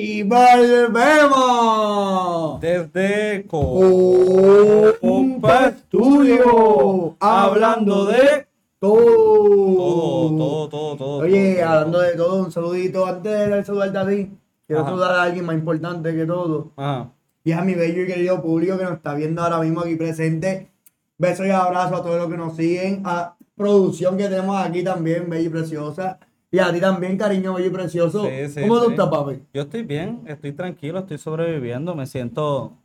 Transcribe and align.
Y 0.00 0.22
volvemos 0.22 1.40
Desde 2.60 3.44
Compa 5.00 5.72
Studio, 5.72 7.16
hablando 7.18 8.04
de 8.06 8.46
todo. 8.78 8.94
todo, 9.76 10.36
todo, 10.36 10.68
todo, 10.68 10.96
todo. 10.96 11.18
Oye, 11.18 11.56
todo, 11.56 11.68
hablando 11.68 11.98
todo. 11.98 12.06
de 12.06 12.16
todo, 12.16 12.44
un 12.44 12.52
saludito 12.52 13.06
antes 13.06 13.32
de 13.32 13.48
dar 13.48 13.64
saludarte 13.64 13.98
a 13.98 14.06
ti. 14.06 14.30
Quiero 14.68 14.82
Ajá. 14.82 14.90
saludar 14.90 15.10
a 15.16 15.22
alguien 15.24 15.44
más 15.44 15.56
importante 15.56 16.14
que 16.14 16.26
todo. 16.26 16.70
Ajá. 16.76 17.10
Y 17.42 17.50
a 17.50 17.62
mi 17.62 17.74
bello 17.74 18.02
y 18.02 18.06
querido 18.06 18.40
público 18.40 18.78
que 18.78 18.84
nos 18.84 18.92
está 18.92 19.14
viendo 19.14 19.42
ahora 19.42 19.58
mismo 19.58 19.80
aquí 19.80 19.96
presente. 19.96 20.70
Besos 21.18 21.44
y 21.44 21.50
abrazos 21.50 21.98
a 21.98 22.02
todos 22.04 22.18
los 22.18 22.28
que 22.30 22.36
nos 22.36 22.54
siguen. 22.54 23.02
A 23.04 23.34
producción 23.56 24.16
que 24.16 24.28
tenemos 24.28 24.64
aquí 24.64 24.84
también, 24.84 25.28
bella 25.28 25.46
y 25.46 25.48
preciosa. 25.48 26.20
Y 26.50 26.58
a 26.58 26.72
ti 26.72 26.80
también, 26.80 27.16
cariño, 27.18 27.58
y 27.58 27.68
precioso. 27.70 28.24
Sí, 28.24 28.48
sí, 28.48 28.60
¿Cómo 28.62 28.78
tú 28.78 28.86
sí. 28.86 28.90
estás, 28.92 29.08
papi? 29.08 29.42
Yo 29.52 29.62
estoy 29.62 29.82
bien, 29.82 30.22
estoy 30.26 30.52
tranquilo, 30.52 31.00
estoy 31.00 31.18
sobreviviendo, 31.18 31.94
me 31.94 32.06
siento, 32.06 32.78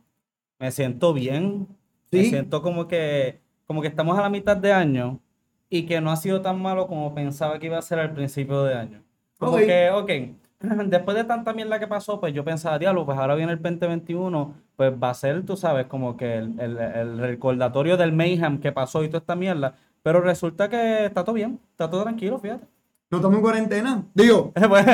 me 0.58 0.70
siento 0.70 1.14
bien, 1.14 1.66
me 2.10 2.24
siento 2.24 2.62
como 2.62 2.86
que, 2.88 3.40
como 3.66 3.80
que 3.82 3.88
estamos 3.88 4.18
a 4.18 4.22
la 4.22 4.30
mitad 4.30 4.56
de 4.56 4.72
año 4.72 5.20
y 5.70 5.86
que 5.86 6.00
no 6.00 6.10
ha 6.12 6.16
sido 6.16 6.42
tan 6.42 6.60
malo 6.60 6.86
como 6.86 7.14
pensaba 7.14 7.58
que 7.58 7.66
iba 7.66 7.78
a 7.78 7.82
ser 7.82 7.98
al 7.98 8.12
principio 8.14 8.62
de 8.64 8.74
año. 8.74 9.02
Como 9.38 9.52
Ok. 9.54 9.58
que, 9.60 9.90
ok, 9.90 10.10
después 10.86 11.16
de 11.16 11.24
tanta 11.24 11.52
mierda 11.54 11.78
que 11.78 11.86
pasó, 11.86 12.20
pues 12.20 12.34
yo 12.34 12.44
pensaba, 12.44 12.78
diablo, 12.78 13.04
pues 13.06 13.18
ahora 13.18 13.34
viene 13.34 13.52
el 13.52 13.62
2021, 13.62 14.54
pues 14.76 14.92
va 15.02 15.10
a 15.10 15.14
ser, 15.14 15.44
tú 15.44 15.56
sabes, 15.56 15.86
como 15.86 16.16
que 16.16 16.36
el, 16.36 16.58
el, 16.60 16.78
el 16.78 17.18
recordatorio 17.18 17.96
del 17.96 18.12
mayhem 18.12 18.60
que 18.60 18.72
pasó 18.72 19.02
y 19.04 19.08
toda 19.08 19.18
esta 19.20 19.36
mierda, 19.36 19.76
pero 20.02 20.20
resulta 20.20 20.68
que 20.68 21.06
está 21.06 21.24
todo 21.24 21.34
bien, 21.34 21.60
está 21.72 21.88
todo 21.90 22.02
tranquilo, 22.04 22.38
fíjate. 22.38 22.66
¿No 23.10 23.18
estamos 23.18 23.36
en 23.36 23.42
cuarentena? 23.42 24.04
Digo, 24.14 24.52
Pues, 24.68 24.86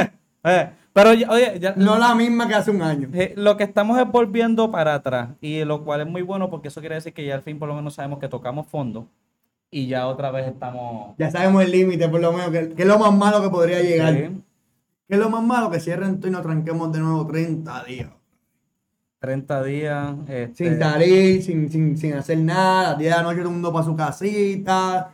eh, 0.45 0.71
pero, 0.93 1.11
oye, 1.11 1.59
ya, 1.61 1.75
no 1.77 1.99
la 1.99 2.15
misma 2.15 2.49
que 2.49 2.55
hace 2.55 2.71
un 2.71 2.83
año. 2.83 3.09
eh, 3.13 3.35
lo 3.37 3.57
que 3.57 3.65
estamos 3.65 3.99
es 3.99 4.11
volviendo 4.11 4.71
para 4.71 4.95
atrás 4.95 5.31
y 5.41 5.65
lo 5.65 5.85
cual 5.85 6.01
es 6.01 6.07
muy 6.07 6.23
bueno 6.23 6.51
porque 6.51 6.69
eso 6.69 6.81
quiere 6.81 6.97
decir 6.97 7.13
que 7.13 7.25
ya 7.25 7.35
al 7.35 7.43
fin 7.43 7.59
por 7.59 7.69
lo 7.69 7.75
menos 7.75 7.95
sabemos 7.95 8.19
que 8.19 8.29
tocamos 8.29 8.67
fondo 8.67 9.07
y 9.71 9.87
ya 9.87 10.09
otra 10.09 10.31
vez 10.33 10.49
estamos... 10.49 11.15
Ya 11.19 11.31
sabemos 11.31 11.63
el 11.63 11.71
límite, 11.71 12.09
por 12.09 12.21
lo 12.21 12.33
menos, 12.33 12.51
que, 12.51 12.71
que 12.71 12.83
es 12.83 12.89
lo 12.89 12.99
más 12.99 13.15
malo 13.15 13.41
que 13.43 13.51
podría 13.51 13.81
llegar. 13.81 14.15
Sí, 14.15 14.43
¿Qué 15.09 15.15
es 15.15 15.19
lo 15.19 15.31
más 15.31 15.43
malo? 15.45 15.71
Que 15.71 15.79
cierren 15.79 16.19
todo 16.19 16.29
y 16.29 16.33
nos 16.33 16.43
tranquemos 16.43 16.91
de 16.93 16.99
nuevo 17.01 17.27
30 17.27 17.85
días. 17.85 18.11
30 19.21 19.63
días. 19.65 20.15
este, 20.29 20.65
Sin 20.71 20.79
salir, 20.79 21.43
sin, 21.43 21.71
sin, 21.71 21.97
sin 21.99 22.15
hacer 22.15 22.39
nada. 22.39 22.95
10 22.95 23.11
de 23.11 23.17
la 23.17 23.23
noche 23.23 23.39
todo 23.39 23.49
el 23.49 23.53
mundo 23.55 23.73
para 23.73 23.85
su 23.85 23.95
casita. 23.95 25.13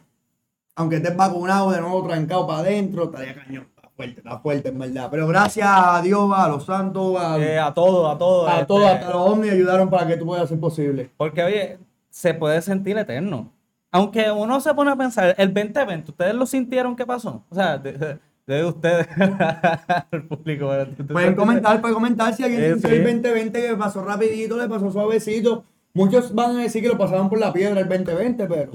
Aunque 0.76 0.96
estés 0.96 1.16
vacunado, 1.16 1.70
de 1.70 1.80
nuevo 1.80 2.06
trancado 2.06 2.46
para 2.46 2.60
adentro, 2.60 3.04
estaría 3.04 3.34
cañón. 3.34 3.66
Está 3.74 3.88
fuerte, 3.96 4.18
está 4.20 4.38
fuerte, 4.38 4.68
en 4.68 4.78
verdad. 4.78 5.08
Pero 5.10 5.26
gracias 5.26 5.66
a 5.70 6.00
Dios, 6.02 6.30
a 6.34 6.48
los 6.48 6.64
santos, 6.66 7.16
a, 7.18 7.38
eh, 7.38 7.58
a 7.58 7.72
todo, 7.72 8.08
a 8.10 8.18
todo. 8.18 8.46
a 8.46 8.52
este, 8.54 8.66
todos, 8.66 8.84
hasta 8.84 9.08
los 9.10 9.16
hombres 9.30 9.52
ayudaron 9.54 9.88
para 9.90 10.06
que 10.06 10.12
esto 10.14 10.26
pueda 10.26 10.46
ser 10.46 10.60
posible. 10.60 11.10
Porque, 11.16 11.42
oye, 11.42 11.78
se 12.10 12.34
puede 12.34 12.60
sentir 12.62 12.96
eterno. 12.98 13.50
Aunque 13.90 14.30
uno 14.30 14.60
se 14.60 14.74
pone 14.74 14.90
a 14.90 14.96
pensar, 14.96 15.34
el 15.38 15.54
2020, 15.54 16.10
¿ustedes 16.10 16.34
lo 16.34 16.44
sintieron 16.44 16.94
qué 16.94 17.06
pasó? 17.06 17.42
O 17.48 17.54
sea, 17.54 17.78
de, 17.78 17.92
de- 17.92 18.18
de 18.46 18.64
ustedes 18.64 19.08
al 20.12 20.22
público. 20.28 20.70
¿Tú- 20.96 21.04
tú 21.04 21.12
Pueden 21.14 21.34
comentar, 21.34 21.80
pueden 21.80 21.94
comentar 21.94 22.32
si 22.34 22.44
alguien 22.44 22.60
Sí, 22.62 22.72
sintió 22.74 22.90
sí. 22.90 22.96
el 22.96 23.02
2020 23.22 23.66
que 23.68 23.76
pasó 23.76 24.04
rapidito, 24.04 24.56
le 24.56 24.68
pasó 24.68 24.90
suavecito. 24.92 25.64
Muchos 25.94 26.34
van 26.34 26.56
a 26.56 26.62
decir 26.62 26.82
que 26.82 26.88
lo 26.88 26.98
pasaron 26.98 27.28
por 27.30 27.40
la 27.40 27.52
piedra 27.52 27.80
el 27.80 27.88
2020, 27.88 28.46
pero... 28.46 28.70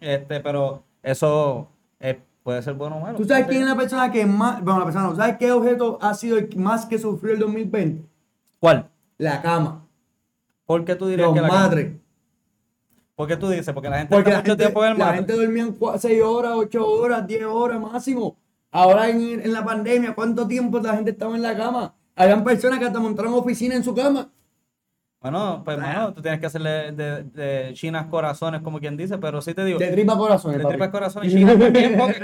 Este, 0.00 0.40
pero 0.40 0.82
eso 1.02 1.68
eh, 1.98 2.20
puede 2.42 2.62
ser 2.62 2.74
bueno 2.74 2.96
o 2.96 3.00
malo. 3.00 3.16
¿Tú 3.16 3.24
sabes 3.24 3.46
quién 3.46 3.62
es 3.62 3.68
la 3.68 3.76
persona 3.76 4.10
que 4.10 4.26
más... 4.26 4.62
Bueno, 4.62 4.80
la 4.80 4.84
persona 4.86 5.08
no. 5.08 5.16
¿Sabes 5.16 5.36
qué 5.38 5.52
objeto 5.52 5.98
ha 6.00 6.14
sido 6.14 6.38
el 6.38 6.54
más 6.56 6.86
que 6.86 6.98
sufrió 6.98 7.34
el 7.34 7.40
2020? 7.40 8.04
¿Cuál? 8.58 8.88
La 9.18 9.42
cama. 9.42 9.86
¿Por 10.66 10.84
qué 10.84 10.94
tú 10.94 11.06
dirías 11.06 11.26
Los 11.26 11.34
que 11.34 11.40
la 11.42 11.48
madres. 11.48 11.96
¿Por 13.14 13.28
qué 13.28 13.36
tú 13.36 13.48
dices? 13.50 13.72
Porque 13.74 13.90
la 13.90 13.98
gente 13.98 14.14
Porque 14.14 14.30
la 14.30 14.38
mucho 14.38 14.50
gente, 14.52 14.64
tiempo 14.64 14.84
en 14.84 14.92
el 14.92 14.98
la 14.98 15.04
mar. 15.06 15.14
gente 15.16 15.32
dormía 15.34 15.66
6 15.98 16.22
horas, 16.22 16.52
8 16.54 16.86
horas, 16.88 17.26
10 17.26 17.44
horas 17.44 17.80
máximo. 17.80 18.36
Ahora 18.70 19.10
en, 19.10 19.40
en 19.40 19.52
la 19.52 19.64
pandemia, 19.64 20.14
¿cuánto 20.14 20.46
tiempo 20.46 20.78
la 20.78 20.94
gente 20.94 21.10
estaba 21.10 21.34
en 21.36 21.42
la 21.42 21.56
cama? 21.56 21.94
Habían 22.16 22.44
personas 22.44 22.78
que 22.78 22.86
hasta 22.86 23.00
montaron 23.00 23.34
oficina 23.34 23.74
en 23.74 23.84
su 23.84 23.94
cama. 23.94 24.30
Bueno, 25.20 25.60
pues 25.64 25.78
bueno, 25.78 26.14
tú 26.14 26.22
tienes 26.22 26.40
que 26.40 26.46
hacerle 26.46 26.92
de, 26.92 27.24
de 27.24 27.74
chinas 27.74 28.06
corazones, 28.06 28.62
como 28.62 28.80
quien 28.80 28.96
dice, 28.96 29.18
pero 29.18 29.42
sí 29.42 29.52
te 29.52 29.64
digo, 29.66 29.78
De 29.78 29.88
tripa 29.92 30.16
corazones, 30.16 30.58
de 30.58 30.64
tripas 30.64 30.88
corazones, 30.88 31.30
chinas 31.30 31.58
también, 31.58 31.94
porque 31.98 32.20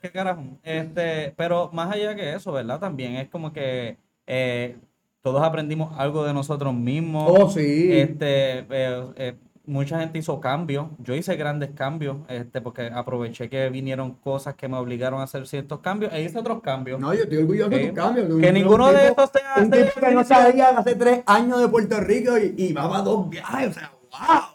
qué 0.00 0.10
carajo. 0.12 0.44
Este, 0.62 1.34
pero 1.36 1.70
más 1.72 1.92
allá 1.92 2.14
que 2.14 2.34
eso, 2.34 2.52
¿verdad? 2.52 2.78
También 2.78 3.16
es 3.16 3.28
como 3.28 3.52
que 3.52 3.96
eh, 4.28 4.76
todos 5.22 5.42
aprendimos 5.42 5.98
algo 5.98 6.24
de 6.24 6.32
nosotros 6.32 6.72
mismos. 6.72 7.24
Oh, 7.36 7.50
sí. 7.50 7.90
Este, 7.90 8.60
eh, 8.60 9.04
eh, 9.16 9.34
mucha 9.66 9.98
gente 10.00 10.18
hizo 10.18 10.40
cambios. 10.40 10.86
Yo 10.98 11.14
hice 11.14 11.36
grandes 11.36 11.70
cambios, 11.70 12.18
este, 12.28 12.60
porque 12.60 12.86
aproveché 12.92 13.48
que 13.50 13.68
vinieron 13.70 14.12
cosas 14.14 14.54
que 14.54 14.68
me 14.68 14.76
obligaron 14.76 15.20
a 15.20 15.24
hacer 15.24 15.46
ciertos 15.46 15.80
cambios 15.80 16.12
e 16.12 16.22
hice 16.22 16.38
otros 16.38 16.60
cambios. 16.62 17.00
No, 17.00 17.12
yo 17.12 17.24
estoy 17.24 17.38
orgulloso 17.38 17.70
de 17.70 17.82
Eh, 17.82 17.86
tus 17.88 17.96
cambios. 17.96 18.40
que 18.40 18.52
ninguno 18.52 18.92
de 18.92 19.08
estos 19.08 19.30
Un 19.56 19.74
hace. 19.74 19.84
tipo 19.84 20.00
que 20.00 20.14
no 20.14 20.24
salía 20.24 20.68
hace 20.70 20.94
tres 20.94 21.22
años 21.26 21.60
de 21.60 21.68
Puerto 21.68 22.00
Rico 22.00 22.38
y, 22.38 22.54
y 22.56 22.72
va 22.72 22.88
para 22.88 23.02
dos 23.02 23.28
viajes. 23.28 23.68
O 23.70 23.72
sea. 23.72 23.90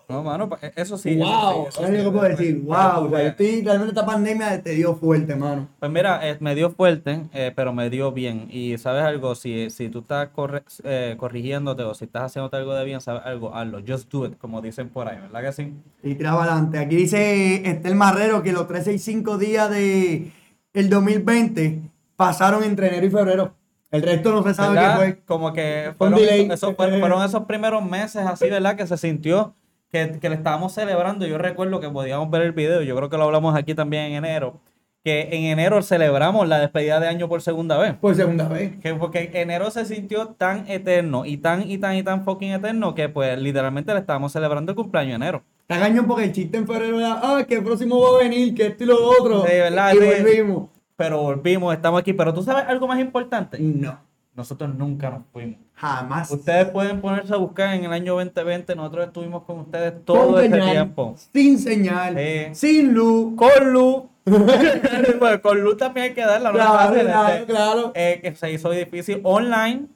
No, 0.09 0.23
mano, 0.23 0.49
pues, 0.49 0.61
eso 0.75 0.97
sí. 0.97 1.11
eso 1.11 1.23
wow. 1.25 1.63
sí, 1.63 1.69
eso 1.69 1.83
es 1.83 1.89
sí, 1.89 1.97
lo 1.97 2.03
que 2.11 2.17
puedo 2.17 2.29
decir. 2.29 2.61
Wow. 2.63 2.75
tú 2.75 3.05
O 3.05 3.09
sea, 3.09 3.21
yo 3.21 3.27
estoy, 3.29 3.61
realmente 3.61 3.91
esta 3.93 4.05
pandemia 4.05 4.61
te 4.61 4.71
dio 4.71 4.93
fuerte, 4.95 5.35
mano. 5.37 5.69
Pues 5.79 5.89
mira, 5.89 6.19
eh, 6.29 6.35
me 6.41 6.53
dio 6.53 6.69
fuerte, 6.71 7.21
eh, 7.33 7.53
pero 7.55 7.71
me 7.71 7.89
dio 7.89 8.11
bien. 8.11 8.47
Y 8.49 8.77
sabes 8.77 9.03
algo, 9.03 9.35
si, 9.35 9.69
si 9.69 9.87
tú 9.87 9.99
estás 9.99 10.27
corre- 10.35 10.63
eh, 10.83 11.15
corrigiéndote 11.17 11.83
o 11.83 11.93
si 11.93 12.05
estás 12.05 12.23
haciéndote 12.23 12.57
algo 12.57 12.73
de 12.73 12.83
bien, 12.83 12.99
sabes 12.99 13.21
algo, 13.25 13.55
hazlo. 13.55 13.79
Just 13.87 14.11
do 14.11 14.25
it, 14.25 14.37
como 14.37 14.61
dicen 14.61 14.89
por 14.89 15.07
ahí, 15.07 15.17
¿verdad 15.21 15.43
que 15.43 15.51
sí? 15.53 15.73
Y 16.03 16.15
tira 16.15 16.33
adelante. 16.33 16.77
Aquí 16.79 16.97
dice 16.97 17.67
Estel 17.69 17.95
Marrero 17.95 18.43
que 18.43 18.51
los 18.51 18.67
365 18.67 19.37
días 19.37 19.69
de 19.69 20.29
el 20.73 20.89
2020 20.89 21.79
pasaron 22.17 22.63
entre 22.63 22.89
enero 22.89 23.05
y 23.05 23.09
febrero. 23.11 23.53
El 23.91 24.01
resto 24.03 24.31
no 24.31 24.41
se 24.43 24.53
sabe 24.53 24.79
qué 24.79 24.95
fue. 24.95 25.21
Como 25.25 25.51
que 25.53 25.93
fueron, 25.97 26.19
esos, 26.51 26.75
fueron, 26.75 26.99
fueron 26.99 27.23
esos 27.23 27.43
primeros 27.43 27.83
meses 27.83 28.25
así, 28.25 28.49
¿verdad? 28.49 28.75
Que 28.75 28.87
se 28.87 28.97
sintió 28.97 29.53
que, 29.91 30.17
que 30.19 30.29
le 30.29 30.35
estábamos 30.35 30.73
celebrando. 30.73 31.25
Yo 31.27 31.37
recuerdo 31.37 31.79
que 31.81 31.89
podíamos 31.89 32.29
ver 32.29 32.43
el 32.43 32.53
video, 32.53 32.81
yo 32.81 32.95
creo 32.95 33.09
que 33.09 33.17
lo 33.17 33.23
hablamos 33.25 33.53
aquí 33.55 33.75
también 33.75 34.03
en 34.05 34.13
enero, 34.13 34.61
que 35.03 35.29
en 35.33 35.43
enero 35.43 35.81
celebramos 35.81 36.47
la 36.47 36.59
despedida 36.59 36.99
de 37.01 37.07
año 37.09 37.27
por 37.27 37.41
segunda 37.41 37.77
vez. 37.77 37.95
Por 37.95 38.15
segunda 38.15 38.47
vez. 38.47 38.79
Que 38.79 38.93
porque 38.93 39.29
enero 39.33 39.69
se 39.71 39.83
sintió 39.85 40.27
tan 40.27 40.69
eterno 40.69 41.25
y 41.25 41.37
tan 41.37 41.69
y 41.69 41.77
tan 41.77 41.95
y 41.97 42.03
tan 42.03 42.23
fucking 42.23 42.51
eterno 42.51 42.95
que 42.95 43.09
pues 43.09 43.37
literalmente 43.41 43.93
le 43.93 43.99
estábamos 43.99 44.31
celebrando 44.31 44.71
el 44.71 44.75
cumpleaños 44.77 45.11
de 45.19 45.25
enero. 45.25 45.43
Está 45.67 45.79
cañón 45.79 46.05
porque 46.05 46.25
el 46.25 46.31
chiste 46.31 46.57
en 46.57 46.67
febrero 46.67 46.99
era, 46.99 47.19
ah, 47.23 47.43
que 47.47 47.55
el 47.55 47.63
próximo 47.63 47.99
va 48.01 48.19
a 48.19 48.23
venir, 48.23 48.53
que 48.53 48.67
esto 48.67 48.83
y 48.83 48.87
lo 48.87 49.05
otro. 49.09 49.41
Sí, 49.45 49.51
¿verdad? 49.53 49.93
Y 49.93 49.97
Sí. 49.97 50.05
volvimos. 50.05 50.69
Pero 51.01 51.21
volvimos, 51.21 51.73
estamos 51.73 51.99
aquí. 52.01 52.13
Pero 52.13 52.33
tú 52.33 52.43
sabes 52.43 52.65
algo 52.67 52.87
más 52.87 52.99
importante. 52.99 53.57
No, 53.59 53.99
Nosotros 54.35 54.73
nunca 54.75 55.09
nos 55.09 55.23
fuimos. 55.33 55.59
jamás. 55.73 56.29
Ustedes 56.31 56.69
pueden 56.69 57.01
ponerse 57.01 57.33
a 57.33 57.37
buscar 57.37 57.73
en 57.73 57.85
el 57.85 57.91
año 57.93 58.13
2020. 58.15 58.75
Nosotros 58.75 59.07
estuvimos 59.07 59.43
con 59.43 59.59
ustedes 59.59 59.93
todo 60.05 60.39
este 60.39 60.59
tiempo. 60.61 61.15
Sin 61.33 61.57
señal, 61.59 62.15
Sí. 62.17 62.55
sin 62.55 62.93
luz. 62.93 63.33
Con 63.35 63.73
luz. 63.73 64.03
Bueno, 65.19 65.41
con 65.41 65.61
luz 65.61 65.77
también 65.77 66.07
hay 66.09 66.13
que 66.13 66.21
darla. 66.21 66.49
No 66.51 66.55
Claro, 66.55 66.73
fácil, 66.73 67.01
claro, 67.07 67.33
este, 67.33 67.45
claro. 67.45 67.91
eh, 67.95 68.19
que 68.21 68.35
se 68.35 68.51
hizo 68.51 68.69
difícil 68.69 69.19
online, 69.23 69.87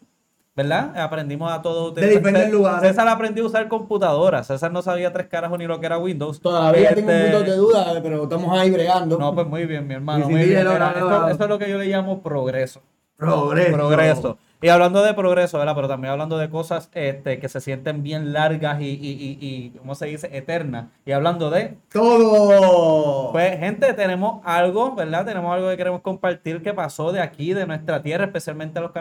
¿verdad? 0.56 0.98
Aprendimos 0.98 1.52
a 1.52 1.62
todos 1.62 1.94
De 1.96 2.08
diferentes 2.08 2.52
lugares. 2.52 2.90
César 2.90 3.08
aprendió 3.08 3.44
a 3.44 3.48
usar 3.48 3.68
computadora. 3.68 4.44
César 4.44 4.72
no 4.72 4.82
sabía 4.82 5.12
tres 5.12 5.28
carajos 5.28 5.60
ni 5.60 5.68
lo 5.68 5.80
que 5.80 5.86
era 5.86 5.98
Windows. 5.98 6.40
Todavía 6.40 6.96
tengo 6.96 7.12
Este, 7.12 7.24
puntos 7.32 7.46
de 7.46 7.56
duda, 7.58 8.00
pero 8.02 8.24
estamos 8.24 8.58
ahí 8.58 8.72
bregando. 8.72 9.18
No, 9.18 9.36
pues 9.36 9.48
muy 9.48 9.66
bien, 9.66 9.86
mi 9.88 9.96
hermano. 9.96 10.26
Muy 10.30 10.46
bien. 10.46 10.60
esto, 10.60 10.72
logrado. 10.72 11.30
esto 11.30 11.44
es 11.44 11.50
lo 11.50 11.60
que 11.60 11.70
yo 11.70 11.78
le 11.78 11.88
llamo 11.88 12.22
progreso. 12.22 12.82
Progreso. 13.18 13.74
Progreso. 13.74 14.38
Y 14.66 14.70
hablando 14.70 15.04
de 15.04 15.14
progreso, 15.14 15.60
¿verdad? 15.60 15.76
Pero 15.76 15.88
también 15.88 16.12
hablando 16.12 16.40
de 16.40 16.50
cosas 16.50 16.90
este, 16.96 17.38
que 17.38 17.50
se 17.50 17.62
sienten 17.62 18.02
bien 18.02 18.34
largas 18.34 18.82
y, 18.82 18.86
y, 18.86 19.12
y, 19.12 19.38
y, 19.40 19.70
¿cómo 19.78 19.94
se 19.94 20.08
dice? 20.08 20.28
Eternas. 20.36 20.88
Y 21.06 21.12
hablando 21.12 21.52
de 21.52 21.78
Todo. 21.92 23.32
Pues, 23.32 23.60
gente, 23.60 23.94
tenemos 23.94 24.42
algo, 24.44 24.96
¿verdad? 24.96 25.24
Tenemos 25.24 25.54
algo 25.54 25.70
que 25.70 25.78
queremos 25.78 26.02
compartir 26.02 26.64
que 26.64 26.74
pasó 26.74 27.12
de 27.12 27.22
aquí, 27.22 27.54
de 27.54 27.68
nuestra 27.68 28.02
tierra, 28.02 28.26
especialmente 28.26 28.80
a 28.80 28.82
los 28.82 28.92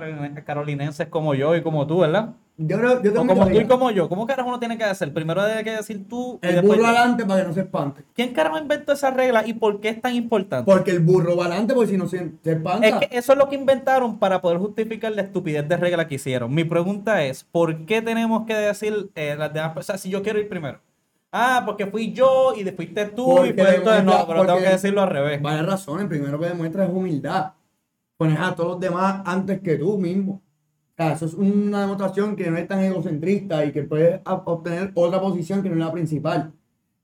carolinenses 0.44 1.08
como 1.08 1.34
yo 1.34 1.56
y 1.56 1.62
como 1.62 1.86
tú, 1.86 2.00
¿verdad? 2.00 2.34
Yo, 2.56 2.78
creo- 2.78 3.02
yo 3.02 3.12
tengo 3.12 3.26
como 3.26 3.48
tú 3.48 3.60
y 3.60 3.66
como 3.66 3.90
yo. 3.90 4.08
¿Cómo 4.08 4.26
carajo 4.26 4.48
uno 4.48 4.58
tiene 4.60 4.78
que 4.78 4.84
hacer? 4.84 5.12
Primero 5.12 5.42
debe 5.44 5.64
que 5.64 5.72
decir 5.72 6.06
tú 6.08 6.38
El 6.42 6.52
después 6.54 6.78
burro 6.78 6.82
yo. 6.82 6.86
adelante 6.96 7.24
para 7.24 7.42
que 7.42 7.48
no 7.48 7.54
se 7.54 7.60
espante. 7.60 8.02
¿Quién 8.14 8.32
carajo 8.32 8.58
inventó 8.58 8.92
esa 8.92 9.10
regla 9.10 9.42
y 9.46 9.54
por 9.54 9.80
qué 9.80 9.88
es 9.88 10.00
tan 10.00 10.14
importante? 10.14 10.70
Porque 10.70 10.92
el 10.92 11.00
burro 11.00 11.36
va 11.36 11.46
adelante, 11.46 11.74
porque 11.74 11.90
si 11.90 11.96
no 11.96 12.06
se, 12.06 12.32
se 12.42 12.52
espanta. 12.52 12.86
Es 12.86 12.94
que 12.94 13.08
eso 13.18 13.32
es 13.32 13.38
lo 13.38 13.48
que 13.48 13.56
inventaron 13.56 14.18
para 14.18 14.40
poder 14.40 14.58
justificar 14.58 15.10
la 15.12 15.22
estupidez 15.22 15.68
de 15.68 15.76
regla 15.76 16.06
que 16.06 16.14
hicieron. 16.14 16.54
Mi 16.54 16.64
pregunta 16.64 17.24
es, 17.24 17.42
¿por 17.44 17.86
qué 17.86 18.02
tenemos 18.02 18.46
que 18.46 18.54
decir 18.54 19.10
eh, 19.16 19.34
las 19.36 19.52
demás 19.52 19.72
personas, 19.72 20.00
si 20.00 20.10
yo 20.10 20.22
quiero 20.22 20.38
ir 20.38 20.48
primero? 20.48 20.78
Ah, 21.36 21.64
porque 21.66 21.86
fui 21.88 22.12
yo 22.12 22.54
y 22.56 22.62
de- 22.62 22.70
fuiste 22.72 23.06
tú 23.06 23.26
Porque 23.34 23.48
y 23.50 23.52
pues 23.54 23.74
entonces 23.74 24.04
no, 24.04 24.24
pero 24.28 24.46
tengo 24.46 24.60
que 24.60 24.68
decirlo 24.68 25.02
al 25.02 25.10
revés. 25.10 25.42
Varias 25.42 25.66
razones. 25.66 26.06
Primero 26.06 26.38
que 26.38 26.46
demuestra 26.46 26.84
es 26.84 26.90
humildad. 26.90 27.54
Pones 28.16 28.38
a 28.38 28.54
todos 28.54 28.70
los 28.70 28.80
demás 28.80 29.22
antes 29.24 29.58
que 29.60 29.74
tú 29.74 29.98
mismo. 29.98 30.40
Eso 30.96 31.26
es 31.26 31.34
una 31.34 31.80
demostración 31.82 32.36
que 32.36 32.50
no 32.50 32.56
es 32.56 32.68
tan 32.68 32.80
egocentrista 32.80 33.64
y 33.64 33.72
que 33.72 33.82
puede 33.82 34.20
obtener 34.24 34.92
otra 34.94 35.20
posición 35.20 35.62
que 35.62 35.68
no 35.68 35.74
es 35.74 35.80
la 35.80 35.92
principal. 35.92 36.52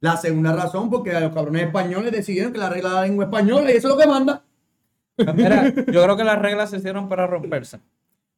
La 0.01 0.17
segunda 0.17 0.55
razón, 0.55 0.89
porque 0.91 1.13
los 1.19 1.33
cabrones 1.35 1.65
españoles 1.65 2.13
decidieron 2.13 2.53
que 2.53 2.59
la 2.59 2.71
regla 2.71 2.89
de 2.91 2.95
la 2.95 3.03
lengua 3.03 3.25
española 3.25 3.71
y 3.71 3.77
eso 3.77 3.89
es 3.89 3.95
lo 3.95 4.01
que 4.01 4.07
manda. 4.07 4.43
Mira, 5.35 5.69
yo 5.75 6.03
creo 6.03 6.17
que 6.17 6.25
las 6.25 6.39
reglas 6.39 6.71
se 6.71 6.79
hicieron 6.79 7.09
para 7.09 7.27
romperse. 7.27 7.81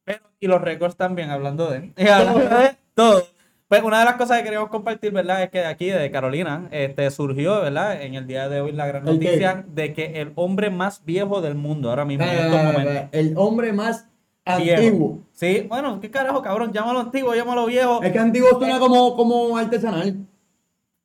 Pero, 0.03 0.19
y 0.39 0.47
los 0.47 0.61
récords 0.61 0.97
también, 0.97 1.29
hablando 1.29 1.69
de, 1.69 1.93
y 1.95 2.07
hablando 2.07 2.39
de 2.39 2.75
todo. 2.93 3.23
Pues 3.69 3.81
una 3.81 3.99
de 3.99 4.05
las 4.05 4.15
cosas 4.15 4.39
que 4.39 4.43
queríamos 4.43 4.69
compartir, 4.69 5.13
¿verdad? 5.13 5.43
Es 5.43 5.49
que 5.49 5.59
de 5.59 5.65
aquí, 5.65 5.89
de 5.89 6.11
Carolina, 6.11 6.67
este, 6.71 7.09
surgió, 7.09 7.61
¿verdad? 7.61 8.01
En 8.01 8.15
el 8.15 8.27
día 8.27 8.49
de 8.49 8.59
hoy 8.61 8.71
la 8.73 8.85
gran 8.85 9.05
noticia 9.05 9.63
de 9.67 9.93
que 9.93 10.21
el 10.21 10.33
hombre 10.35 10.69
más 10.69 11.05
viejo 11.05 11.41
del 11.41 11.55
mundo, 11.55 11.89
ahora 11.89 12.05
mismo, 12.05 12.25
en 12.25 12.31
Eh, 12.31 12.41
estos 12.45 12.63
momentos. 12.63 13.03
El 13.13 13.33
hombre 13.37 13.71
más. 13.71 14.07
Antiguo. 14.45 15.19
Sí, 15.31 15.65
bueno, 15.67 15.99
¿qué 15.99 16.09
carajo, 16.11 16.41
cabrón? 16.41 16.71
Llámalo 16.73 16.99
antiguo, 16.99 17.33
llámalo 17.35 17.65
viejo. 17.65 18.01
Es 18.03 18.11
que 18.11 18.19
antiguo 18.19 18.49
suena 18.59 18.79
como, 18.79 19.15
como 19.15 19.57
artesanal. 19.57 20.17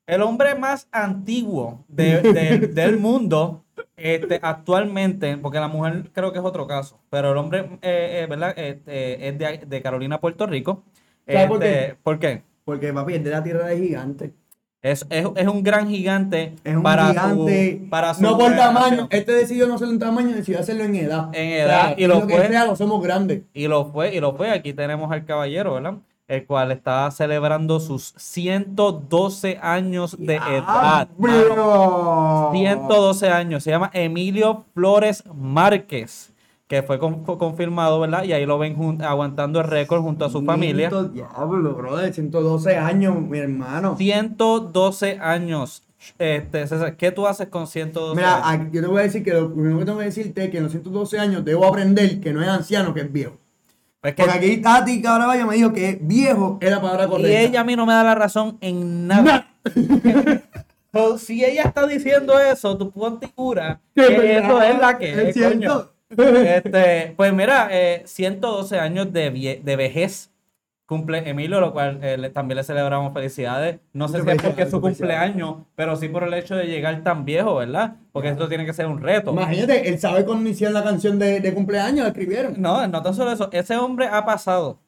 El 0.06 0.22
hombre 0.22 0.54
más 0.54 0.88
antiguo 0.90 1.84
de- 1.88 2.22
de- 2.22 2.58
del 2.68 2.98
mundo 2.98 3.64
este, 3.96 4.38
actualmente, 4.42 5.36
porque 5.36 5.60
la 5.60 5.68
mujer 5.68 6.10
creo 6.12 6.32
que 6.32 6.38
es 6.38 6.44
otro 6.44 6.66
caso, 6.66 6.98
pero 7.10 7.32
el 7.32 7.36
hombre, 7.38 7.78
eh, 7.82 8.22
eh, 8.22 8.26
¿verdad? 8.28 8.54
Este, 8.56 9.28
es 9.28 9.38
de, 9.38 9.58
de 9.66 9.82
Carolina, 9.82 10.20
Puerto 10.20 10.46
Rico. 10.46 10.82
¿Sabes 11.26 11.46
por 11.48 11.62
Este, 11.62 11.86
qué? 11.88 11.96
¿Por 12.02 12.18
qué? 12.18 12.42
Porque 12.64 12.92
papi 12.92 13.14
es 13.14 13.24
de 13.24 13.30
la 13.30 13.42
tierra 13.42 13.66
de 13.66 13.78
gigantes. 13.78 14.30
Es, 14.80 15.04
es, 15.10 15.26
es 15.34 15.46
un 15.48 15.62
gran 15.64 15.88
gigante 15.88 16.54
Es 16.62 16.76
un 16.76 16.84
para 16.84 17.08
gigante. 17.08 17.80
su, 17.82 17.90
para 17.90 18.14
su 18.14 18.22
no 18.22 18.38
por 18.38 18.54
tamaño. 18.54 19.08
Este 19.10 19.32
decidió 19.32 19.66
no 19.66 19.74
hacerlo 19.74 19.94
en 19.94 19.98
tamaño, 19.98 20.28
decidió 20.36 20.60
hacerlo 20.60 20.84
en 20.84 20.94
edad. 20.94 21.28
En 21.32 21.48
edad, 21.50 21.94
y 21.98 22.06
lo 22.06 22.20
fue. 22.20 22.48
sea, 22.48 22.64
lo 22.64 22.76
somos 22.76 23.02
grandes. 23.02 23.42
Y 23.54 23.66
lo 23.66 23.86
fue, 23.86 24.14
y 24.14 24.20
lo 24.20 24.36
fue. 24.36 24.50
Aquí 24.50 24.72
tenemos 24.72 25.10
al 25.10 25.24
caballero, 25.24 25.74
¿verdad? 25.74 25.94
El 26.28 26.46
cual 26.46 26.70
está 26.72 27.10
celebrando 27.10 27.80
sus 27.80 28.12
112 28.18 29.58
años 29.62 30.14
de 30.18 30.36
edad. 30.36 31.08
mano. 31.08 31.10
Bro. 31.16 32.50
112 32.52 33.28
años. 33.30 33.64
Se 33.64 33.70
llama 33.70 33.90
Emilio 33.92 34.64
Flores 34.74 35.24
Márquez, 35.34 36.32
que 36.68 36.82
fue 36.82 36.98
con- 36.98 37.24
confirmado, 37.24 37.98
¿verdad? 37.98 38.24
Y 38.24 38.32
ahí 38.34 38.44
lo 38.46 38.58
ven 38.58 38.76
jun- 38.76 39.02
aguantando 39.02 39.58
el 39.60 39.66
récord 39.66 40.02
junto 40.02 40.24
a 40.26 40.30
su 40.30 40.44
familia. 40.44 40.90
Diablo, 41.12 41.74
brother, 41.74 42.12
112 42.12 42.76
años, 42.76 43.20
mi 43.20 43.38
hermano. 43.38 43.96
112 43.96 45.18
años. 45.20 45.82
Este, 46.18 46.66
César, 46.66 46.96
¿qué 46.96 47.10
tú 47.10 47.26
haces 47.26 47.48
con 47.48 47.66
112 47.66 48.14
Mira, 48.16 48.46
años? 48.48 48.66
aquí- 48.68 48.76
yo 48.76 48.82
te 48.82 48.86
voy 48.86 49.00
a 49.00 49.02
decir 49.02 49.24
que 49.24 49.32
lo 49.32 49.52
primero 49.52 49.78
que 49.80 49.84
tengo 49.86 49.98
que 49.98 50.04
decirte 50.04 50.44
es 50.44 50.50
que 50.50 50.58
en 50.58 50.62
los 50.64 50.72
112 50.72 51.18
años 51.18 51.44
debo 51.44 51.64
aprender 51.66 52.20
que 52.20 52.32
no 52.32 52.40
es 52.42 52.48
anciano, 52.48 52.94
que 52.94 53.00
es 53.00 53.12
viejo. 53.12 53.36
Es 54.02 54.14
que- 54.14 54.22
Porque 54.22 54.38
aquí 54.38 54.56
Tati 54.58 55.02
Cabrabaya 55.02 55.44
me 55.44 55.56
dijo 55.56 55.72
que 55.72 55.98
viejo 56.00 56.58
es 56.60 56.70
la 56.70 56.80
palabra 56.80 57.04
y 57.06 57.08
correcta. 57.08 57.40
ella 57.40 57.60
a 57.62 57.64
mí 57.64 57.74
no 57.74 57.84
me 57.84 57.94
da 57.94 58.04
la 58.04 58.14
razón 58.14 58.58
en 58.60 59.08
nada. 59.08 59.48
So, 60.92 61.18
si 61.18 61.44
ella 61.44 61.62
está 61.62 61.86
diciendo 61.86 62.38
eso, 62.38 62.76
tu 62.78 62.90
ponte 62.92 63.28
cura 63.34 63.80
que 63.94 64.38
eso 64.38 64.62
es 64.62 64.78
la 64.78 64.98
que 64.98 65.12
es 65.12 65.18
es, 65.18 65.34
cierto. 65.34 65.56
coño. 65.58 65.97
Este, 66.10 67.12
pues 67.16 67.32
mira, 67.32 67.68
eh, 67.70 68.02
112 68.06 68.78
años 68.78 69.12
de, 69.12 69.32
vie- 69.32 69.62
de 69.62 69.76
vejez 69.76 70.30
cumple 70.86 71.28
Emilio, 71.28 71.60
lo 71.60 71.72
cual 71.74 71.98
eh, 72.02 72.16
le- 72.16 72.30
también 72.30 72.56
le 72.56 72.64
celebramos 72.64 73.12
felicidades. 73.12 73.78
No 73.92 74.08
sé 74.08 74.22
si 74.22 74.30
es 74.30 74.42
porque 74.42 74.62
es 74.62 74.70
su 74.70 74.80
cumpleaños, 74.80 75.56
pero 75.74 75.96
sí 75.96 76.08
por 76.08 76.22
el 76.24 76.32
hecho 76.32 76.56
de 76.56 76.64
llegar 76.64 77.02
tan 77.02 77.26
viejo, 77.26 77.56
¿verdad? 77.56 77.96
Porque 78.12 78.28
esto 78.30 78.48
tiene 78.48 78.64
que 78.64 78.72
ser 78.72 78.86
un 78.86 79.02
reto. 79.02 79.32
Imagínate, 79.32 79.86
él 79.88 79.98
sabe 79.98 80.24
cuando 80.24 80.48
hicieron 80.48 80.72
la 80.72 80.82
canción 80.82 81.18
de, 81.18 81.40
de 81.40 81.52
cumpleaños, 81.54 82.04
la 82.04 82.08
escribieron. 82.08 82.54
No, 82.56 82.86
no 82.86 83.02
tan 83.02 83.12
solo 83.14 83.30
eso. 83.32 83.50
Ese 83.52 83.76
hombre 83.76 84.06
ha 84.10 84.24
pasado 84.24 84.78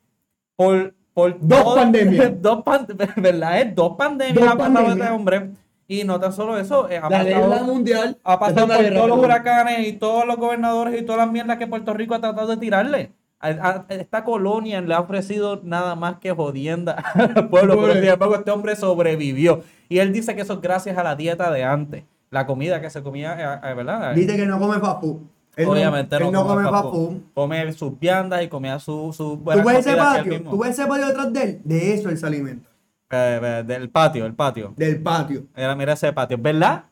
por, 0.56 0.94
por 1.12 1.37
Dos 1.38 1.62
todo- 1.64 1.75
pandemias. 1.76 2.32
dos 2.40 2.62
pan- 2.62 2.87
¿Verdad? 3.16 3.61
Es 3.61 3.75
dos 3.75 3.94
pandemias 3.99 4.37
Dos 4.40 4.49
ha 4.49 4.56
pasado 4.56 4.75
pandemias. 4.87 5.06
ese 5.06 5.14
hombre. 5.14 5.50
Y 5.92 6.04
no 6.04 6.20
tan 6.20 6.32
solo 6.32 6.56
eso, 6.56 6.88
eh, 6.88 6.98
ha 6.98 7.10
La 7.10 7.25
pasado, 7.25 7.64
mundial. 7.64 8.16
ha 8.22 8.38
pasado 8.38 8.66
esa 8.66 8.76
por 8.76 8.92
todos 8.94 9.08
los 9.08 9.19
huracanes 9.19 9.88
y 9.88 9.92
todos 9.94 10.25
los 10.25 10.37
gobernadores 10.37 11.00
y 11.00 11.04
todas 11.04 11.19
las 11.22 11.32
mierdas 11.32 11.56
que 11.58 11.66
Puerto 11.66 11.92
Rico 11.94 12.14
ha 12.14 12.20
tratado 12.20 12.46
de 12.46 12.56
tirarle. 12.58 13.10
A, 13.40 13.48
a- 13.48 13.87
esta 13.88 14.22
colonia 14.22 14.81
le 14.82 14.94
ha 14.94 15.00
ofrecido 15.00 15.60
nada 15.64 15.96
más 15.96 16.19
que 16.20 16.31
jodienda 16.31 16.92
al 17.34 17.48
pueblo, 17.48 17.76
pero 17.81 17.94
sin 17.94 18.04
embargo 18.04 18.37
este 18.37 18.52
hombre 18.52 18.76
sobrevivió. 18.76 19.64
Y 19.88 19.98
él 19.98 20.12
dice 20.12 20.37
que 20.37 20.42
eso 20.42 20.52
es 20.52 20.60
gracias 20.60 20.96
a 20.96 21.02
la 21.02 21.16
dieta 21.16 21.50
de 21.50 21.64
antes. 21.64 22.04
La 22.31 22.46
comida 22.46 22.81
que 22.81 22.88
se 22.88 23.02
comía, 23.02 23.58
eh, 23.64 23.70
eh, 23.70 23.75
¿verdad? 23.75 24.14
Dice 24.14 24.37
que 24.37 24.46
no 24.46 24.60
come 24.60 24.78
food. 24.78 25.16
Él 25.56 25.66
no- 25.66 25.72
Obviamente 25.72 26.14
él 26.14 26.31
no, 26.31 26.46
come 26.46 26.69
food. 26.69 26.90
food. 26.92 27.16
Come 27.34 27.72
sus 27.72 27.98
viandas 27.98 28.44
y 28.44 28.48
comía 28.48 28.78
su, 28.78 29.12
su 29.12 29.38
¿Tú 29.38 29.44
ves 29.44 29.78
ese 29.84 29.96
patio? 29.96 30.40
¿Tú 30.44 30.56
ves 30.58 30.70
ese 30.70 30.87
patio 30.87 31.08
detrás 31.08 31.32
de 31.32 31.42
él? 31.42 31.60
De 31.64 31.94
eso 31.94 32.10
él 32.10 32.16
se 32.16 32.26
alimenta. 32.26 32.69
Eh, 33.10 33.62
del 33.66 33.90
patio, 33.90 34.24
el 34.26 34.34
patio. 34.34 34.72
Del 34.76 35.02
patio. 35.02 35.44
Mira, 35.56 35.74
mira 35.74 35.92
ese 35.94 36.12
patio, 36.12 36.38
¿verdad? 36.38 36.84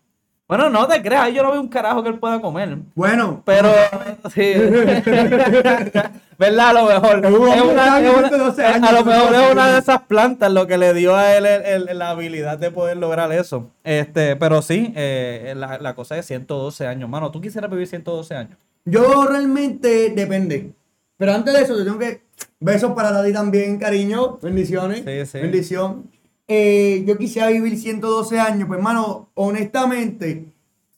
Bueno, 0.48 0.70
no 0.70 0.86
te 0.88 1.02
creas, 1.02 1.30
yo 1.32 1.42
no 1.42 1.52
veo 1.52 1.60
un 1.60 1.68
carajo 1.68 2.02
que 2.02 2.08
él 2.08 2.18
pueda 2.18 2.40
comer. 2.40 2.78
Bueno, 2.94 3.42
Pero, 3.44 3.68
sí. 4.34 4.52
¿Verdad? 6.38 6.68
A 6.68 6.72
lo 6.72 6.86
mejor. 6.86 7.24
Es 7.24 7.32
una- 7.62 8.00
de 8.00 8.08
es 8.08 8.14
una- 8.16 8.28
12 8.30 8.64
años, 8.64 8.88
a 8.88 8.92
lo 8.92 9.04
mejor 9.04 9.34
es 9.34 9.52
una 9.52 9.72
de 9.72 9.78
esas 9.78 10.02
plantas 10.02 10.50
lo 10.52 10.66
que 10.66 10.78
le 10.78 10.94
dio 10.94 11.16
a 11.16 11.36
él 11.36 11.44
el- 11.46 11.88
el- 11.88 11.98
la 11.98 12.10
habilidad 12.10 12.58
de 12.58 12.70
poder 12.70 12.96
lograr 12.96 13.30
eso. 13.32 13.70
Este, 13.84 14.36
pero 14.36 14.62
sí, 14.62 14.92
eh, 14.96 15.52
la, 15.56 15.78
la 15.78 15.94
cosa 15.94 16.16
es 16.16 16.26
112 16.26 16.86
años. 16.86 17.08
Mano, 17.10 17.30
¿tú 17.30 17.40
quisieras 17.40 17.70
vivir 17.70 17.86
112 17.86 18.34
años? 18.34 18.56
yo 18.84 19.26
realmente 19.28 20.10
depende. 20.16 20.72
Pero 21.18 21.32
antes 21.34 21.52
de 21.52 21.60
eso, 21.62 21.76
te 21.76 21.84
tengo 21.84 21.98
que. 21.98 22.22
Besos 22.60 22.92
para 22.92 23.22
ti 23.24 23.32
también, 23.32 23.78
cariño. 23.78 24.38
Bendiciones. 24.40 25.02
Sí, 25.04 25.26
sí. 25.26 25.38
Bendición. 25.42 26.10
Eh, 26.46 27.04
yo 27.06 27.18
quisiera 27.18 27.48
vivir 27.48 27.76
112 27.78 28.40
años, 28.40 28.66
pues, 28.68 28.78
hermano, 28.78 29.28
honestamente. 29.34 30.46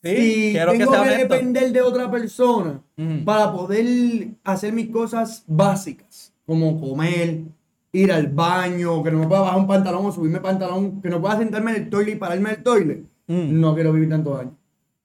Sí, 0.03 0.15
si 0.15 0.51
quiero 0.53 0.71
que 0.71 0.77
tengo 0.79 0.91
que, 0.93 0.97
honesto. 0.99 1.33
depender 1.33 1.71
de 1.71 1.81
otra 1.81 2.09
persona 2.09 2.81
para 3.25 3.51
poder 3.53 4.29
hacer 4.43 4.73
mis 4.73 4.89
cosas 4.89 5.43
básicas, 5.45 6.33
como 6.45 6.79
comer, 6.79 7.41
ir 7.91 8.11
al 8.11 8.27
baño, 8.27 9.03
que 9.03 9.11
no 9.11 9.19
me 9.19 9.27
pueda 9.27 9.41
bajar 9.41 9.59
un 9.59 9.67
pantalón 9.67 10.05
o 10.07 10.11
subirme 10.11 10.39
pantalón, 10.39 11.01
que 11.01 11.09
no 11.09 11.21
pueda 11.21 11.37
sentarme 11.37 11.71
en 11.71 11.83
el 11.83 11.89
toilet 11.89 12.15
y 12.15 12.17
pararme 12.17 12.49
del 12.51 12.63
toilet, 12.63 13.03
Mm. 13.27 13.59
no 13.61 13.75
quiero 13.75 13.93
vivir 13.93 14.09
tantos 14.09 14.39
años. 14.39 14.53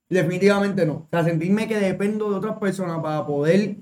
Definitivamente 0.09 0.87
no. 0.87 0.93
O 0.95 1.07
sea, 1.11 1.25
sentirme 1.25 1.69
que 1.69 1.79
dependo 1.79 2.31
de 2.31 2.37
otras 2.37 2.57
personas 2.59 3.01
para 3.03 3.27
poder 3.27 3.77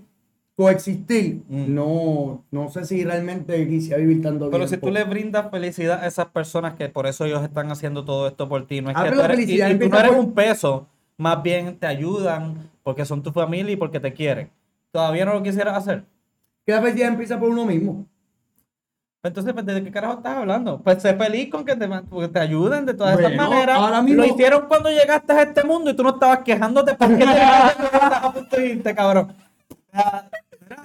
coexistir, 0.57 1.43
Mm. 1.49 1.75
no, 1.75 2.45
no 2.53 2.69
sé 2.71 2.85
si 2.85 3.05
realmente 3.05 3.67
quisiera 3.69 3.99
vivir 3.99 4.23
tanto 4.23 4.51
Pero 4.51 4.69
si 4.69 4.77
tú 4.77 4.91
le 4.91 5.03
brindas 5.05 5.51
felicidad 5.51 6.03
a 6.03 6.07
esas 6.07 6.27
personas 6.27 6.75
que 6.75 6.89
por 6.89 7.07
eso 7.09 7.25
ellos 7.25 7.43
están 7.43 7.71
haciendo 7.73 8.05
todo 8.05 8.29
esto 8.29 8.49
por 8.49 8.67
ti, 8.67 8.81
no 8.81 8.91
es 8.91 8.97
Ah, 8.97 9.05
que 9.05 9.11
tú 9.13 9.21
eres, 9.21 9.39
y, 9.39 9.43
felicidad 9.43 9.71
y 9.71 9.79
tú 9.79 9.89
no 9.89 9.99
eres 9.99 10.11
por- 10.13 10.21
un 10.21 10.33
peso, 10.33 10.87
más 11.17 11.43
bien 11.43 11.77
te 11.79 11.87
ayudan 11.89 12.71
porque 12.85 13.05
son 13.05 13.23
tu 13.23 13.33
familia 13.33 13.73
y 13.73 13.77
porque 13.77 13.99
te 13.99 14.13
quieren. 14.13 14.49
¿Todavía 14.93 15.25
no 15.25 15.35
lo 15.35 15.43
quisieras 15.43 15.77
hacer? 15.77 16.05
Que 16.65 16.73
la 16.73 16.81
felicidad 16.83 17.09
empieza 17.09 17.39
por 17.39 17.49
uno 17.51 17.65
mismo. 17.67 18.07
Entonces, 19.25 19.55
pues, 19.55 19.65
¿de 19.67 19.83
qué 19.83 19.91
carajo 19.91 20.15
estás 20.19 20.37
hablando? 20.37 20.81
Pues 20.83 21.01
sé 21.03 21.15
feliz 21.15 21.51
con 21.51 21.65
que 21.65 21.75
te, 21.75 21.89
porque 21.89 22.29
te 22.29 22.39
ayuden 22.39 22.85
de 22.87 22.93
todas 22.95 23.19
esas 23.19 23.33
Bueno, 23.35 23.51
maneras. 23.51 23.79
ahora 23.79 24.03
mismo- 24.03 24.23
Lo 24.23 24.29
hicieron 24.29 24.67
cuando 24.69 24.91
llegaste 24.91 25.33
a 25.33 25.43
este 25.43 25.65
mundo 25.65 25.91
y 25.91 25.97
tú 25.97 26.03
no 26.03 26.11
estabas 26.11 26.41
quejándote 26.41 26.95
porque 26.95 27.17
te 27.17 27.25
estabas 27.33 28.23
a 28.23 28.33
punto 28.33 28.57
de 28.57 28.67
irte, 28.69 28.95
cabrón. 28.95 29.33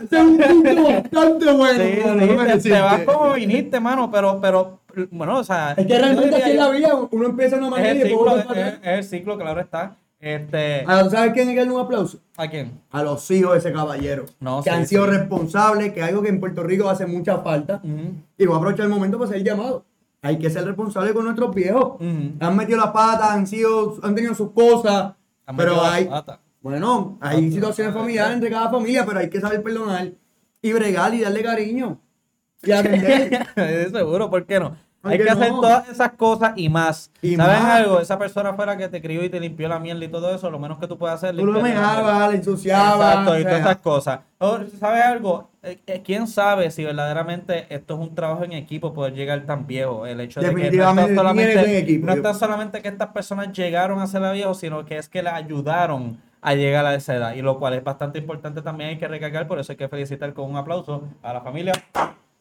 Ese 0.02 0.18
es 0.18 0.24
un 0.24 0.38
punto 0.38 0.84
bastante 0.84 1.52
bueno. 1.52 1.84
Sí, 1.84 2.36
mano, 2.36 2.60
sí, 2.60 2.70
te, 2.70 2.82
vas 2.82 3.02
como 3.02 3.34
viniste, 3.34 3.80
mano, 3.80 4.10
pero, 4.12 4.40
pero, 4.42 4.80
bueno, 5.12 5.40
o 5.40 5.44
sea. 5.44 5.74
Es 5.78 5.86
que 5.86 5.98
realmente 5.98 6.36
así 6.36 6.52
es 6.52 6.56
la 6.58 6.70
vida. 6.70 6.90
Uno 7.12 7.26
empieza 7.26 7.58
una 7.58 7.70
manera 7.70 7.94
y 7.94 8.00
después 8.00 8.34
ciclo, 8.34 8.54
vuelve 8.54 8.70
es, 8.70 8.74
es 8.76 8.82
el 8.84 9.04
ciclo, 9.04 9.38
claro 9.38 9.62
está. 9.62 9.96
Este, 10.20 10.84
Ah, 10.86 11.10
¿Sabes 11.10 11.32
quién 11.32 11.48
hay 11.48 11.54
que 11.54 11.60
darle 11.62 11.74
un 11.74 11.80
aplauso? 11.80 12.20
¿a 12.36 12.48
quién? 12.50 12.82
A 12.92 13.04
los 13.04 13.32
hijos 13.32 13.54
de 13.54 13.60
ese 13.60 13.72
caballero. 13.72 14.26
No, 14.40 14.62
que 14.62 14.70
sí, 14.70 14.76
han 14.76 14.86
sido 14.86 15.06
sí. 15.06 15.12
responsables, 15.12 15.94
que 15.94 16.02
es 16.02 16.06
algo 16.06 16.22
que 16.22 16.30
en 16.30 16.42
Puerto 16.42 16.62
Rico 16.64 16.90
hace 16.90 17.06
mucha 17.06 17.38
falta. 17.38 17.80
Ujú. 17.84 18.14
Y 18.38 18.46
voy 18.46 18.56
a 18.56 18.58
aprovechar 18.58 18.86
el 18.86 18.92
momento 18.92 19.18
para 19.18 19.30
hacer 19.30 19.44
llamado. 19.44 19.86
Hay 20.22 20.38
que 20.38 20.50
ser 20.50 20.66
responsable 20.66 21.14
con 21.14 21.24
nuestros 21.24 21.56
viejos. 21.56 21.94
Han 22.02 22.56
metido 22.58 22.78
las 22.78 22.92
patas, 22.92 23.32
han 23.32 23.48
sido, 23.48 23.98
han 24.04 24.14
tenido 24.14 24.36
sus 24.36 24.52
cosas. 24.52 25.14
Han 25.46 25.56
pero 25.56 25.78
la 25.78 25.94
hay, 25.94 26.06
pata. 26.06 26.40
Bueno, 26.62 27.18
hay 27.22 27.52
situaciones 27.52 27.94
familiares 27.94 28.34
entre 28.34 28.50
cada 28.50 28.70
familia, 28.70 29.06
pero 29.06 29.20
hay 29.20 29.30
que 29.30 29.40
saber 29.40 29.64
perdonar 29.64 30.12
y 30.62 30.74
bregar 30.74 31.14
y 31.14 31.22
darle 31.22 31.44
cariño. 31.44 32.00
Y 32.64 32.72
atender. 32.72 33.48
Seguro, 33.92 34.30
¿por 34.30 34.46
qué 34.46 34.60
no? 34.60 34.76
¿Por 35.02 35.14
Hay 35.14 35.18
que 35.18 35.30
hacer 35.30 35.52
todas 35.52 35.88
esas 35.88 36.12
cosas 36.12 36.52
y 36.58 36.68
más. 36.68 37.10
Y 37.22 37.38
¿Sabes 37.38 37.62
más. 37.62 37.72
algo? 37.72 38.02
Esa 38.02 38.20
persona 38.20 38.54
fue 38.54 38.66
la 38.66 38.76
que 38.76 38.90
te 38.90 39.02
crió 39.02 39.24
y 39.24 39.30
te 39.30 39.40
limpió 39.40 39.70
la 39.70 39.80
mierda 39.80 40.04
y 40.04 40.10
todo 40.10 40.36
eso. 40.36 40.52
Lo 40.52 40.60
menos 40.60 40.78
que 40.78 40.88
tú 40.88 40.98
puedes 40.98 41.16
hacer 41.16 41.38
Tú 41.38 41.46
lo 41.46 41.54
la 41.54 41.64
mejabas, 41.64 42.32
le 42.32 42.38
ensuciabas. 42.38 43.20
Exacto, 43.20 43.40
y 43.40 43.42
o 43.42 43.46
todas 43.46 43.60
esas 43.62 43.78
cosas. 43.78 44.20
O, 44.40 44.60
¿Sabes 44.78 45.06
algo? 45.06 45.50
Eh, 45.64 45.80
eh, 45.88 46.02
¿Quién 46.04 46.28
sabe 46.28 46.70
si 46.72 46.84
verdaderamente 46.84 47.66
esto 47.74 47.94
es 47.94 48.00
un 48.02 48.14
trabajo 48.14 48.44
en 48.44 48.52
equipo 48.52 48.94
poder 48.94 49.14
llegar 49.14 49.46
tan 49.46 49.66
viejo? 49.66 50.06
El 50.06 50.20
hecho 50.20 50.42
de 50.42 50.54
que 50.54 50.72
no 50.72 50.90
está 50.92 51.16
solamente, 51.16 51.78
equipo. 51.78 52.06
no 52.06 52.14
está 52.14 52.34
solamente 52.34 52.82
que 52.82 52.90
estas 52.90 53.10
personas 53.10 53.54
llegaron 53.54 54.02
a 54.02 54.08
ser 54.08 54.22
viejos, 54.34 54.60
sino 54.60 54.84
que 54.84 54.98
es 54.98 55.08
que 55.08 55.24
le 55.24 55.30
ayudaron 55.30 56.18
a 56.42 56.54
llegar 56.56 56.86
a 56.86 56.96
esa 56.96 57.16
edad. 57.16 57.36
Y 57.36 57.42
lo 57.42 57.60
cual 57.60 57.74
es 57.74 57.84
bastante 57.84 58.20
importante 58.20 58.62
también 58.62 58.92
hay 58.92 58.98
que 58.98 59.08
recalcar, 59.08 59.48
por 59.48 59.60
eso 59.60 59.72
hay 59.74 59.78
que 59.78 59.88
felicitar 59.90 60.34
con 60.34 60.50
un 60.50 60.58
aplauso 60.58 61.04
a 61.22 61.34
la 61.34 61.42
familia 61.42 61.74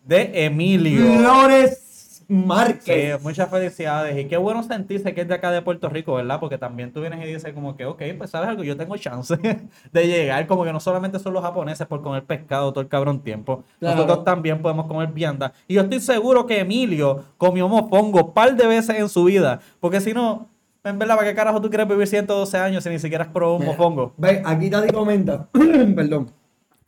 de 0.05 0.45
Emilio. 0.47 1.19
Flores 1.19 1.85
Sí, 2.28 2.35
Márquez. 2.35 3.23
muchas 3.23 3.49
felicidades. 3.49 4.14
Y 4.19 4.26
qué 4.28 4.37
bueno 4.37 4.62
sentirse 4.62 5.14
que 5.14 5.23
es 5.23 5.28
de 5.28 5.33
acá 5.35 5.50
de 5.50 5.62
Puerto 5.62 5.88
Rico, 5.88 6.12
¿verdad? 6.12 6.38
Porque 6.38 6.59
también 6.59 6.93
tú 6.93 7.00
vienes 7.00 7.25
y 7.25 7.33
dices 7.33 7.55
como 7.55 7.75
que, 7.75 7.87
ok, 7.87 8.02
pues 8.19 8.28
sabes 8.28 8.50
algo, 8.50 8.62
yo 8.62 8.76
tengo 8.76 8.99
chance 8.99 9.35
de 9.93 10.07
llegar, 10.07 10.47
como 10.47 10.62
que 10.62 10.71
no 10.75 10.78
solamente 10.78 11.19
son 11.19 11.33
los 11.33 11.43
japoneses 11.43 11.87
por 11.87 12.02
comer 12.02 12.25
pescado 12.25 12.71
todo 12.71 12.83
el 12.83 12.88
cabrón 12.88 13.21
tiempo, 13.23 13.64
Claro. 13.78 13.97
nosotros 13.97 14.25
también 14.26 14.61
podemos 14.61 14.87
comer 14.87 15.09
vianda. 15.09 15.55
Y 15.67 15.75
yo 15.76 15.81
estoy 15.81 16.00
seguro 16.00 16.47
que 16.47 16.61
Emilio 16.61 17.25
comió 17.38 17.67
mofongo 17.67 18.23
un 18.26 18.35
par 18.35 18.55
de 18.55 18.67
veces 18.67 18.99
en 18.99 19.09
su 19.09 19.25
vida, 19.25 19.61
porque 19.81 20.02
si 20.02 20.12
no, 20.12 20.49
en 20.85 20.99
verdad, 20.99 21.16
¿para 21.16 21.28
qué 21.28 21.35
carajo 21.35 21.61
tú 21.61 21.68
quieres 21.68 21.88
vivir 21.88 22.06
112 22.06 22.56
años 22.58 22.82
si 22.85 22.90
ni 22.90 22.99
siquiera 22.99 23.25
has 23.25 23.30
probado 23.30 23.56
un 23.58 23.66
mofongo? 23.66 24.14
Ve, 24.16 24.42
aquí 24.44 24.70
Tati 24.70 24.92
comenta, 24.92 25.49
perdón, 25.52 26.30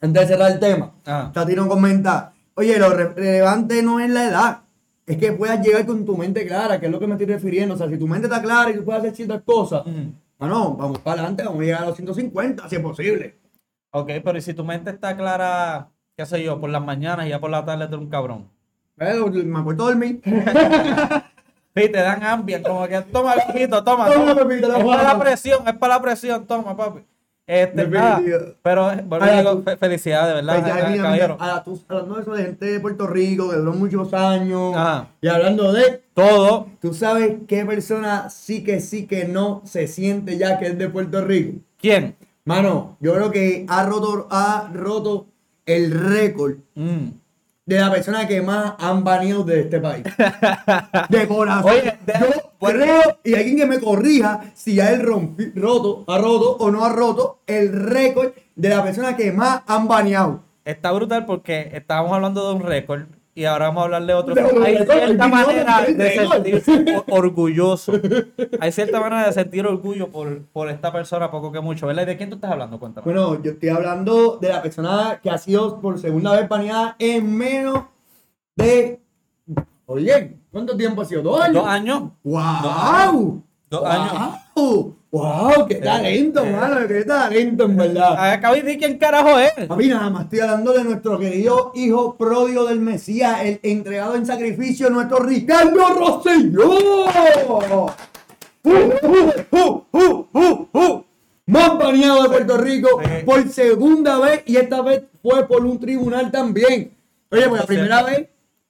antes 0.01 0.23
de 0.23 0.27
cerrar 0.29 0.53
el 0.53 0.59
tema, 0.61 0.93
Ah. 1.07 1.31
Tati 1.33 1.55
nos 1.55 1.67
comenta, 1.67 2.33
oye, 2.55 2.79
lo 2.79 2.91
re- 2.91 3.13
relevante 3.15 3.83
no 3.83 4.01
es 4.01 4.11
la 4.11 4.25
edad, 4.29 4.59
es 5.07 5.17
que 5.17 5.33
puedas 5.33 5.61
llegar 5.65 5.85
con 5.87 6.05
tu 6.05 6.17
mente 6.17 6.47
clara, 6.47 6.79
que 6.79 6.87
es 6.87 6.93
lo 6.93 7.01
que 7.01 7.07
me 7.07 7.15
estoy 7.15 7.27
refiriendo. 7.27 7.75
O 7.75 7.77
sea, 7.79 7.89
si 7.89 7.99
tu 7.99 8.07
mente 8.07 8.29
está 8.29 8.41
clara 8.41 8.71
y 8.71 8.75
tú 8.77 8.85
puedes 8.85 9.01
hacer 9.01 9.15
ciertas 9.17 9.43
cosas, 9.43 9.83
bueno, 10.39 10.75
vamos 10.77 10.99
para 11.01 11.15
adelante, 11.21 11.43
vamos 11.43 11.61
a 11.61 11.65
llegar 11.65 11.83
a 11.83 11.87
los 11.87 11.97
150, 11.97 12.69
si 12.69 12.77
es 12.77 12.81
posible. 12.83 13.37
Ok, 13.93 14.09
pero 14.25 14.39
¿y 14.39 14.41
si 14.41 14.55
tu 14.55 14.65
mente 14.65 14.91
está 14.91 15.17
clara, 15.17 15.89
qué 16.17 16.25
sé 16.25 16.43
yo, 16.45 16.61
por 16.61 16.71
las 16.71 16.83
mañanas 16.85 17.27
y 17.27 17.31
ya 17.31 17.41
por 17.41 17.51
la 17.51 17.65
tarde 17.65 17.89
tú 17.89 17.95
eres 17.95 18.05
un 18.05 18.11
cabrón? 18.11 18.49
Pero, 18.95 19.27
me 19.29 19.59
acuerdo 19.59 19.87
de 19.87 19.93
dormir. 19.93 20.23
Sí, 21.77 21.89
te 21.89 21.99
dan 21.99 22.23
ambient, 22.23 22.67
como 22.67 22.87
que 22.89 23.01
toma, 23.03 23.35
viejito, 23.35 23.83
toma, 23.85 24.11
Toma, 24.11 24.35
toma. 24.35 24.55
es 24.55 24.85
para 24.85 25.03
la 25.05 25.19
presión, 25.19 25.69
es 25.69 25.75
para 25.75 25.95
la 25.95 26.03
presión, 26.03 26.47
toma, 26.47 26.77
papi. 26.77 27.01
Este, 27.47 27.85
nada, 27.89 28.23
pero 28.63 28.93
eh, 28.93 29.03
vuelvo 29.05 29.27
y 29.27 29.29
Ay, 29.29 29.39
digo, 29.39 29.63
felicidades, 29.81 30.35
¿verdad? 30.35 30.61
Pues 30.63 30.85
eh, 30.85 30.89
mira, 30.89 31.37
a 31.41 31.65
hablando 31.89 32.15
de 32.15 32.23
eso 32.23 32.33
de 32.33 32.43
gente 32.45 32.65
de 32.67 32.79
Puerto 32.79 33.09
Rico 33.09 33.51
que 33.51 33.57
duró 33.57 33.73
muchos 33.73 34.15
años, 34.15 34.73
Ajá. 34.77 35.09
y 35.21 35.27
hablando 35.27 35.73
de, 35.73 36.01
Todo, 36.15 36.69
¿tú 36.81 36.95
sabes 36.95 37.39
qué 37.49 37.65
persona 37.65 38.31
sí 38.31 38.63
que 38.63 38.79
sí 38.81 39.07
que 39.09 39.25
no 39.25 39.63
se 39.65 39.89
siente 39.89 40.39
ya 40.39 40.61
que 40.61 40.67
es 40.67 40.79
de 40.79 40.89
Puerto 40.89 41.25
Rico? 41.25 41.59
¿quién? 41.77 42.15
Mano, 42.45 42.97
yo 43.01 43.15
creo 43.15 43.33
que 43.33 43.67
ha 43.69 43.85
roto, 43.85 44.29
ha 44.31 44.71
roto 44.73 45.27
el 45.67 45.91
récord 45.91 46.55
Mm. 46.77 47.09
De 47.71 47.79
la 47.81 47.89
persona 47.91 48.27
que 48.27 48.43
más 48.43 48.75
han 48.79 49.05
baneado 49.05 49.45
de 49.45 49.61
este 49.61 49.79
país. 49.79 50.03
De 51.09 51.29
corazón. 51.29 51.71
Oye, 51.71 51.99
de- 52.05 52.13
yo 52.19 52.51
bueno. 52.59 52.81
creo, 52.81 53.19
y 53.25 53.35
alguien 53.35 53.57
que 53.59 53.67
me 53.67 53.79
corrija 53.79 54.41
si 54.55 54.75
ya 54.75 54.91
él 54.91 55.03
rompi- 55.03 55.53
roto, 55.55 56.05
ha 56.09 56.19
roto 56.19 56.57
o 56.57 56.71
no 56.73 56.85
ha 56.85 56.89
roto 56.93 57.39
el 57.47 57.73
récord 57.73 58.33
de 58.57 58.69
la 58.69 58.83
persona 58.83 59.17
que 59.17 59.31
más 59.31 59.63
han 59.69 59.87
baneado. 59.87 60.41
Está 60.65 60.91
brutal 60.91 61.27
porque 61.27 61.71
estábamos 61.73 62.13
hablando 62.13 62.49
de 62.49 62.55
un 62.57 62.63
récord 62.63 63.03
y 63.41 63.47
ahora 63.47 63.69
vamos 63.69 63.81
a 63.81 63.85
hablar 63.85 64.05
de 64.05 64.13
otro. 64.13 64.35
Hay 64.63 64.77
cierta 64.77 65.27
manera 65.27 65.81
de 65.87 66.29
sentirse 66.29 66.85
orgulloso. 67.09 67.93
Hay 68.61 68.71
cierta 68.71 69.01
manera 69.01 69.29
de 69.29 69.33
sentir 69.33 69.67
orgullo 69.67 70.09
por, 70.09 70.43
por 70.49 70.69
esta 70.69 70.93
persona, 70.93 71.31
poco 71.31 71.51
que 71.51 71.61
mucho, 71.61 71.87
¿verdad? 71.87 72.03
¿Y 72.03 72.07
de 72.07 72.17
quién 72.19 72.29
tú 72.29 72.35
estás 72.35 72.51
hablando? 72.51 72.79
Cuéntame. 72.79 73.07
Bueno, 73.07 73.43
yo 73.43 73.53
estoy 73.53 73.71
hablando 73.71 74.37
de 74.37 74.51
la 74.51 74.61
persona 74.61 75.21
que 75.23 75.31
ha 75.31 75.39
sido 75.39 75.81
por 75.81 75.99
segunda 75.99 76.39
vez 76.39 76.51
baneada 76.51 76.97
en 76.99 77.35
menos 77.35 77.85
de. 78.57 79.01
Oye, 79.87 80.37
¿cuánto 80.53 80.77
tiempo 80.77 81.01
ha 81.01 81.07
sido? 81.07 81.23
¿Dos 81.23 81.41
años? 81.41 81.55
Dos 81.55 81.67
años. 81.67 82.03
¡Wow! 82.23 83.43
Dos 83.71 83.85
años. 83.87 84.39
¡Wow! 84.55 84.97
¡Qué 85.69 85.75
talento, 85.77 86.45
eh. 86.45 86.53
mano! 86.53 86.87
¡Qué 86.87 87.05
talento, 87.05 87.65
en 87.65 87.77
verdad! 87.77 88.33
Acabo 88.33 88.55
de 88.55 88.63
decir 88.63 88.79
quién 88.79 88.99
carajo 88.99 89.39
es. 89.41 89.67
Papi, 89.67 89.89
nada 89.89 90.09
más 90.09 90.25
estoy 90.25 90.41
hablando 90.41 90.73
de 90.73 90.85
nuestro 90.85 91.19
querido 91.19 91.73
hijo 91.75 92.17
pródigo 92.17 92.67
del 92.67 92.79
Mesías, 92.79 93.41
el 93.43 93.59
entregado 93.65 94.15
en 94.15 94.25
sacrificio, 94.25 94.89
nuestro 94.89 95.19
Ricardo 95.19 95.81
Rosselló. 95.95 96.71
¡Uh, 98.63 99.83
uh, 100.33 100.69
uh! 100.73 101.05
Más 101.47 101.79
baneado 101.79 102.23
de 102.23 102.29
Puerto 102.29 102.59
Rico 102.59 102.89
Sí. 103.03 103.25
por 103.25 103.49
segunda 103.49 104.19
vez 104.21 104.43
y 104.47 104.57
esta 104.57 104.83
vez 104.83 105.03
fue 105.21 105.49
por 105.49 105.65
un 105.65 105.81
tribunal 105.81 106.31
también. 106.31 106.97
Oye, 107.33 107.49
pues 107.49 107.61
la 107.61 107.67
primera 107.67 108.03
vez 108.05 108.29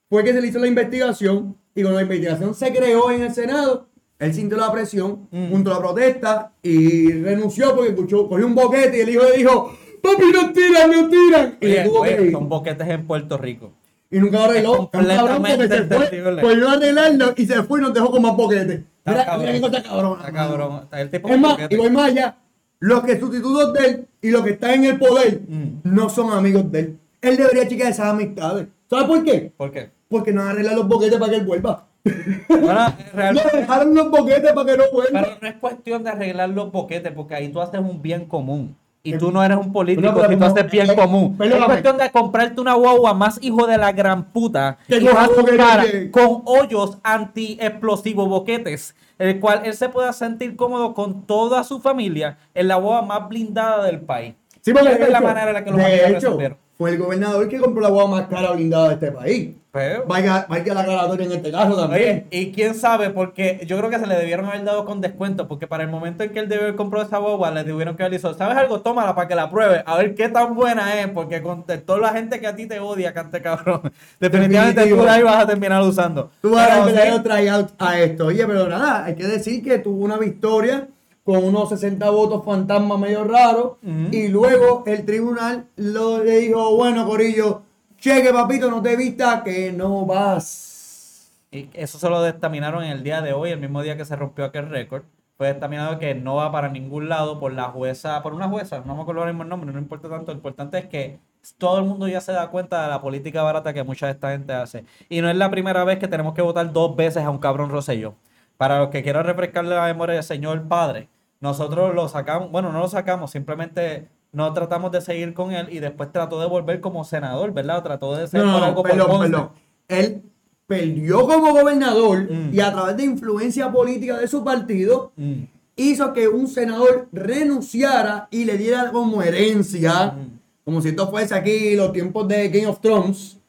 fue 0.09 0.23
que 0.23 0.33
se 0.33 0.41
le 0.41 0.47
hizo 0.47 0.57
la 0.57 0.67
investigación 0.67 1.55
y 1.75 1.81
cuando 1.83 1.97
la 1.99 2.03
investigación 2.03 2.55
se 2.55 2.73
creó 2.73 3.11
en 3.11 3.21
el 3.21 3.33
Senado, 3.33 3.87
él 4.21 4.33
sintió 4.33 4.57
la 4.57 4.71
presión 4.71 5.27
Mm. 5.31 5.49
junto 5.51 5.71
a 5.71 5.73
la 5.75 5.79
protesta 5.79 6.51
y 6.63 7.11
renunció 7.11 7.75
porque 7.75 7.89
escuchó, 7.89 8.27
cogió 8.29 8.45
un 8.47 8.55
boquete 8.55 8.97
y 8.97 9.01
el 9.01 9.09
hijo 9.09 9.23
le 9.23 9.37
dijo, 9.37 9.73
papi, 10.01 10.23
no 10.33 10.51
tiran, 10.53 10.89
no 10.91 11.09
tiran. 11.09 11.57
Y, 11.59 11.67
le 11.67 11.83
tuvo 11.83 11.99
oye, 12.01 12.15
que 12.17 12.31
son 12.31 12.47
boquetes 12.49 12.87
en 12.87 13.05
Puerto 13.07 13.37
Rico. 13.37 13.73
y 14.09 14.19
nunca 14.19 14.37
lo 14.39 14.43
arregló. 14.45 14.89
Cabrón 14.89 14.89
porque 14.91 15.27
completamente 15.57 15.77
se 15.77 15.83
fue, 15.85 16.05
entendible. 16.05 16.41
pues 16.41 16.57
no 16.57 16.69
arreglarlo 16.69 17.33
y 17.37 17.45
se 17.45 17.63
fue 17.63 17.79
y 17.79 17.83
nos 17.83 17.93
dejó 17.93 18.11
con 18.11 18.21
más 18.21 18.35
boquetes. 18.35 18.79
Está 19.03 19.11
Mira, 19.11 19.25
cabrón. 19.25 19.61
cosa 19.61 19.83
cabrona. 19.83 20.15
Está 20.21 20.31
cabrón. 20.33 20.81
El 20.91 21.09
tipo 21.09 21.29
Es 21.29 21.39
más, 21.39 21.51
boquete. 21.53 21.75
y 21.75 21.77
voy 21.77 21.89
más 21.89 22.05
allá. 22.11 22.37
Los 22.79 23.03
que 23.03 23.19
sustitutos 23.19 23.73
de 23.73 23.85
él 23.85 24.07
y 24.21 24.29
los 24.31 24.43
que 24.43 24.49
están 24.51 24.71
en 24.71 24.83
el 24.85 24.97
poder 24.99 25.41
Mm. 25.47 25.65
no 25.83 26.09
son 26.09 26.31
amigos 26.31 26.71
de 26.71 26.79
él. 26.79 26.97
Él 27.21 27.37
debería 27.37 27.67
chequear 27.67 27.91
esas 27.91 28.07
amistades. 28.07 28.67
¿Sabes 28.89 29.05
por 29.05 29.23
qué? 29.23 29.51
¿Por 29.55 29.71
qué? 29.71 29.89
Porque 30.09 30.33
no 30.33 30.41
arreglan 30.41 30.75
los 30.75 30.87
boquetes 30.87 31.17
para 31.19 31.31
que 31.31 31.37
él 31.37 31.45
vuelva. 31.45 31.87
Bueno, 32.03 32.73
No 32.73 32.93
realmente, 33.13 33.57
dejaron 33.57 33.93
los 33.95 34.09
boquetes 34.09 34.53
para 34.53 34.71
que 34.71 34.77
no 34.77 34.83
vuelva. 34.91 35.21
pero 35.21 35.37
no 35.41 35.47
es 35.47 35.55
cuestión 35.55 36.03
de 36.03 36.09
arreglar 36.09 36.49
los 36.49 36.71
boquetes, 36.71 37.11
porque 37.11 37.35
ahí 37.35 37.49
tú 37.49 37.61
haces 37.61 37.79
un 37.79 38.01
bien 38.01 38.25
común. 38.25 38.75
Y 39.03 39.17
tú 39.17 39.31
no 39.31 39.43
eres 39.43 39.57
un 39.57 39.73
político 39.73 40.07
No, 40.09 40.13
pero 40.13 40.27
si 40.29 40.33
tú 40.35 40.39
no, 40.41 40.45
haces 40.45 40.69
bien 40.71 40.89
eh, 40.91 40.95
común. 40.95 41.31
Es 41.31 41.37
perdóname. 41.39 41.65
cuestión 41.65 41.97
de 41.97 42.11
comprarte 42.11 42.61
una 42.61 42.75
guagua 42.75 43.15
más 43.15 43.39
hijo 43.41 43.65
de 43.65 43.77
la 43.77 43.91
gran 43.91 44.25
puta 44.25 44.77
Que 44.87 44.97
y 44.97 45.05
con 45.07 45.57
cara, 45.57 45.83
con 46.11 46.41
hoyos 46.45 46.99
anti-explosivos 47.03 48.29
boquetes, 48.29 48.95
el 49.17 49.39
cual 49.39 49.61
él 49.65 49.73
se 49.73 49.89
pueda 49.89 50.13
sentir 50.13 50.55
cómodo 50.55 50.93
con 50.93 51.25
toda 51.25 51.63
su 51.63 51.79
familia 51.79 52.37
en 52.53 52.67
la 52.67 52.75
guagua 52.75 53.01
más 53.01 53.27
blindada 53.27 53.83
del 53.85 54.01
país. 54.01 54.35
Sí, 54.61 54.71
porque 54.71 54.91
es 54.91 55.09
la 55.09 55.21
manera 55.21 55.47
en 55.47 55.53
la 55.55 55.63
que 55.63 55.71
los 55.71 55.79
de 55.79 55.95
hecho, 55.95 56.13
resolvieron. 56.13 56.57
Fue 56.81 56.89
el 56.89 56.97
gobernador 56.97 57.47
que 57.47 57.59
compró 57.59 57.79
la 57.83 57.89
guagua 57.89 58.21
más 58.21 58.27
cara 58.27 58.53
blindada 58.53 58.87
de 58.87 58.93
este 58.95 59.11
país. 59.11 59.51
Pero- 59.71 60.03
Vaya, 60.07 60.47
vaya 60.49 60.73
la 60.73 60.79
aclaratoria 60.81 61.27
en 61.27 61.31
este 61.33 61.51
caso 61.51 61.77
también. 61.77 62.25
Oye, 62.31 62.41
y 62.41 62.51
quién 62.51 62.73
sabe, 62.73 63.11
porque 63.11 63.61
yo 63.67 63.77
creo 63.77 63.91
que 63.91 63.99
se 63.99 64.07
le 64.07 64.15
debieron 64.15 64.47
haber 64.47 64.63
dado 64.63 64.83
con 64.83 64.99
descuento, 64.99 65.47
porque 65.47 65.67
para 65.67 65.83
el 65.83 65.89
momento 65.91 66.23
en 66.23 66.31
que 66.31 66.39
él 66.39 66.49
debió 66.49 66.63
haber 66.63 66.75
comprado 66.75 67.05
esa 67.05 67.19
boba, 67.19 67.51
le 67.51 67.63
tuvieron 67.63 67.95
que 67.95 68.01
haber 68.01 68.17
dicho, 68.17 68.33
¿sabes 68.33 68.57
algo? 68.57 68.81
Tómala 68.81 69.13
para 69.13 69.27
que 69.27 69.35
la 69.35 69.47
pruebe, 69.51 69.83
a 69.85 69.95
ver 69.95 70.15
qué 70.15 70.27
tan 70.29 70.55
buena 70.55 70.99
es, 70.99 71.07
porque 71.09 71.43
con 71.43 71.65
de 71.67 71.77
toda 71.77 71.99
la 71.99 72.09
gente 72.09 72.39
que 72.39 72.47
a 72.47 72.55
ti 72.55 72.65
te 72.65 72.79
odia, 72.79 73.13
cante 73.13 73.43
cabrón, 73.43 73.81
definitivamente 74.19 74.81
Definitivo. 74.81 75.03
tú 75.03 75.05
la 75.05 75.19
ibas 75.19 75.35
a 75.37 75.45
terminar 75.45 75.83
usando. 75.83 76.31
Tú 76.41 76.49
vas 76.49 76.67
a 76.67 76.83
a 77.13 77.23
tryout 77.23 77.69
a 77.77 77.99
esto. 77.99 78.25
Oye, 78.25 78.43
pero 78.47 78.67
nada, 78.67 79.05
hay 79.05 79.13
que 79.13 79.27
decir 79.27 79.63
que 79.63 79.77
tuvo 79.77 80.03
una 80.03 80.17
victoria 80.17 80.87
con 81.23 81.43
unos 81.43 81.69
60 81.69 82.09
votos 82.09 82.43
fantasma 82.43 82.97
medio 82.97 83.23
raros. 83.23 83.73
Ujú. 83.83 84.07
Y 84.11 84.27
luego 84.27 84.83
el 84.85 85.05
tribunal 85.05 85.67
lo, 85.75 86.23
le 86.23 86.39
dijo, 86.39 86.75
bueno, 86.75 87.05
Corillo, 87.05 87.61
cheque, 87.97 88.33
papito, 88.33 88.69
no 88.69 88.81
te 88.81 88.95
vista 88.95 89.43
que 89.43 89.71
no 89.71 90.05
vas. 90.05 91.31
Y 91.51 91.69
eso 91.73 91.99
se 91.99 92.09
lo 92.09 92.23
dictaminaron 92.23 92.83
en 92.83 92.91
el 92.91 93.03
día 93.03 93.21
de 93.21 93.33
hoy, 93.33 93.51
el 93.51 93.59
mismo 93.59 93.81
día 93.83 93.97
que 93.97 94.05
se 94.05 94.15
rompió 94.15 94.45
aquel 94.45 94.69
récord. 94.69 95.03
Fue 95.37 95.51
dictaminado 95.51 95.97
que 95.97 96.13
no 96.13 96.35
va 96.35 96.51
para 96.51 96.69
ningún 96.69 97.09
lado 97.09 97.39
por 97.39 97.51
la 97.51 97.63
jueza, 97.65 98.21
por 98.21 98.33
una 98.33 98.47
jueza, 98.47 98.83
no 98.85 98.95
me 98.95 99.01
acuerdo 99.01 99.21
ahora 99.21 99.33
mismo 99.33 99.43
el 99.43 99.49
nombre, 99.49 99.71
no 99.71 99.79
importa 99.79 100.07
tanto. 100.07 100.31
Lo 100.31 100.37
importante 100.37 100.77
es 100.77 100.85
que 100.85 101.19
todo 101.57 101.79
el 101.79 101.85
mundo 101.85 102.07
ya 102.07 102.21
se 102.21 102.31
da 102.31 102.49
cuenta 102.49 102.83
de 102.83 102.89
la 102.89 103.01
política 103.01 103.41
barata 103.41 103.73
que 103.73 103.83
mucha 103.83 104.05
de 104.05 104.13
esta 104.13 104.31
gente 104.31 104.53
hace. 104.53 104.85
Y 105.09 105.21
no 105.21 105.29
es 105.29 105.35
la 105.35 105.49
primera 105.49 105.83
vez 105.83 105.99
que 105.99 106.07
tenemos 106.07 106.33
que 106.33 106.41
votar 106.41 106.71
dos 106.71 106.95
veces 106.95 107.23
a 107.23 107.29
un 107.29 107.39
cabrón 107.39 107.69
Rosselló. 107.69 108.15
Para 108.61 108.77
los 108.77 108.89
que 108.89 109.01
quieran 109.01 109.25
refrescarle 109.25 109.73
la 109.73 109.85
memoria 109.87 110.13
del 110.13 110.23
señor 110.23 110.67
padre, 110.67 111.09
nosotros 111.39 111.95
lo 111.95 112.07
sacamos, 112.07 112.51
bueno, 112.51 112.71
no 112.71 112.77
lo 112.77 112.87
sacamos, 112.87 113.31
simplemente 113.31 114.07
no 114.33 114.53
tratamos 114.53 114.91
de 114.91 115.01
seguir 115.01 115.33
con 115.33 115.51
él 115.51 115.65
y 115.71 115.79
después 115.79 116.11
trató 116.11 116.39
de 116.39 116.45
volver 116.45 116.79
como 116.79 117.03
senador, 117.03 117.51
¿verdad? 117.53 117.81
Trató 117.81 118.15
de 118.15 118.27
ser 118.27 118.45
No, 118.45 118.53
por 118.53 118.63
algo 118.63 118.83
perdón, 118.83 119.19
perdón. 119.21 119.49
Él 119.87 120.21
perdió 120.67 121.25
como 121.27 121.53
gobernador 121.53 122.31
Mm. 122.31 122.53
y 122.53 122.59
a 122.59 122.71
través 122.71 122.97
de 122.97 123.03
influencia 123.05 123.71
política 123.71 124.19
de 124.19 124.27
su 124.27 124.43
partido 124.43 125.11
Mm. 125.15 125.41
hizo 125.77 126.13
que 126.13 126.27
un 126.27 126.47
senador 126.47 127.07
renunciara 127.11 128.27
y 128.29 128.45
le 128.45 128.59
diera 128.59 128.91
como 128.91 129.23
herencia, 129.23 130.11
Mm. 130.15 130.39
como 130.65 130.81
si 130.83 130.89
esto 130.89 131.09
fuese 131.09 131.33
aquí 131.33 131.75
los 131.75 131.91
tiempos 131.93 132.27
de 132.27 132.47
Game 132.49 132.67
of 132.67 132.79
Thrones, 132.79 133.39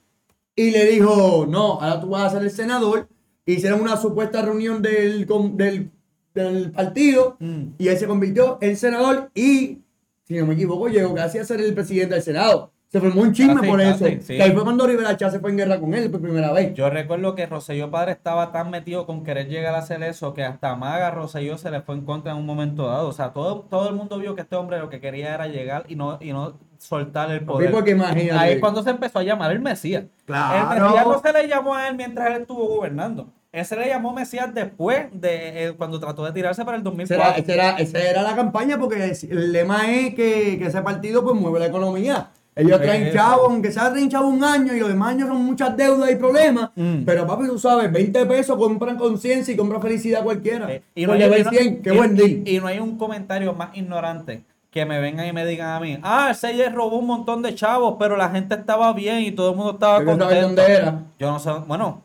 y 0.57 0.71
le 0.71 0.87
dijo, 0.87 1.45
no, 1.47 1.75
ahora 1.83 2.00
tú 2.00 2.09
vas 2.09 2.23
a 2.25 2.31
ser 2.31 2.42
el 2.45 2.50
senador. 2.50 3.09
Hicieron 3.47 3.81
una 3.81 3.97
supuesta 3.97 4.41
reunión 4.43 4.81
del, 4.83 5.27
del, 5.57 5.91
del 6.35 6.71
partido 6.73 7.37
Mm. 7.41 7.63
y 7.79 7.89
él 7.89 7.97
se 7.99 8.07
convirtió 8.07 8.59
en 8.61 8.77
senador 8.77 9.31
y, 9.35 9.79
si 10.25 10.35
no 10.37 10.47
me 10.47 10.55
equivoco, 10.55 10.89
llegó 10.89 11.15
casi 11.15 11.39
a 11.39 11.45
ser 11.45 11.61
el 11.61 11.75
presidente 11.75 12.15
del 12.15 12.23
Senado. 12.23 12.71
Se 12.89 13.01
formó 13.01 13.23
un 13.23 13.33
chisme 13.33 13.55
Casi, 13.55 13.67
por 13.69 13.81
eso. 13.81 14.05
sí. 14.21 14.35
Que 14.37 14.43
ahí 14.43 14.53
fue 14.53 14.65
cuando 14.65 14.87
Rivera 14.87 15.17
Chá 15.17 15.31
se 15.31 15.41
fue 15.41 15.51
en 15.51 15.57
guerra 15.57 15.81
con 15.81 15.95
él 15.95 16.11
por 16.11 16.21
primera 16.21 16.53
vez. 16.53 16.75
Yo 16.75 16.91
recuerdo 16.91 17.35
que 17.35 17.47
Rosselló 17.47 17.91
Padre 17.91 18.13
estaba 18.13 18.53
tan 18.53 18.71
metido 18.71 19.07
con 19.07 19.25
querer 19.25 19.49
llegar 19.49 19.75
a 19.75 19.79
hacer 19.79 20.03
eso 20.03 20.35
que 20.35 20.45
hasta 20.45 20.77
Maga 20.77 21.11
Rosselló 21.11 21.57
se 21.57 21.71
le 21.71 21.81
fue 21.81 21.95
en 21.95 22.05
contra 22.05 22.33
en 22.33 22.39
un 22.39 22.45
momento 22.45 22.87
dado. 22.87 23.09
O 23.09 23.13
sea, 23.13 23.33
todo, 23.33 23.63
todo 23.63 23.89
el 23.89 23.95
mundo 23.95 24.19
vio 24.19 24.35
que 24.35 24.43
este 24.43 24.57
hombre 24.57 24.79
lo 24.79 24.91
que 24.91 25.01
quería 25.01 25.35
era 25.35 25.49
llegar 25.49 25.85
y 25.89 25.97
no, 25.97 26.19
y 26.21 26.33
no 26.35 26.59
soltar 26.83 27.31
el 27.31 27.43
poder. 27.45 27.71
porque 27.71 27.93
imagínate. 27.93 28.33
Ahí 28.33 28.53
es 28.55 28.61
cuando 28.61 28.83
se 28.83 28.91
empezó 28.91 29.19
a 29.21 29.23
llamar 29.23 29.53
el 29.53 29.61
Mesías. 29.61 30.05
Claro. 30.25 30.73
El 30.75 30.83
Mesías 30.83 31.07
no 31.07 31.21
se 31.21 31.33
le 31.33 31.49
llamó 31.49 31.75
a 31.75 31.89
él 31.89 31.97
mientras 31.97 32.29
él 32.35 32.43
estuvo 32.43 32.67
gobernando. 32.67 33.29
Él 33.53 33.65
se 33.67 33.77
le 33.77 33.87
llamó 33.87 34.12
Mesías 34.15 34.53
después 34.55 35.07
de 35.12 35.67
eh, 35.67 35.73
cuando 35.77 36.01
trató 36.01 36.25
de 36.25 36.33
tirarse 36.33 36.65
para 36.65 36.77
el 36.79 36.83
Esa 36.83 37.15
era, 37.15 37.25
2004. 37.35 37.43
esa 37.43 37.53
era- 37.53 37.77
esa 37.79 37.99
era 38.11 38.23
la 38.23 38.35
campaña 38.35 38.79
porque 38.79 39.15
el 39.31 39.53
lema 39.53 39.91
es 39.93 40.15
que, 40.15 40.57
que 40.59 40.67
ese 40.67 40.81
partido 40.83 41.23
pues 41.23 41.37
mueve 41.39 41.59
la 41.61 41.67
economía. 41.67 42.31
Ellos 42.55 42.79
Sí, 42.79 42.85
traen 42.85 43.05
sí. 43.07 43.12
chavos, 43.17 43.47
aunque 43.49 43.73
sea 43.73 43.91
traen 43.91 44.11
chavos 44.11 44.33
un 44.35 44.45
año 44.45 44.75
y 44.75 44.81
los 44.81 44.89
demás 44.91 45.11
años 45.11 45.29
son 45.29 45.43
muchas 45.43 45.75
deudas 45.75 46.11
y 46.11 46.17
problemas. 46.17 46.69
Mm. 46.77 47.05
Pero 47.07 47.27
papi, 47.27 47.47
tú 47.47 47.59
sabes, 47.59 47.91
20 47.91 48.27
pesos 48.27 48.59
compran 48.59 48.97
conciencia 48.99 49.55
y 49.55 49.57
compran 49.57 49.81
felicidad 49.81 50.23
cualquiera. 50.23 50.71
Eh, 50.71 50.83
y 50.95 51.03
no 51.07 51.09
no 51.09 51.12
hay- 51.15 51.41
y 51.41 51.45
no- 51.45 51.51
100, 51.51 51.83
qué 51.83 51.95
y- 51.95 51.97
buen 51.97 52.15
deal. 52.15 52.43
y- 52.47 52.57
y 52.57 52.61
no 52.61 52.67
hay 52.67 52.79
un 52.79 52.99
comentario 52.99 53.55
más 53.55 53.75
ignorante 53.75 54.45
que 54.73 54.85
me 54.87 54.99
vengan 55.00 55.26
y 55.26 55.33
me 55.33 55.45
digan 55.47 55.69
a 55.76 55.81
mí, 55.81 55.99
ah, 56.02 56.29
el 56.31 56.35
Seyes 56.35 56.75
robó 56.75 56.97
un 56.97 57.07
montón 57.07 57.43
de 57.43 57.55
chavos, 57.55 57.97
pero 57.99 58.17
la 58.17 58.31
gente 58.31 58.55
estaba 58.55 58.93
bien 58.95 59.19
y 59.21 59.31
todo 59.31 59.50
el 59.50 59.57
mundo 59.57 59.73
estaba 59.75 60.00
no 60.00 60.12
sabía 60.19 60.19
contento. 60.43 60.47
dónde 60.62 60.73
era. 60.75 61.02
Yo 61.19 61.31
no 61.31 61.38
sé, 61.38 61.50
bueno, 61.67 62.02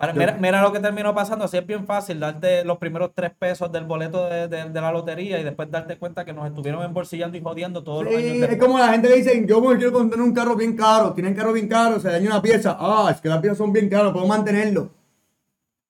Yo- 0.00 0.14
mira, 0.14 0.36
mira 0.40 0.62
lo 0.62 0.72
que 0.72 0.80
terminó 0.80 1.14
pasando, 1.14 1.44
así 1.44 1.58
es 1.58 1.66
bien 1.66 1.84
fácil 1.86 2.18
darte 2.18 2.64
los 2.64 2.78
primeros 2.78 3.10
tres 3.14 3.32
pesos 3.38 3.70
del 3.70 3.84
boleto 3.84 4.30
de, 4.30 4.48
de- 4.48 4.70
de 4.70 4.80
la 4.80 4.90
lotería 4.90 5.38
y 5.38 5.44
después 5.44 5.70
darte 5.70 5.98
cuenta 5.98 6.24
que 6.24 6.32
nos 6.32 6.46
estuvieron 6.46 6.82
embolsillando 6.82 7.36
y 7.36 7.42
jodiendo 7.42 7.84
todos 7.84 8.04
los 8.04 8.14
años. 8.14 8.24
Después. 8.32 8.50
es 8.52 8.58
como 8.58 8.78
la 8.78 8.88
gente 8.88 9.08
que 9.08 9.16
dice, 9.16 9.44
yo 9.46 9.60
me 9.60 9.76
quiero 9.76 9.92
comprar 9.92 10.22
un 10.22 10.32
carro 10.32 10.56
bien 10.56 10.74
caro, 10.74 11.12
tienen 11.12 11.34
carro 11.34 11.52
bien 11.52 11.68
caro, 11.68 12.00
se 12.00 12.10
daña 12.10 12.28
una 12.30 12.40
pieza. 12.40 12.78
Ah, 12.80 13.08
es 13.10 13.20
que 13.20 13.28
las 13.28 13.40
piezas 13.40 13.58
son 13.58 13.74
bien 13.74 13.90
caras, 13.90 14.10
puedo 14.12 14.26
mantenerlo. 14.26 14.88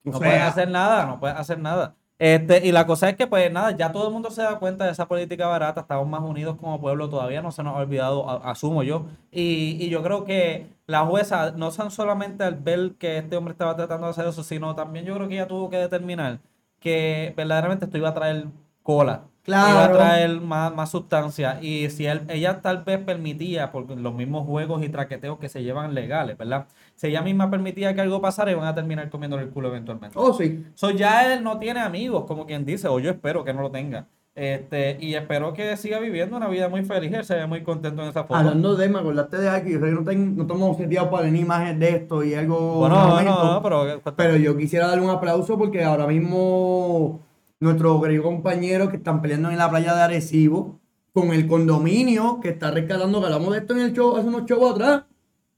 O 0.04 0.10
No 0.10 0.18
sea, 0.18 0.28
puedes 0.28 0.42
hacer 0.42 0.68
nada, 0.70 1.06
no 1.06 1.20
puedes 1.20 1.36
hacer 1.36 1.60
nada. 1.60 1.94
Este, 2.20 2.66
y 2.66 2.72
la 2.72 2.86
cosa 2.86 3.08
es 3.08 3.16
que, 3.16 3.26
pues 3.26 3.50
nada, 3.50 3.70
ya 3.74 3.92
todo 3.92 4.06
el 4.08 4.12
mundo 4.12 4.30
se 4.30 4.42
da 4.42 4.58
cuenta 4.58 4.84
de 4.84 4.92
esa 4.92 5.08
política 5.08 5.46
barata, 5.46 5.80
estamos 5.80 6.06
más 6.06 6.20
unidos 6.20 6.56
como 6.60 6.78
pueblo, 6.78 7.08
todavía 7.08 7.40
no 7.40 7.50
se 7.50 7.62
nos 7.62 7.74
ha 7.74 7.78
olvidado, 7.78 8.28
asumo 8.44 8.82
yo. 8.82 9.06
Y, 9.32 9.78
y 9.80 9.88
yo 9.88 10.02
creo 10.02 10.24
que 10.26 10.66
la 10.86 11.06
jueza, 11.06 11.52
no 11.52 11.70
son 11.70 11.90
solamente 11.90 12.44
al 12.44 12.56
ver 12.56 12.96
que 12.98 13.16
este 13.16 13.36
hombre 13.38 13.52
estaba 13.52 13.74
tratando 13.74 14.06
de 14.06 14.10
hacer 14.10 14.26
eso, 14.26 14.44
sino 14.44 14.74
también 14.74 15.06
yo 15.06 15.14
creo 15.14 15.28
que 15.28 15.34
ella 15.34 15.48
tuvo 15.48 15.70
que 15.70 15.78
determinar 15.78 16.40
que 16.78 17.32
verdaderamente 17.36 17.86
esto 17.86 17.96
iba 17.96 18.10
a 18.10 18.14
traer 18.14 18.48
cola. 18.82 19.29
Iba 19.46 19.84
a 19.84 19.88
Claro. 19.88 19.94
traer 19.96 20.40
más, 20.40 20.74
más 20.74 20.90
sustancia. 20.90 21.58
Y 21.62 21.88
si 21.90 22.06
él- 22.06 22.22
ella 22.28 22.60
tal 22.60 22.84
vez 22.84 22.98
permitía, 22.98 23.72
por 23.72 23.90
los 23.90 24.14
mismos 24.14 24.46
juegos 24.46 24.82
y 24.84 24.88
traqueteos 24.88 25.38
que 25.38 25.48
se 25.48 25.62
llevan 25.62 25.94
legales, 25.94 26.36
¿verdad? 26.36 26.66
Si 26.94 27.06
ella 27.08 27.22
misma 27.22 27.50
permitía 27.50 27.94
que 27.94 28.00
algo 28.02 28.20
pasara, 28.20 28.50
iban 28.50 28.66
a 28.66 28.74
terminar 28.74 29.08
comiéndole 29.08 29.44
el 29.44 29.48
culo 29.50 29.68
eventualmente. 29.68 30.16
Oh, 30.18 30.32
sí. 30.34 30.66
So, 30.74 30.90
ya 30.90 31.32
él 31.32 31.42
no 31.42 31.58
tiene 31.58 31.80
amigos, 31.80 32.24
como 32.26 32.44
quien 32.46 32.64
dice, 32.66 32.86
o 32.88 32.98
yo 33.00 33.10
espero 33.10 33.42
que 33.42 33.54
no 33.54 33.62
lo 33.62 33.70
tenga. 33.70 34.06
Este, 34.34 34.96
y 35.00 35.14
espero 35.14 35.52
que 35.52 35.76
siga 35.76 35.98
viviendo 35.98 36.36
una 36.36 36.46
vida 36.48 36.68
muy 36.68 36.84
feliz. 36.84 37.12
Él 37.12 37.24
se 37.24 37.34
ve 37.34 37.46
muy 37.46 37.62
contento 37.62 38.02
en 38.02 38.08
esa 38.10 38.22
foto. 38.24 38.36
Hablando 38.36 38.76
de, 38.76 38.88
me 38.88 39.00
acordaste 39.00 39.38
de 39.38 39.48
aquí, 39.50 39.72
yo 39.72 39.78
no, 39.80 40.04
tengo, 40.04 40.44
no 40.54 40.74
seteados 40.74 41.10
para 41.10 41.24
tener 41.24 41.40
imágenes 41.42 41.78
de 41.80 41.88
esto 41.96 42.22
y 42.22 42.34
algo. 42.34 42.74
bueno, 42.76 42.94
no, 43.08 43.22
no, 43.22 43.54
no, 43.54 43.62
pero, 43.62 44.00
Pero 44.16 44.36
yo 44.36 44.56
quisiera 44.56 44.86
darle 44.86 45.04
un 45.04 45.10
aplauso 45.10 45.58
porque 45.58 45.82
ahora 45.82 46.06
mismo 46.06 47.20
nuestros 47.60 48.02
queridos 48.02 48.24
compañeros 48.26 48.90
que 48.90 48.96
están 48.96 49.20
peleando 49.22 49.50
en 49.50 49.58
la 49.58 49.70
playa 49.70 49.94
de 49.94 50.02
Arecibo 50.02 50.80
con 51.12 51.32
el 51.32 51.46
condominio 51.46 52.40
que 52.40 52.50
está 52.50 52.70
rescatando, 52.70 53.20
que 53.20 53.26
hablamos 53.26 53.52
de 53.52 53.58
esto 53.58 53.74
en 53.74 53.80
el 53.80 53.92
show 53.92 54.16
hace 54.16 54.28
unos 54.28 54.46
shows 54.46 54.72
atrás. 54.72 55.02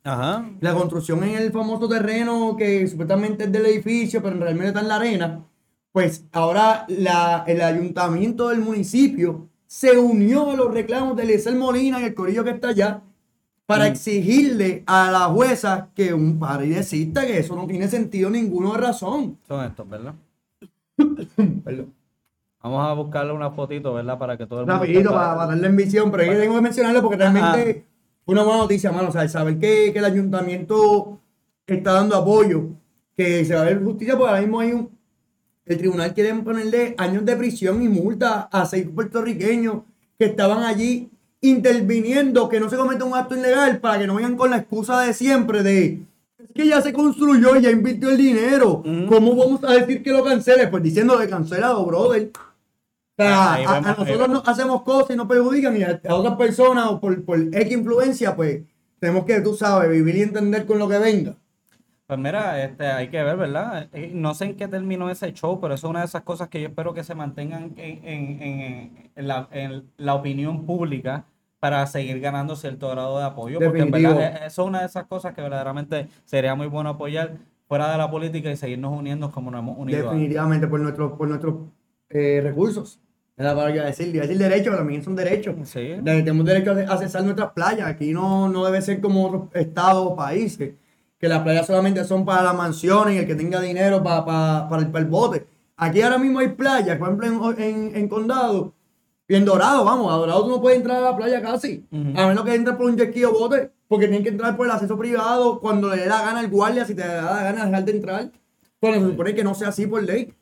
Ajá. 0.04 0.50
La 0.60 0.74
construcción 0.74 1.22
en 1.22 1.36
el 1.36 1.52
famoso 1.52 1.88
terreno 1.88 2.56
que 2.56 2.86
supuestamente 2.88 3.44
es 3.44 3.52
del 3.52 3.66
edificio, 3.66 4.20
pero 4.22 4.34
en 4.34 4.40
realidad 4.40 4.66
está 4.68 4.80
en 4.80 4.88
la 4.88 4.96
arena. 4.96 5.44
Pues 5.92 6.24
ahora 6.32 6.86
la, 6.88 7.44
el 7.46 7.60
ayuntamiento 7.60 8.48
del 8.48 8.60
municipio 8.60 9.48
se 9.66 9.96
unió 9.98 10.50
a 10.50 10.56
los 10.56 10.72
reclamos 10.72 11.16
de 11.16 11.22
Eliezer 11.22 11.54
Molina 11.54 12.00
y 12.00 12.04
el 12.04 12.14
corillo 12.14 12.42
que 12.44 12.50
está 12.50 12.68
allá 12.68 13.02
para 13.66 13.84
Mm. 13.84 13.92
exigirle 13.92 14.82
a 14.86 15.10
la 15.12 15.20
jueza 15.26 15.90
que 15.94 16.12
un 16.12 16.38
padre 16.38 16.68
desista 16.68 17.24
que 17.26 17.38
eso 17.38 17.54
no 17.54 17.66
tiene 17.66 17.86
sentido 17.88 18.28
ninguno 18.28 18.72
de 18.72 18.78
razón. 18.78 19.38
Son 19.46 19.64
estos, 19.64 19.88
¿verdad? 19.88 20.14
Perdón. 21.64 21.92
Vamos 22.62 22.86
a 22.86 22.92
buscarle 22.92 23.32
una 23.32 23.50
fotito, 23.50 23.92
¿verdad? 23.92 24.18
Para 24.18 24.36
que 24.36 24.46
todo 24.46 24.60
el 24.60 24.66
mundo 24.66 24.80
Rapidito 24.80 25.10
para, 25.10 25.34
para 25.34 25.46
darle 25.48 25.66
en 25.66 25.76
visión, 25.76 26.10
pero 26.12 26.24
que 26.24 26.38
tengo 26.38 26.54
que 26.54 26.60
mencionarlo 26.60 27.02
porque 27.02 27.16
realmente 27.16 27.86
fue 28.24 28.34
una 28.34 28.44
buena 28.44 28.60
noticia, 28.60 28.92
mano. 28.92 29.08
O 29.08 29.12
sea, 29.12 29.22
el 29.22 29.30
saber 29.30 29.58
que, 29.58 29.92
que 29.92 29.98
el 29.98 30.04
ayuntamiento 30.04 31.18
está 31.74 31.92
dando 31.92 32.16
apoyo, 32.16 32.68
que 33.16 33.44
se 33.44 33.54
va 33.54 33.62
a 33.62 33.64
ver 33.64 33.82
justicia, 33.82 34.16
porque 34.16 34.30
ahora 34.30 34.40
mismo 34.40 34.60
hay 34.60 34.72
un. 34.72 34.90
El 35.64 35.78
tribunal 35.78 36.12
quiere 36.12 36.34
ponerle 36.34 36.94
años 36.98 37.24
de 37.24 37.36
prisión 37.36 37.82
y 37.82 37.88
multa 37.88 38.48
a 38.50 38.66
seis 38.66 38.88
puertorriqueños 38.92 39.82
que 40.18 40.26
estaban 40.26 40.64
allí 40.64 41.08
interviniendo, 41.40 42.48
que 42.48 42.60
no 42.60 42.68
se 42.68 42.76
cometa 42.76 43.04
un 43.04 43.14
acto 43.14 43.36
ilegal 43.36 43.78
para 43.78 43.98
que 43.98 44.06
no 44.06 44.16
vengan 44.16 44.36
con 44.36 44.50
la 44.50 44.58
excusa 44.58 45.00
de 45.00 45.14
siempre 45.14 45.62
de. 45.62 46.02
Que 46.54 46.66
ya 46.66 46.80
se 46.80 46.92
construyó 46.92 47.56
y 47.56 47.62
ya 47.62 47.70
invirtió 47.70 48.10
el 48.10 48.16
dinero. 48.18 48.82
¿Cómo 49.08 49.34
vamos 49.36 49.64
a 49.64 49.72
decir 49.74 50.02
que 50.02 50.10
lo 50.12 50.22
cancele? 50.24 50.68
Pues 50.68 50.82
diciendo 50.82 51.16
de 51.16 51.28
cancelado, 51.28 51.84
brother. 51.86 52.30
O 52.34 53.22
sea, 53.22 53.54
a, 53.54 53.80
nosotros 53.80 54.28
nos 54.28 54.48
hacemos 54.48 54.82
cosas 54.82 55.10
y 55.10 55.16
nos 55.16 55.26
perjudican 55.28 55.76
y 55.76 55.82
a, 55.82 56.00
a 56.08 56.14
otras 56.14 56.34
personas 56.36 56.86
o 56.88 57.00
por, 57.00 57.24
por 57.24 57.38
X 57.40 57.70
influencia, 57.72 58.34
pues 58.34 58.62
tenemos 58.98 59.24
que, 59.24 59.40
tú 59.40 59.54
sabes, 59.54 59.90
vivir 59.90 60.16
y 60.16 60.22
entender 60.22 60.64
con 60.66 60.78
lo 60.78 60.88
que 60.88 60.98
venga. 60.98 61.34
Pues 62.06 62.18
mira, 62.18 62.62
este, 62.64 62.86
hay 62.86 63.08
que 63.08 63.22
ver, 63.22 63.36
¿verdad? 63.36 63.88
Eh, 63.92 64.10
No 64.14 64.34
sé 64.34 64.46
en 64.46 64.56
qué 64.56 64.66
terminó 64.68 65.08
ese 65.10 65.32
show, 65.32 65.60
pero 65.60 65.74
eso 65.74 65.86
es 65.86 65.90
una 65.90 66.00
de 66.00 66.06
esas 66.06 66.22
cosas 66.22 66.48
que 66.48 66.60
yo 66.60 66.68
espero 66.68 66.92
que 66.94 67.04
se 67.04 67.14
mantengan 67.14 67.72
en, 67.76 68.04
en- 68.04 68.42
en- 68.42 69.10
en 69.14 69.28
la, 69.28 69.48
en 69.52 69.84
la 69.98 70.14
opinión 70.14 70.66
pública 70.66 71.24
para 71.62 71.86
seguir 71.86 72.18
ganando 72.18 72.56
cierto 72.56 72.90
grado 72.90 73.20
de 73.20 73.24
apoyo. 73.24 73.60
Porque 73.60 73.82
en 73.82 73.92
Definitivo. 73.92 74.18
verdad 74.18 74.42
eh, 74.42 74.46
eso 74.48 74.62
es 74.62 74.68
una 74.68 74.80
de 74.80 74.86
esas 74.86 75.04
cosas 75.06 75.32
que 75.32 75.42
verdaderamente 75.42 76.08
sería 76.24 76.56
muy 76.56 76.66
bueno 76.66 76.90
apoyar 76.90 77.36
fuera 77.68 77.92
de 77.92 77.98
la 77.98 78.10
política 78.10 78.50
y 78.50 78.56
seguirnos 78.56 78.98
uniendo 78.98 79.30
como 79.30 79.48
nos 79.52 79.60
hemos 79.60 79.78
unido. 79.78 79.98
antes. 80.00 80.12
Definitivamente 80.12 80.66
por 80.66 80.80
nuestros 80.80 81.12
por 81.12 81.28
nuestros 81.28 81.54
eh, 82.10 82.40
recursos. 82.42 82.98
Es 83.36 83.44
la 83.44 83.54
palabra 83.54 83.74
que 83.74 83.80
decir. 83.80 84.08
Iba 84.08 84.24
a 84.24 84.26
decir 84.26 84.42
derecho, 84.42 84.64
pero 84.70 84.78
también 84.78 85.04
son 85.04 85.14
derechos. 85.14 85.54
Sí. 85.68 85.94
Tenemos 86.04 86.44
derecho 86.44 86.72
a 86.72 86.94
accesar 86.94 87.22
nuestras 87.22 87.52
playas. 87.52 87.86
Aquí 87.86 88.12
no, 88.12 88.48
no 88.48 88.64
debe 88.64 88.82
ser 88.82 89.00
como 89.00 89.24
otros 89.24 89.42
estados 89.54 90.04
o 90.04 90.16
países, 90.16 90.74
que 91.16 91.28
las 91.28 91.44
playas 91.44 91.64
solamente 91.64 92.02
son 92.02 92.24
para 92.24 92.42
las 92.42 92.56
mansiones 92.56 93.14
y 93.14 93.18
el 93.18 93.26
que 93.28 93.36
tenga 93.36 93.60
dinero 93.60 94.02
para, 94.02 94.24
para, 94.24 94.68
para, 94.68 94.82
el, 94.82 94.88
para 94.90 95.04
el 95.04 95.08
bote. 95.08 95.46
Aquí 95.76 96.02
ahora 96.02 96.18
mismo 96.18 96.40
hay 96.40 96.48
playas, 96.48 96.98
por 96.98 97.06
ejemplo 97.06 97.52
en, 97.52 97.62
en, 97.62 97.96
en 97.96 98.08
Condado 98.08 98.72
y 99.28 99.34
en 99.34 99.44
Dorado, 99.44 99.84
vamos, 99.84 100.12
a 100.12 100.16
Dorado 100.16 100.44
tú 100.44 100.50
no 100.50 100.60
puedes 100.60 100.78
entrar 100.78 100.98
a 100.98 101.10
la 101.10 101.16
playa 101.16 101.40
casi, 101.40 101.86
a 102.16 102.26
menos 102.26 102.44
que 102.44 102.54
entres 102.54 102.76
por 102.76 102.86
un 102.86 102.96
jet 102.96 103.14
o 103.24 103.32
bote, 103.32 103.70
porque 103.88 104.06
tienen 104.06 104.22
que 104.24 104.30
entrar 104.30 104.56
por 104.56 104.66
el 104.66 104.72
acceso 104.72 104.98
privado 104.98 105.60
cuando 105.60 105.88
le 105.90 106.02
dé 106.02 106.06
la 106.06 106.22
gana 106.22 106.40
al 106.40 106.48
guardia, 106.48 106.84
si 106.84 106.94
te 106.94 107.06
da 107.06 107.22
la 107.36 107.42
gana 107.42 107.60
de 107.60 107.70
dejarte 107.70 107.90
entrar. 107.92 108.30
Cuando 108.80 109.00
se 109.00 109.06
supone 109.12 109.34
que 109.34 109.44
no 109.44 109.54
sea 109.54 109.68
así 109.68 109.86
por 109.86 110.02
ley. 110.02 110.34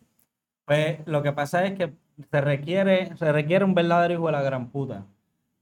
Pues 0.64 0.98
lo 1.04 1.22
que 1.22 1.32
pasa 1.32 1.64
es 1.66 1.76
que 1.76 1.92
se 2.30 2.40
requiere, 2.40 3.14
se 3.16 3.32
requiere 3.32 3.64
un 3.64 3.74
verdadero 3.74 4.14
hijo 4.14 4.26
de 4.26 4.32
la 4.32 4.42
gran 4.42 4.70
puta, 4.70 5.04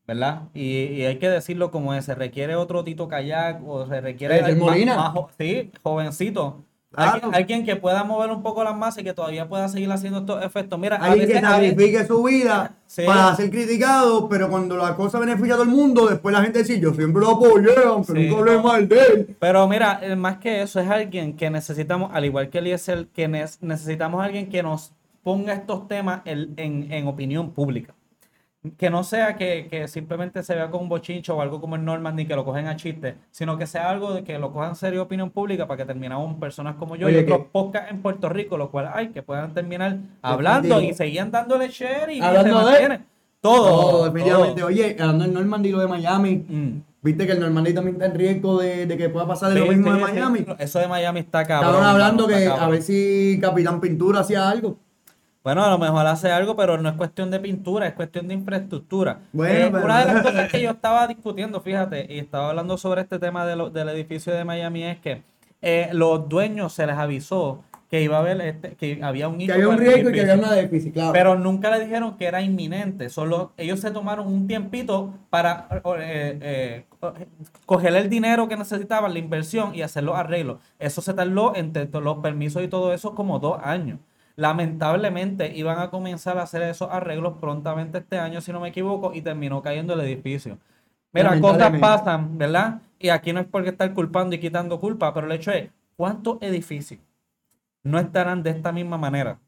¿verdad? 0.06 0.42
Y, 0.54 0.82
y 0.84 1.04
hay 1.06 1.18
que 1.18 1.28
decirlo 1.28 1.70
como 1.70 1.94
es, 1.94 2.04
se 2.04 2.14
requiere 2.14 2.54
otro 2.56 2.84
Tito 2.84 3.08
Kayak 3.08 3.60
o 3.66 3.86
se 3.86 4.00
requiere 4.00 4.38
El 4.38 4.44
del 4.44 4.56
más- 4.58 4.64
Molina. 4.68 4.96
más 4.96 5.12
sí, 5.38 5.72
jovencito. 5.82 6.62
Claro. 6.98 7.12
Alguien, 7.14 7.34
alguien 7.34 7.64
que 7.64 7.76
pueda 7.76 8.04
mover 8.04 8.30
un 8.30 8.42
poco 8.42 8.64
las 8.64 8.76
masas 8.76 8.98
y 9.00 9.04
que 9.04 9.12
todavía 9.14 9.48
pueda 9.48 9.68
seguir 9.68 9.90
haciendo 9.92 10.18
estos 10.20 10.44
efectos. 10.44 10.78
Mira, 10.78 10.96
Alguien 10.96 11.26
que 11.28 11.34
veces- 11.34 11.48
a 11.48 11.58
veces- 11.58 11.70
sacrifique 11.70 12.04
su 12.06 12.22
vida 12.24 12.72
Sí. 12.86 13.02
para 13.06 13.34
ser 13.36 13.50
criticado, 13.50 14.28
pero 14.28 14.48
cuando 14.50 14.76
la 14.76 14.94
cosa 14.96 15.18
beneficia 15.18 15.54
a 15.54 15.56
todo 15.58 15.64
el 15.64 15.70
mundo, 15.70 16.06
después 16.08 16.32
la 16.34 16.42
gente 16.42 16.58
dice, 16.60 16.80
yo 16.80 16.92
siempre 16.94 17.20
lo 17.22 17.30
apoyé, 17.30 17.70
aunque 17.86 18.12
Sí. 18.12 18.28
nunca 18.28 18.38
hablé 18.40 18.58
mal 18.62 18.88
de 18.88 18.98
él. 19.00 19.36
Pero 19.38 19.68
mira, 19.68 20.00
eh, 20.02 20.16
más 20.16 20.38
que 20.38 20.62
eso, 20.62 20.80
es 20.80 20.88
alguien 20.90 21.36
que 21.36 21.50
necesitamos, 21.50 22.10
al 22.12 22.24
igual 22.24 22.48
que 22.50 22.58
Eliezer, 22.58 23.06
que 23.08 23.28
necesitamos 23.28 24.24
alguien 24.24 24.48
que 24.48 24.62
nos 24.62 24.92
ponga 25.22 25.52
estos 25.52 25.86
temas 25.88 26.22
en, 26.24 26.54
en- 26.56 26.90
en 26.92 27.06
opinión 27.06 27.50
pública. 27.50 27.94
Que 28.76 28.90
no 28.90 29.04
sea 29.04 29.36
que, 29.36 29.68
que 29.70 29.86
simplemente 29.86 30.42
se 30.42 30.52
vea 30.54 30.68
como 30.68 30.82
un 30.82 30.88
bochincho 30.88 31.36
o 31.36 31.40
algo 31.40 31.60
como 31.60 31.76
el 31.76 31.84
Norman 31.84 32.16
ni 32.16 32.26
que 32.26 32.34
lo 32.34 32.44
cogen 32.44 32.66
a 32.66 32.74
chiste, 32.74 33.14
sino 33.30 33.56
que 33.56 33.68
sea 33.68 33.88
algo 33.88 34.12
de 34.12 34.24
que 34.24 34.36
lo 34.38 34.52
cojan 34.52 34.74
serio 34.74 35.02
opinión 35.02 35.30
pública 35.30 35.68
para 35.68 35.78
que 35.78 35.84
terminamos 35.84 36.34
personas 36.38 36.74
como 36.74 36.96
yo 36.96 37.06
Oye, 37.06 37.20
y 37.20 37.22
otros 37.22 37.46
podcasts 37.52 37.90
en 37.92 38.02
Puerto 38.02 38.28
Rico, 38.28 38.58
los 38.58 38.70
cuales 38.70 38.90
hay 38.94 39.08
que 39.10 39.22
puedan 39.22 39.54
terminar 39.54 39.98
hablando 40.22 40.80
y 40.80 40.92
seguían 40.92 41.30
dándole 41.30 41.68
share 41.68 42.10
y, 42.10 42.16
y 42.16 42.20
se 42.20 42.24
Hablando 42.24 42.66
de-. 42.68 43.00
Todo. 43.40 44.00
Oh, 44.00 44.04
definitivamente. 44.06 44.56
todo. 44.60 44.66
Oye, 44.66 44.96
hablando 44.98 45.24
del 45.24 45.34
Normandy 45.34 45.68
y 45.68 45.72
lo 45.72 45.78
de 45.78 45.86
Miami, 45.86 46.44
Mm. 46.48 46.82
viste 47.00 47.26
que 47.26 47.32
el 47.32 47.40
Normandy 47.40 47.72
también 47.72 47.94
está 47.94 48.06
en 48.06 48.14
riesgo 48.16 48.58
de, 48.58 48.86
de 48.86 48.96
que 48.96 49.08
pueda 49.08 49.28
pasar 49.28 49.52
Sí, 49.52 49.58
lo 49.60 49.66
mismo 49.66 49.94
sí, 49.94 50.00
de 50.00 50.04
sí. 50.06 50.12
Miami. 50.12 50.46
Eso 50.58 50.80
de 50.80 50.88
Miami 50.88 51.20
está 51.20 51.44
cabrón. 51.46 51.70
Estaban 51.70 51.88
hablando 51.90 52.26
mano, 52.26 52.36
que 52.36 52.46
a 52.48 52.68
ver 52.68 52.82
si 52.82 53.38
Capitán 53.40 53.80
Pintura 53.80 54.18
hacía 54.20 54.50
algo. 54.50 54.76
Bueno, 55.48 55.64
a 55.64 55.70
lo 55.70 55.78
mejor 55.78 56.06
hace 56.06 56.30
algo, 56.30 56.56
pero 56.56 56.76
no 56.76 56.90
es 56.90 56.94
cuestión 56.96 57.30
de 57.30 57.40
pintura, 57.40 57.86
es 57.86 57.94
cuestión 57.94 58.28
de 58.28 58.34
infraestructura. 58.34 59.20
Bueno, 59.32 59.54
Eh, 59.54 59.68
pero- 59.72 59.84
Una 59.86 60.04
de 60.04 60.12
las 60.12 60.22
cosas 60.22 60.50
que 60.50 60.60
yo 60.60 60.70
estaba 60.72 61.06
discutiendo, 61.06 61.62
fíjate, 61.62 62.06
y 62.12 62.18
estaba 62.18 62.50
hablando 62.50 62.76
sobre 62.76 63.00
este 63.00 63.18
tema 63.18 63.46
de 63.46 63.56
lo- 63.56 63.70
del 63.70 63.88
edificio 63.88 64.34
de 64.34 64.44
Miami, 64.44 64.84
es 64.84 64.98
que 64.98 65.22
eh, 65.62 65.88
los 65.92 66.28
dueños 66.28 66.74
se 66.74 66.86
les 66.86 66.96
avisó 66.96 67.64
que 67.90 68.02
iba 68.02 68.18
a 68.18 68.20
haber 68.20 68.38
este, 68.42 68.74
que 68.74 69.00
había 69.02 69.26
un 69.28 69.38
Que 69.38 69.50
había 69.50 69.68
un 69.70 69.78
riesgo 69.78 70.10
y 70.10 70.12
que 70.12 70.20
había 70.20 70.34
una 70.34 70.52
déficit, 70.52 70.92
claro. 70.92 71.12
Pero 71.14 71.34
nunca 71.36 71.70
le 71.70 71.80
dijeron 71.82 72.18
que 72.18 72.26
era 72.26 72.42
inminente. 72.42 73.08
Solo 73.08 73.52
ellos 73.56 73.80
se 73.80 73.90
tomaron 73.90 74.26
un 74.26 74.46
tiempito 74.46 75.14
para 75.30 75.66
eh, 75.98 76.38
eh, 76.42 76.84
co- 77.00 77.14
coger 77.64 77.96
el 77.96 78.10
dinero 78.10 78.46
que 78.48 78.58
necesitaban, 78.58 79.14
la 79.14 79.18
inversión 79.18 79.74
y 79.74 79.80
hacer 79.80 80.04
los 80.04 80.14
arreglos. 80.16 80.58
Eso 80.78 81.00
se 81.00 81.14
tardó 81.14 81.56
entre 81.56 81.88
los 82.02 82.18
permisos 82.18 82.62
y 82.62 82.68
todo 82.68 82.92
eso 82.92 83.14
como 83.14 83.38
dos 83.38 83.58
años. 83.64 83.98
Lamentablemente 84.38 85.52
iban 85.56 85.78
a 85.80 85.90
comenzar 85.90 86.38
a 86.38 86.42
hacer 86.42 86.62
esos 86.62 86.88
arreglos 86.90 87.34
prontamente 87.40 87.98
este 87.98 88.18
año, 88.18 88.40
si 88.40 88.52
no 88.52 88.60
me 88.60 88.68
equivoco, 88.68 89.12
y 89.12 89.20
terminó 89.20 89.60
cayendo 89.60 89.94
el 89.94 90.00
edificio. 90.00 90.58
Mira, 91.12 91.40
cosas 91.40 91.78
pasan, 91.80 92.38
¿verdad? 92.38 92.80
Y 92.98 93.08
aquí 93.08 93.32
no 93.32 93.40
es 93.40 93.46
porque 93.46 93.70
estar 93.70 93.92
culpando 93.94 94.36
y 94.36 94.38
quitando 94.38 94.78
culpa, 94.78 95.12
pero 95.12 95.26
el 95.26 95.32
hecho 95.32 95.50
es, 95.50 95.70
¿cuántos 95.96 96.38
edificios 96.40 97.00
no 97.82 97.98
estarán 97.98 98.42
de 98.42 98.50
esta 98.50 98.70
misma 98.70 98.96
manera? 98.96 99.38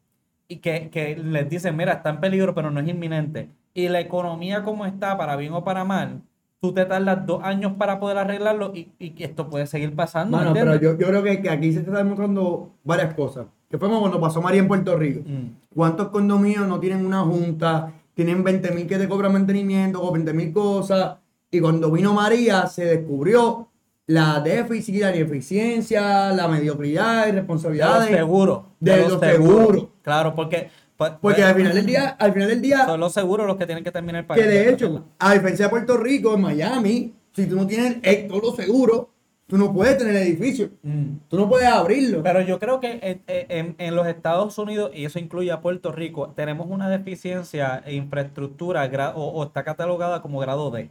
y 0.51 0.57
que, 0.57 0.89
que 0.89 1.15
les 1.15 1.49
dicen, 1.49 1.77
mira, 1.77 1.93
está 1.93 2.09
en 2.09 2.19
peligro, 2.19 2.53
pero 2.53 2.69
no 2.69 2.81
es 2.81 2.87
inminente. 2.89 3.47
Y 3.73 3.87
la 3.87 4.01
economía 4.01 4.63
como 4.63 4.85
está, 4.85 5.17
para 5.17 5.37
bien 5.37 5.53
o 5.53 5.63
para 5.63 5.85
mal, 5.85 6.23
tú 6.59 6.73
te 6.73 6.83
tardas 6.83 7.25
dos 7.25 7.41
años 7.41 7.71
para 7.77 8.01
poder 8.01 8.17
arreglarlo 8.17 8.73
y, 8.75 8.91
y 8.99 9.15
esto 9.23 9.49
puede 9.49 9.65
seguir 9.65 9.95
pasando. 9.95 10.37
¿me 10.37 10.43
Mano, 10.43 10.53
pero 10.53 10.75
yo, 10.75 10.97
yo 10.97 11.07
creo 11.07 11.23
que, 11.23 11.41
que 11.41 11.49
aquí 11.49 11.71
se 11.71 11.79
está 11.79 11.99
demostrando 11.99 12.69
varias 12.83 13.13
cosas. 13.13 13.45
Que 13.71 13.77
fue 13.77 13.87
como 13.87 14.01
cuando 14.01 14.19
pasó 14.19 14.41
María 14.41 14.59
en 14.59 14.67
Puerto 14.67 14.95
Rico. 14.97 15.21
Mm. 15.25 15.73
¿Cuántos 15.73 16.09
condominios 16.09 16.67
no 16.67 16.79
tienen 16.79 17.05
una 17.05 17.21
junta? 17.21 17.93
Tienen 18.13 18.43
20 18.43 18.71
mil 18.71 18.85
que 18.85 18.97
te 18.97 19.07
cobran 19.07 19.31
mantenimiento 19.31 20.03
o 20.03 20.11
20 20.11 20.33
mil 20.33 20.51
cosas. 20.51 21.15
Y 21.49 21.59
cuando 21.61 21.89
vino 21.91 22.13
María 22.13 22.67
se 22.67 22.85
descubrió 22.85 23.69
la 24.07 24.41
déficit, 24.41 25.01
la 25.01 25.15
ineficiencia, 25.15 26.31
la 26.33 26.47
mediocridad 26.47 27.27
y 27.27 27.31
De 27.31 27.43
los 27.43 27.63
de- 27.63 28.15
seguros. 28.17 28.61
de 28.79 28.97
los 29.09 29.19
seguros. 29.19 29.87
Claro, 30.01 30.35
porque... 30.35 30.69
pues, 30.97 31.11
Porque 31.21 31.41
pues, 31.41 31.47
al 31.49 31.55
final 31.55 31.73
del 31.73 31.85
día, 31.85 32.09
al 32.09 32.33
final 32.33 32.49
del 32.49 32.61
día, 32.61 32.85
Son 32.85 32.99
los 32.99 33.13
seguros 33.13 33.47
los 33.47 33.55
que 33.57 33.65
tienen 33.65 33.83
que 33.83 33.91
terminar 33.91 34.23
que 34.23 34.27
pagando. 34.27 34.49
de 34.51 34.69
hecho, 34.69 35.05
a 35.19 35.33
diferencia 35.33 35.65
de 35.65 35.69
Puerto 35.69 35.97
Rico, 35.97 36.35
en 36.35 36.41
Miami, 36.41 37.13
si 37.33 37.45
tú 37.45 37.55
no 37.55 37.65
tienes 37.65 38.01
todos 38.27 38.43
los 38.43 38.55
seguros, 38.57 39.07
tú 39.51 39.57
no 39.57 39.73
puedes 39.73 39.97
tener 39.97 40.15
edificio. 40.15 40.69
Mm. 40.81 41.17
Tú 41.27 41.37
no 41.37 41.49
puedes 41.49 41.67
abrirlo. 41.67 42.23
Pero 42.23 42.39
yo 42.39 42.57
creo 42.57 42.79
que 42.79 42.99
en, 43.03 43.21
en- 43.27 43.75
en 43.77 43.95
los 43.97 44.07
Estados 44.07 44.57
Unidos, 44.57 44.91
y 44.95 45.03
eso 45.03 45.19
incluye 45.19 45.51
a 45.51 45.59
Puerto 45.59 45.91
Rico, 45.91 46.31
tenemos 46.37 46.67
una 46.69 46.87
deficiencia 46.87 47.83
en 47.85 47.95
infraestructura 47.95 48.89
o, 49.13 49.25
o 49.25 49.43
está 49.43 49.65
catalogada 49.65 50.21
como 50.21 50.39
grado 50.39 50.71
D. 50.71 50.89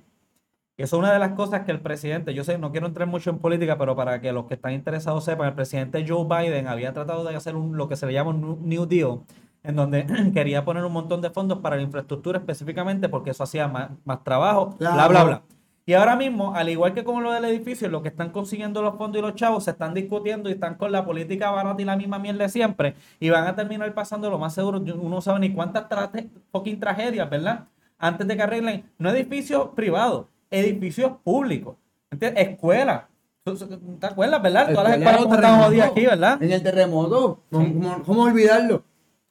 Y 0.76 0.82
Eso 0.82 0.96
es 0.96 1.00
una 1.00 1.10
de 1.14 1.18
las 1.18 1.32
cosas 1.32 1.62
que 1.64 1.72
el 1.72 1.80
presidente, 1.80 2.34
yo 2.34 2.44
sé, 2.44 2.58
no 2.58 2.70
quiero 2.70 2.86
entrar 2.86 3.08
mucho 3.08 3.30
en 3.30 3.38
política, 3.38 3.78
pero 3.78 3.96
para 3.96 4.20
que 4.20 4.30
los 4.30 4.44
que 4.44 4.54
están 4.54 4.72
interesados 4.74 5.24
sepan, 5.24 5.48
el 5.48 5.54
presidente 5.54 6.04
Joe 6.06 6.24
Biden 6.26 6.68
había 6.68 6.92
tratado 6.92 7.24
de 7.24 7.34
hacer 7.34 7.56
un- 7.56 7.78
lo 7.78 7.88
que 7.88 7.96
se 7.96 8.06
le 8.06 8.12
llama 8.12 8.30
un 8.30 8.58
New- 8.68 8.84
Deal, 8.86 9.20
en 9.62 9.74
donde 9.76 10.04
quería 10.34 10.66
poner 10.66 10.84
un 10.84 10.92
montón 10.92 11.22
de 11.22 11.30
fondos 11.30 11.58
para 11.60 11.76
la 11.76 11.82
infraestructura 11.82 12.38
específicamente 12.38 13.08
porque 13.08 13.30
eso 13.30 13.42
hacía 13.42 13.68
más, 13.68 13.90
más 14.04 14.22
trabajo, 14.22 14.74
bla, 14.78 14.92
bla, 14.92 15.08
Claro. 15.08 15.26
bla. 15.26 15.42
Y 15.90 15.94
ahora 15.94 16.14
mismo, 16.14 16.54
al 16.54 16.68
igual 16.68 16.94
que 16.94 17.02
con 17.02 17.20
lo 17.24 17.32
del 17.32 17.44
edificio, 17.46 17.88
lo 17.88 18.00
que 18.00 18.10
están 18.10 18.30
consiguiendo 18.30 18.80
los 18.80 18.94
fondos 18.96 19.18
y 19.18 19.22
los 19.22 19.34
chavos 19.34 19.64
se 19.64 19.72
están 19.72 19.92
discutiendo 19.92 20.48
y 20.48 20.52
están 20.52 20.76
con 20.76 20.92
la 20.92 21.04
política 21.04 21.50
barata 21.50 21.82
y 21.82 21.84
la 21.84 21.96
misma 21.96 22.20
mierda 22.20 22.44
de 22.44 22.48
siempre 22.48 22.94
y 23.18 23.28
van 23.28 23.44
a 23.48 23.56
terminar 23.56 23.92
pasando 23.92 24.30
lo 24.30 24.38
más 24.38 24.54
seguro. 24.54 24.78
Uno 24.78 25.08
no 25.08 25.20
sabe 25.20 25.40
ni 25.40 25.52
cuántas 25.52 25.88
trate- 25.88 26.28
fucking 26.52 26.78
tragedias, 26.78 27.28
¿verdad? 27.28 27.64
Antes 27.98 28.24
de 28.28 28.36
que 28.36 28.42
arreglen, 28.44 28.84
no 28.98 29.10
edificios 29.10 29.70
privados, 29.74 30.26
edificios 30.48 31.10
públicos. 31.24 31.74
Escuelas. 32.20 33.02
¿Tú- 33.42 33.56
tú- 33.56 33.96
¿Te 33.98 34.06
acuerdas, 34.06 34.40
verdad? 34.42 34.68
Todas 34.72 34.84
las 34.84 34.92
escuelas 34.98 35.22
como 35.24 35.34
están 35.34 35.60
jodidas 35.64 35.88
aquí, 35.90 36.06
¿verdad? 36.06 36.40
En 36.42 36.52
el 36.52 36.62
terremoto. 36.62 37.40
¿Cómo, 37.50 37.64
cómo- 37.74 38.02
cómo 38.04 38.22
olvidarlo? 38.22 38.84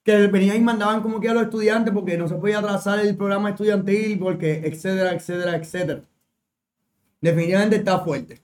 Que 0.04 0.28
venían 0.28 0.58
y 0.58 0.60
mandaban 0.60 1.02
como 1.02 1.22
que 1.22 1.30
a 1.30 1.34
los 1.34 1.43
estudiantes 1.43 1.93
porque 1.93 2.17
no 2.17 2.28
se 2.28 2.36
podía 2.36 2.60
atrasar 2.60 3.00
el 3.00 3.15
programa 3.15 3.52
estudiantil, 3.52 4.19
porque 4.19 4.62
etcétera, 4.65 5.13
etcétera, 5.13 5.56
etcétera. 5.56 6.02
Definitivamente 7.21 7.75
está 7.77 7.99
fuerte. 7.99 8.41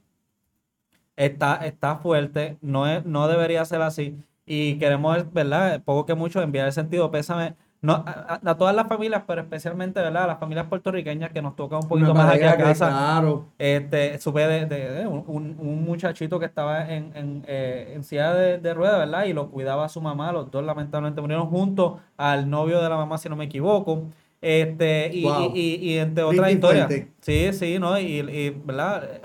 está, 1.15 1.65
está 1.65 1.95
fuerte, 1.97 2.57
no, 2.61 2.87
es, 2.87 3.05
no 3.05 3.27
debería 3.27 3.63
ser 3.65 3.81
así. 3.81 4.17
Y 4.45 4.77
queremos, 4.77 5.31
¿verdad? 5.33 5.81
Poco 5.83 6.05
que 6.05 6.13
mucho 6.13 6.41
enviar 6.41 6.67
el 6.67 6.73
sentido 6.73 7.09
pésame 7.09 7.55
no, 7.81 7.93
a, 7.93 8.39
a- 8.43 8.49
a 8.51 8.57
todas 8.57 8.75
las 8.75 8.87
familias, 8.87 9.23
pero 9.27 9.41
especialmente, 9.41 9.99
¿verdad? 10.01 10.23
A 10.23 10.27
las 10.27 10.39
familias 10.39 10.65
puertorriqueñas 10.67 11.31
que 11.31 11.41
nos 11.41 11.55
toca 11.55 11.77
un 11.77 11.87
poquito 11.87 12.11
Una 12.11 12.23
más 12.25 12.33
aquí 12.35 12.43
a 12.43 12.57
casa. 12.57 12.87
Claro. 12.89 13.45
Este, 13.59 14.17
supe 14.19 14.47
de, 14.47 14.65
de- 14.65 14.91
de 14.91 15.07
un, 15.07 15.83
muchachito 15.85 16.39
que 16.39 16.45
estaba 16.47 16.91
en, 16.91 17.11
en, 17.15 17.43
eh, 17.47 17.93
en 17.95 18.03
silla 18.03 18.33
de, 18.33 18.57
de 18.57 18.73
ruedas, 18.73 18.97
¿verdad? 18.99 19.25
Y 19.25 19.33
lo 19.33 19.49
cuidaba 19.51 19.87
su 19.87 20.01
mamá. 20.01 20.31
Los 20.31 20.49
dos 20.51 20.63
lamentablemente 20.63 21.21
murieron 21.21 21.47
juntos 21.47 21.99
al 22.17 22.49
novio 22.49 22.81
de 22.81 22.89
la 22.89 22.95
mamá, 22.97 23.17
si 23.19 23.29
no 23.29 23.35
me 23.35 23.45
equivoco. 23.45 24.03
Este, 24.47 25.09
y, 25.11 25.23
Wow. 25.23 25.51
y, 25.55 25.59
y, 25.59 25.75
y 25.93 25.97
entre 25.97 26.23
otras 26.23 26.51
historias. 26.51 26.93
Sí, 27.21 27.51
sí, 27.53 27.79
¿no? 27.79 27.97
Y, 27.99 28.19
y, 28.19 28.49
¿verdad? 28.51 29.21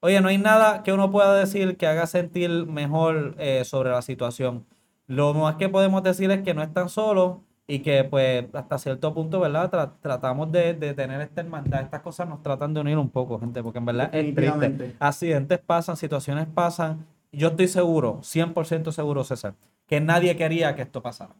Oye, 0.00 0.20
no 0.20 0.28
hay 0.28 0.38
nada 0.38 0.82
que 0.84 0.92
uno 0.92 1.10
pueda 1.10 1.34
decir 1.34 1.76
que 1.76 1.86
haga 1.88 2.06
sentir 2.06 2.50
mejor 2.66 3.34
eh, 3.38 3.64
sobre 3.64 3.90
la 3.90 4.00
situación. 4.02 4.64
Lo 5.08 5.34
más 5.34 5.56
que 5.56 5.68
podemos 5.68 6.02
decir 6.04 6.30
es 6.30 6.42
que 6.42 6.54
no 6.54 6.62
están 6.62 6.88
solos 6.88 7.38
y 7.66 7.80
que 7.80 8.04
pues 8.04 8.44
hasta 8.52 8.78
cierto 8.78 9.12
punto, 9.12 9.40
¿verdad? 9.40 9.70
Tra- 9.72 9.92
tratamos 10.00 10.52
de, 10.52 10.74
de 10.74 10.94
tener 10.94 11.20
esta 11.20 11.40
hermandad. 11.40 11.80
Estas 11.82 12.02
cosas 12.02 12.28
nos 12.28 12.40
tratan 12.42 12.74
de 12.74 12.80
unir 12.80 12.96
un 12.98 13.10
poco, 13.10 13.40
gente, 13.40 13.60
porque 13.62 13.78
en 13.78 13.86
verdad 13.86 14.10
es 14.14 14.34
triste. 14.34 14.94
Accidentes 15.00 15.58
pasan, 15.58 15.96
situaciones 15.96 16.46
pasan. 16.46 17.06
Yo 17.32 17.48
estoy 17.48 17.66
seguro, 17.66 18.20
100% 18.22 18.92
seguro, 18.92 19.24
César, 19.24 19.54
que 19.88 20.00
nadie 20.00 20.36
quería 20.36 20.76
que 20.76 20.82
esto 20.82 21.02
pasara. 21.02 21.34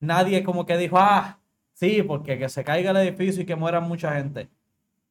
Nadie 0.00 0.42
como 0.42 0.66
que 0.66 0.76
dijo, 0.76 0.96
ah, 0.98 1.38
sí, 1.72 2.02
porque 2.02 2.38
que 2.38 2.48
se 2.48 2.64
caiga 2.64 2.90
el 2.90 2.96
edificio 2.98 3.42
y 3.42 3.46
que 3.46 3.56
muera 3.56 3.80
mucha 3.80 4.14
gente. 4.14 4.48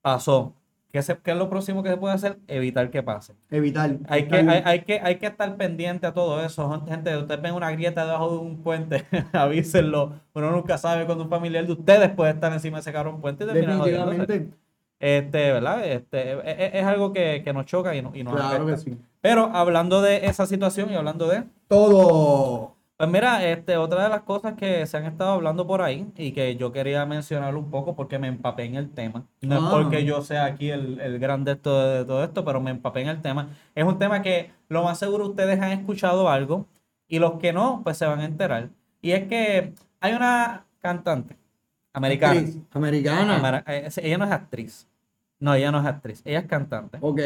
Pasó. 0.02 0.54
¿Qué, 0.92 1.02
se- 1.02 1.18
qué 1.20 1.32
es 1.32 1.38
lo 1.38 1.50
próximo 1.50 1.84
que 1.84 1.90
se 1.90 1.96
puede 1.98 2.14
hacer? 2.14 2.38
Evitar 2.50 2.90
que 2.92 3.02
pase. 3.02 3.34
Evitar. 3.50 3.98
Hay 4.10 4.28
que, 4.28 4.36
hay, 4.36 4.62
hay 4.66 4.82
que, 4.82 5.00
hay 5.00 5.16
que 5.16 5.28
estar 5.28 5.56
pendiente 5.56 6.06
a 6.06 6.14
todo 6.14 6.44
eso. 6.44 6.84
Gente, 6.86 7.16
ustedes 7.16 7.42
ven 7.42 7.54
una 7.54 7.72
grieta 7.72 8.04
debajo 8.06 8.32
de 8.32 8.38
un 8.40 8.62
puente, 8.62 9.06
avísenlo. 9.32 10.14
Uno 10.34 10.52
nunca 10.52 10.78
sabe 10.78 11.06
cuando 11.06 11.24
un 11.24 11.30
familiar 11.30 11.66
de 11.66 11.72
ustedes 11.72 12.10
puede 12.10 12.32
estar 12.32 12.52
encima 12.52 12.78
de 12.78 12.82
ese 12.82 12.92
cabrón 12.92 13.22
puente 13.22 13.46
y. 13.46 13.48
Definitivamente. 13.54 14.50
Este, 15.00 15.52
¿verdad? 15.54 15.86
Este, 15.88 16.32
es, 16.34 16.38
es- 16.46 16.74
es 16.76 16.84
algo 16.86 17.14
que, 17.14 17.42
que 17.44 17.54
nos 17.54 17.66
choca 17.66 17.96
y, 17.96 18.02
no- 18.02 18.12
y 18.14 18.24
nos 18.26 18.34
Claro 18.36 18.66
que 18.66 18.78
sí. 18.78 18.98
Pero 19.22 19.50
hablando 19.54 20.02
de 20.02 20.26
esa 20.26 20.46
situación 20.46 20.92
y 20.92 20.96
hablando 20.96 21.28
de... 21.28 21.44
Todo. 21.70 22.76
Pues 23.02 23.12
mira, 23.12 23.44
este, 23.50 23.78
otra 23.78 24.04
de 24.04 24.10
las 24.10 24.22
cosas 24.22 24.54
que 24.54 24.86
se 24.86 24.96
han 24.96 25.06
estado 25.06 25.32
hablando 25.32 25.66
por 25.66 25.82
ahí 25.82 26.12
y 26.16 26.34
que 26.34 26.56
yo 26.56 26.72
quería 26.72 27.04
mencionar 27.08 27.56
un 27.56 27.72
poco 27.72 27.96
porque 27.96 28.20
me 28.20 28.28
empapé 28.28 28.66
en 28.66 28.76
el 28.76 28.92
tema. 28.92 29.26
No 29.42 29.56
es 29.56 29.62
Ah. 29.64 29.70
porque 29.72 30.06
yo 30.06 30.22
sea 30.22 30.46
aquí 30.46 30.70
el, 30.70 31.00
el 31.02 31.18
grande 31.18 31.56
de 31.56 31.60
todo, 31.60 31.98
de 31.98 32.06
todo 32.06 32.24
esto, 32.24 32.46
pero 32.46 32.62
me 32.62 32.70
empapé 32.70 33.02
en 33.02 33.08
el 33.08 33.20
tema. 33.20 33.50
Es 33.74 33.86
un 33.86 33.98
tema 33.98 34.22
que 34.22 34.52
lo 34.70 34.84
más 34.84 35.00
seguro 35.00 35.30
ustedes 35.30 35.60
han 35.60 35.72
escuchado 35.72 36.30
algo 36.30 36.68
y 37.08 37.18
los 37.18 37.40
que 37.40 37.54
no, 37.54 37.82
pues 37.84 37.98
se 37.98 38.06
van 38.06 38.20
a 38.20 38.26
enterar. 38.26 38.70
Y 39.02 39.14
es 39.14 39.28
que 39.28 39.74
hay 40.00 40.14
una 40.14 40.68
cantante 40.78 41.36
americana. 41.94 42.34
Actriz 42.40 42.60
Americana. 42.72 43.64
Eh, 43.66 43.90
ella 44.04 44.18
no 44.20 44.26
es 44.26 44.32
actriz. 44.32 44.88
No, 45.40 45.56
ella 45.56 45.72
no 45.72 45.80
es 45.80 45.88
actriz. 45.88 46.22
Ella 46.24 46.38
es 46.42 46.46
cantante 46.46 47.00
Ok. 47.02 47.20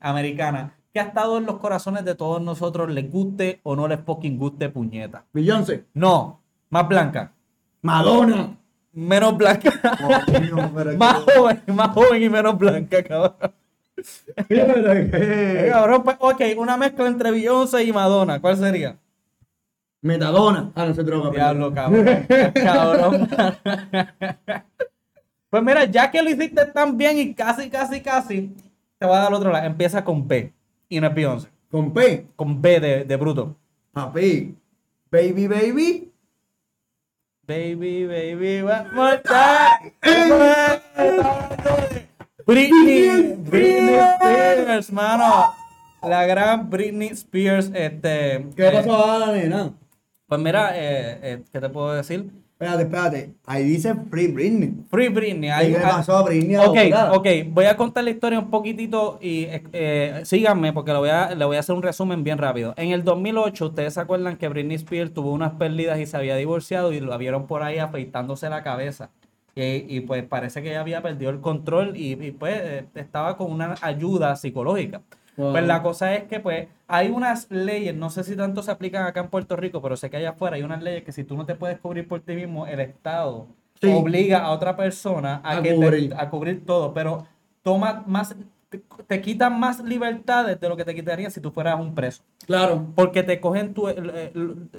americana 0.00 0.72
que 0.92 1.00
ha 1.00 1.04
estado 1.04 1.38
en 1.38 1.46
los 1.46 1.58
corazones 1.58 2.04
de 2.04 2.14
todos 2.14 2.40
nosotros, 2.40 2.90
les 2.90 3.10
guste 3.10 3.60
o 3.62 3.76
no 3.76 3.86
les 3.88 4.00
fucking 4.00 4.38
guste 4.38 4.68
puñeta. 4.70 5.24
Beyoncé. 5.32 5.84
No, 5.94 6.40
más 6.70 6.88
blanca. 6.88 7.32
Madonna. 7.82 8.56
Menos 8.92 9.36
blanca. 9.36 9.70
Pero 10.26 10.56
más 10.98 11.24
que- 11.24 11.32
joven, 11.38 11.62
más 11.68 11.88
joven 11.90 12.22
y 12.22 12.28
menos 12.28 12.58
blanca, 12.58 13.02
cabrón. 13.02 13.34
Pero 14.48 14.74
Eh, 14.76 15.68
cabrón, 15.72 16.02
pues, 16.04 16.16
ok, 16.20 16.40
una 16.56 16.76
mezcla 16.76 17.06
entre 17.06 17.30
Beyoncé 17.30 17.84
y 17.84 17.92
Madonna. 17.92 18.40
¿Cuál 18.40 18.56
sería? 18.56 18.96
Metadona. 20.00 20.70
Ah, 20.74 20.86
no 20.86 20.94
se 20.94 21.02
droga. 21.02 21.30
Diablo, 21.30 21.74
cabrón. 21.74 22.06
cabrón. 22.54 23.28
pues 25.50 25.62
mira, 25.62 25.84
ya 25.84 26.10
que 26.10 26.22
lo 26.22 26.30
hiciste 26.30 26.66
tan 26.66 26.96
bien 26.96 27.18
y 27.18 27.34
casi, 27.34 27.68
casi, 27.70 28.00
casi, 28.00 28.54
te 28.98 29.06
voy 29.06 29.16
a 29.16 29.20
dar 29.20 29.34
otro 29.34 29.50
lado. 29.52 29.66
Empieza 29.66 30.04
con 30.04 30.26
B 30.26 30.52
y 30.88 31.00
no 31.00 31.08
es 31.08 31.14
Beyoncé. 31.14 31.48
Con 31.70 31.92
P. 31.92 32.26
Con 32.36 32.62
B 32.62 32.80
de, 32.80 33.04
de 33.04 33.16
bruto. 33.16 33.56
Papi. 33.92 34.56
Baby, 35.10 35.46
baby. 35.46 36.12
Baby, 37.46 38.06
baby, 38.06 38.62
one 38.62 38.92
more 38.92 39.22
time. 39.24 39.94
Britney, 42.44 43.36
Britney 43.36 43.96
Spears, 43.96 44.92
mano. 44.92 45.54
La 46.02 46.26
gran 46.26 46.68
Britney 46.68 47.08
Spears, 47.08 47.70
este. 47.74 48.46
¿Qué 48.54 48.68
eh, 48.68 48.70
pasó 48.70 49.10
a 49.10 49.18
la 49.18 49.32
nena? 49.32 49.72
Pues 50.26 50.40
mira, 50.40 50.76
eh, 50.76 51.18
eh, 51.22 51.44
¿qué 51.50 51.60
te 51.60 51.68
puedo 51.70 51.94
decir? 51.94 52.30
Espérate, 52.60 52.82
espérate. 52.82 53.34
Ahí 53.46 53.62
dice 53.62 53.94
Free 54.10 54.26
Britney. 54.26 54.74
Free 54.90 55.08
Britney. 55.10 55.42
¿Qué 55.48 55.52
hay- 55.52 55.70
le 55.72 55.78
pasó 55.78 56.16
a 56.16 56.22
Britney 56.24 56.56
Ok, 56.56 56.76
ahora? 56.76 57.12
ok, 57.12 57.26
voy 57.50 57.66
a 57.66 57.76
contar 57.76 58.02
la 58.02 58.10
historia 58.10 58.40
un 58.40 58.50
poquitito 58.50 59.16
y 59.22 59.44
eh, 59.44 59.62
eh, 59.72 60.20
síganme 60.24 60.72
porque 60.72 60.90
le 60.92 60.98
voy, 60.98 61.08
a, 61.10 61.36
le 61.36 61.44
voy 61.44 61.56
a 61.56 61.60
hacer 61.60 61.76
un 61.76 61.82
resumen 61.84 62.24
bien 62.24 62.36
rápido. 62.36 62.74
En 62.76 62.90
el 62.90 63.04
2008, 63.04 63.66
ustedes 63.66 63.94
se 63.94 64.00
acuerdan 64.00 64.36
que 64.38 64.48
Britney 64.48 64.74
Spears 64.74 65.14
tuvo 65.14 65.32
unas 65.32 65.52
pérdidas 65.52 66.00
y 66.00 66.06
se 66.06 66.16
había 66.16 66.34
divorciado 66.34 66.92
y 66.92 66.98
lo 66.98 67.16
vieron 67.16 67.46
por 67.46 67.62
ahí 67.62 67.78
afeitándose 67.78 68.50
la 68.50 68.64
cabeza. 68.64 69.10
Y, 69.54 69.84
y, 69.96 70.00
pues 70.00 70.24
parece 70.24 70.60
que 70.60 70.70
ella 70.70 70.80
había 70.80 71.00
perdido 71.00 71.30
el 71.30 71.40
control 71.40 71.96
y, 71.96 72.12
y, 72.12 72.30
pues 72.32 72.54
eh, 72.60 72.84
estaba 72.96 73.36
con 73.36 73.52
una 73.52 73.76
ayuda 73.82 74.34
psicológica. 74.34 75.00
Wow. 75.38 75.52
Pues 75.52 75.66
la 75.66 75.82
cosa 75.82 76.14
es 76.14 76.24
que 76.24 76.40
pues 76.40 76.68
hay 76.86 77.08
unas 77.08 77.50
leyes, 77.50 77.94
no 77.94 78.10
sé 78.10 78.24
si 78.24 78.36
tanto 78.36 78.62
se 78.62 78.70
aplican 78.70 79.06
acá 79.06 79.20
en 79.20 79.28
Puerto 79.28 79.56
Rico, 79.56 79.80
pero 79.80 79.96
sé 79.96 80.10
que 80.10 80.16
allá 80.18 80.30
afuera 80.30 80.56
hay 80.56 80.62
unas 80.64 80.82
leyes 80.82 81.04
que 81.04 81.12
si 81.12 81.24
tú 81.24 81.36
no 81.36 81.46
te 81.46 81.54
puedes 81.54 81.78
cubrir 81.78 82.06
por 82.06 82.20
ti 82.20 82.34
mismo, 82.34 82.66
el 82.66 82.80
Estado 82.80 83.46
Sí. 83.80 83.90
obliga 83.94 84.40
a 84.40 84.50
otra 84.50 84.76
persona 84.76 85.40
a, 85.44 85.58
A 85.58 85.62
que 85.62 85.70
te- 85.70 85.76
cubrir. 85.76 86.14
a 86.18 86.28
cubrir 86.28 86.66
todo, 86.66 86.92
pero 86.92 87.24
toma 87.62 88.02
más, 88.06 88.34
te, 88.68 88.82
te 89.06 89.20
quitan 89.20 89.58
más 89.60 89.78
libertades 89.84 90.58
de 90.60 90.68
lo 90.68 90.76
que 90.76 90.84
te 90.84 90.92
quitaría 90.94 91.30
si 91.30 91.40
tú 91.40 91.52
fueras 91.52 91.78
un 91.78 91.94
preso. 91.94 92.22
Claro. 92.44 92.86
Porque 92.96 93.22
te 93.22 93.40
cogen 93.40 93.72
tu, 93.74 93.86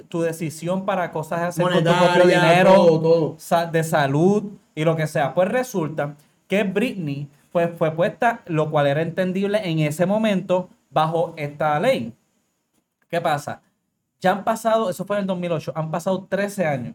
tu 0.08 0.20
decisión 0.20 0.84
para 0.84 1.10
cosas 1.10 1.40
hacer 1.40 1.64
con 1.64 1.72
tu 1.72 1.82
propio 1.82 1.98
Monetaria, 2.00 2.40
dinero, 2.42 2.74
todo, 2.74 3.36
de 3.72 3.84
salud 3.84 4.44
y 4.74 4.84
lo 4.84 4.94
que 4.96 5.06
sea. 5.06 5.32
Pues 5.34 5.48
resulta 5.48 6.16
que 6.46 6.64
Britney 6.64 7.28
pues, 7.52 7.70
fue 7.76 7.90
puesta, 7.92 8.42
lo 8.46 8.70
cual 8.70 8.86
era 8.86 9.02
entendible 9.02 9.60
en 9.68 9.80
ese 9.80 10.06
momento 10.06 10.68
bajo 10.90 11.34
esta 11.36 11.78
ley. 11.80 12.12
¿Qué 13.08 13.20
pasa? 13.20 13.62
Ya 14.20 14.32
han 14.32 14.44
pasado, 14.44 14.90
eso 14.90 15.04
fue 15.04 15.16
en 15.16 15.22
el 15.22 15.26
2008, 15.26 15.72
han 15.74 15.90
pasado 15.90 16.26
13 16.28 16.66
años. 16.66 16.94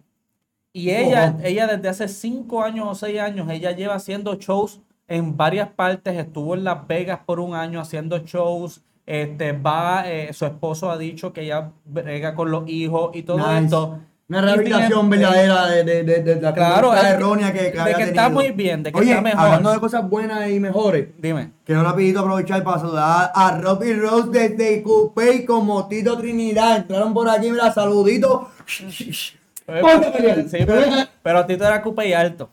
Y 0.71 0.91
ella, 0.91 1.37
ella 1.43 1.67
desde 1.67 1.87
hace 1.87 2.07
5 2.07 2.61
años 2.63 2.87
o 2.87 2.95
6 2.95 3.19
años, 3.19 3.49
ella 3.49 3.71
lleva 3.71 3.95
haciendo 3.95 4.35
shows 4.35 4.81
en 5.07 5.37
varias 5.37 5.69
partes. 5.69 6.17
Estuvo 6.17 6.53
en 6.53 6.65
Las 6.65 6.85
Vegas 6.85 7.19
por 7.25 7.39
un 7.39 7.55
año 7.55 7.79
haciendo 7.79 8.17
shows. 8.19 8.83
Este, 9.05 9.53
va, 9.53 10.03
eh, 10.05 10.33
su 10.33 10.45
esposo 10.45 10.91
ha 10.91 10.97
dicho 10.97 11.31
que 11.31 11.43
ella 11.43 11.71
brega 11.85 12.35
con 12.35 12.51
los 12.51 12.67
hijos 12.67 13.11
y 13.15 13.23
todo 13.23 13.37
Nice. 13.37 13.65
esto. 13.65 13.99
Una 14.27 14.41
rehabilitación 14.41 15.07
verdadera 15.07 15.67
de, 15.67 15.83
de, 15.83 16.03
de, 16.03 16.21
de 16.23 16.41
la 16.41 16.51
Claro, 16.53 16.93
es 16.95 16.99
que- 17.01 17.07
errónea 17.09 17.53
que, 17.53 17.71
de 17.71 17.79
había 17.79 17.95
que 17.95 18.03
está 18.05 18.27
muy 18.29 18.49
bien, 18.51 18.81
de 18.81 18.91
que 18.91 18.97
Oye, 18.97 19.11
está 19.11 19.21
mejor. 19.21 19.39
hablando 19.45 19.71
de 19.71 19.79
cosas 19.79 20.09
buenas 20.09 20.49
y 20.49 20.59
mejores, 20.59 21.09
Dime. 21.19 21.51
quiero 21.63 21.83
rapidito 21.83 22.21
aprovechar 22.21 22.63
para 22.63 22.79
saludar 22.79 23.31
a 23.35 23.57
Robbie 23.61 23.93
Rose 23.93 24.29
desde 24.31 24.81
Coupé 24.81 25.45
como 25.45 25.87
Tito 25.87 26.17
Trinidad. 26.17 26.77
Entraron 26.77 27.13
por 27.13 27.29
aquí, 27.29 27.51
mira, 27.51 27.71
saludito. 27.71 28.49
Sí, 28.65 30.59
pero, 30.65 30.87
pero 31.21 31.45
Tito 31.45 31.65
era 31.65 31.81
cupe 31.81 32.07
y 32.07 32.13
alto. 32.13 32.49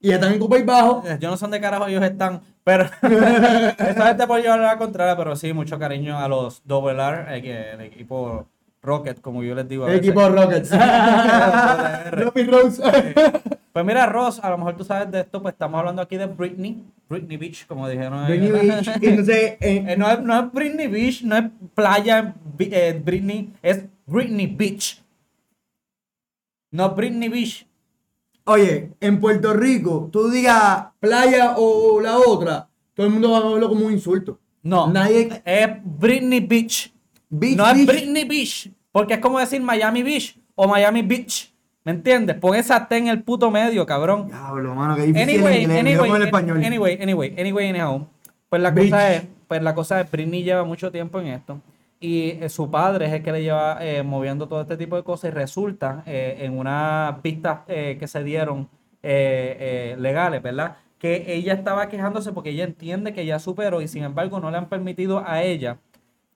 Y 0.00 0.12
están 0.12 0.32
en 0.32 0.38
Coupé 0.38 0.62
bajo. 0.62 1.02
Eh, 1.06 1.16
Yo 1.20 1.30
no 1.30 1.36
sé 1.36 1.44
dónde 1.44 1.60
carajo 1.60 1.86
ellos 1.88 2.02
están, 2.02 2.40
pero 2.64 2.84
esta 3.02 4.06
gente 4.08 4.26
por 4.26 4.40
llevar 4.40 4.60
a 4.60 4.62
la 4.74 4.78
contraria, 4.78 5.16
pero 5.16 5.34
sí, 5.36 5.52
mucho 5.52 5.78
cariño 5.78 6.18
a 6.18 6.28
los 6.28 6.62
Double 6.66 6.92
R, 7.02 7.36
eh, 7.36 7.42
que- 7.42 7.70
el 7.72 7.80
equipo 7.80 8.46
Rocket, 8.82 9.20
como 9.20 9.42
yo 9.42 9.54
les 9.54 9.68
digo. 9.68 9.84
a 9.84 9.88
El 9.88 9.94
veces. 10.00 10.08
equipo 10.08 10.28
Rockets. 10.28 10.70
Robbie 12.12 12.44
Rose. 12.44 12.82
Pues 13.72 13.84
mira, 13.86 14.06
Ross, 14.06 14.40
a 14.42 14.50
lo 14.50 14.58
mejor 14.58 14.76
tú 14.76 14.84
sabes 14.84 15.10
de 15.10 15.20
esto, 15.20 15.40
pues 15.42 15.52
estamos 15.52 15.78
hablando 15.78 16.02
aquí 16.02 16.16
de 16.16 16.26
Britney, 16.26 16.84
Britney 17.08 17.36
Beach, 17.36 17.66
como 17.66 17.88
dijeron. 17.88 18.26
Britney. 18.26 18.50
Beach. 18.50 18.88
Entonces, 19.02 19.36
eh, 19.60 19.84
Eh, 19.88 19.96
no, 19.96 20.10
es, 20.10 20.20
no 20.20 20.38
es 20.38 20.52
Britney 20.52 20.86
Beach, 20.88 21.22
no 21.22 21.36
es 21.36 21.44
playa 21.74 22.34
eh, 22.58 23.00
Britney, 23.04 23.52
es 23.62 23.84
Britney 24.06 24.46
Beach. 24.46 25.02
No 26.72 26.86
es 26.86 26.96
Britney 26.96 27.28
Beach. 27.28 27.66
Oye, 28.44 28.90
en 29.00 29.20
Puerto 29.20 29.52
Rico, 29.52 30.08
tú 30.10 30.28
digas 30.30 30.86
playa 30.98 31.54
o 31.58 32.00
la 32.00 32.18
otra, 32.18 32.68
todo 32.94 33.06
el 33.06 33.12
mundo 33.12 33.30
va 33.30 33.38
a 33.38 33.52
verlo 33.52 33.68
como 33.68 33.86
un 33.86 33.92
insulto. 33.92 34.38
No, 34.62 34.88
Nadie. 34.90 35.42
es 35.44 35.68
Britney 35.84 36.40
Beach. 36.40 36.92
Beach, 37.30 37.56
no 37.56 37.68
es. 37.68 37.86
Britney 37.86 38.24
Beach, 38.24 38.70
porque 38.92 39.14
es 39.14 39.20
como 39.20 39.38
decir 39.38 39.60
Miami 39.60 40.02
Beach 40.02 40.38
o 40.54 40.66
Miami 40.66 41.02
Beach. 41.02 41.52
¿Me 41.84 41.92
entiendes? 41.92 42.36
Pon 42.36 42.54
esa 42.54 42.86
T 42.86 42.96
en 42.96 43.08
el 43.08 43.22
puto 43.22 43.50
medio, 43.50 43.86
cabrón. 43.86 44.26
Diablo, 44.28 44.74
mano, 44.74 44.94
que 44.96 45.02
difícil 45.02 45.22
Anyway, 45.22 45.54
el 45.56 45.62
inglés, 45.62 45.80
anyway, 45.80 46.22
español. 46.22 46.64
anyway, 46.64 46.98
anyway, 47.00 47.34
anyway, 47.38 47.68
anyhow. 47.68 48.06
Pues 48.48 48.60
la 48.60 48.70
Beach. 48.70 48.90
cosa 48.90 49.14
es, 49.14 49.22
pues 49.46 49.62
la 49.62 49.74
cosa 49.74 50.00
es, 50.00 50.10
Britney 50.10 50.42
lleva 50.42 50.64
mucho 50.64 50.90
tiempo 50.92 51.18
en 51.20 51.28
esto. 51.28 51.60
Y 52.00 52.30
eh, 52.40 52.48
su 52.48 52.70
padre 52.70 53.06
es 53.06 53.12
el 53.12 53.22
que 53.22 53.32
le 53.32 53.42
lleva 53.42 53.78
eh, 53.80 54.02
moviendo 54.02 54.46
todo 54.48 54.60
este 54.60 54.76
tipo 54.76 54.96
de 54.96 55.02
cosas 55.02 55.30
y 55.30 55.34
resulta 55.34 56.02
eh, 56.06 56.36
en 56.40 56.56
unas 56.58 57.20
pistas 57.20 57.60
que 57.66 58.06
se 58.06 58.22
dieron 58.22 58.68
legales, 59.02 60.42
¿verdad? 60.42 60.76
Que 60.98 61.24
ella 61.28 61.54
estaba 61.54 61.88
quejándose 61.88 62.32
porque 62.32 62.50
ella 62.50 62.64
entiende 62.64 63.12
que 63.12 63.24
ya 63.24 63.38
superó 63.38 63.80
y 63.80 63.88
sin 63.88 64.04
embargo 64.04 64.40
no 64.40 64.50
le 64.50 64.58
han 64.58 64.68
permitido 64.68 65.24
a 65.26 65.42
ella 65.42 65.78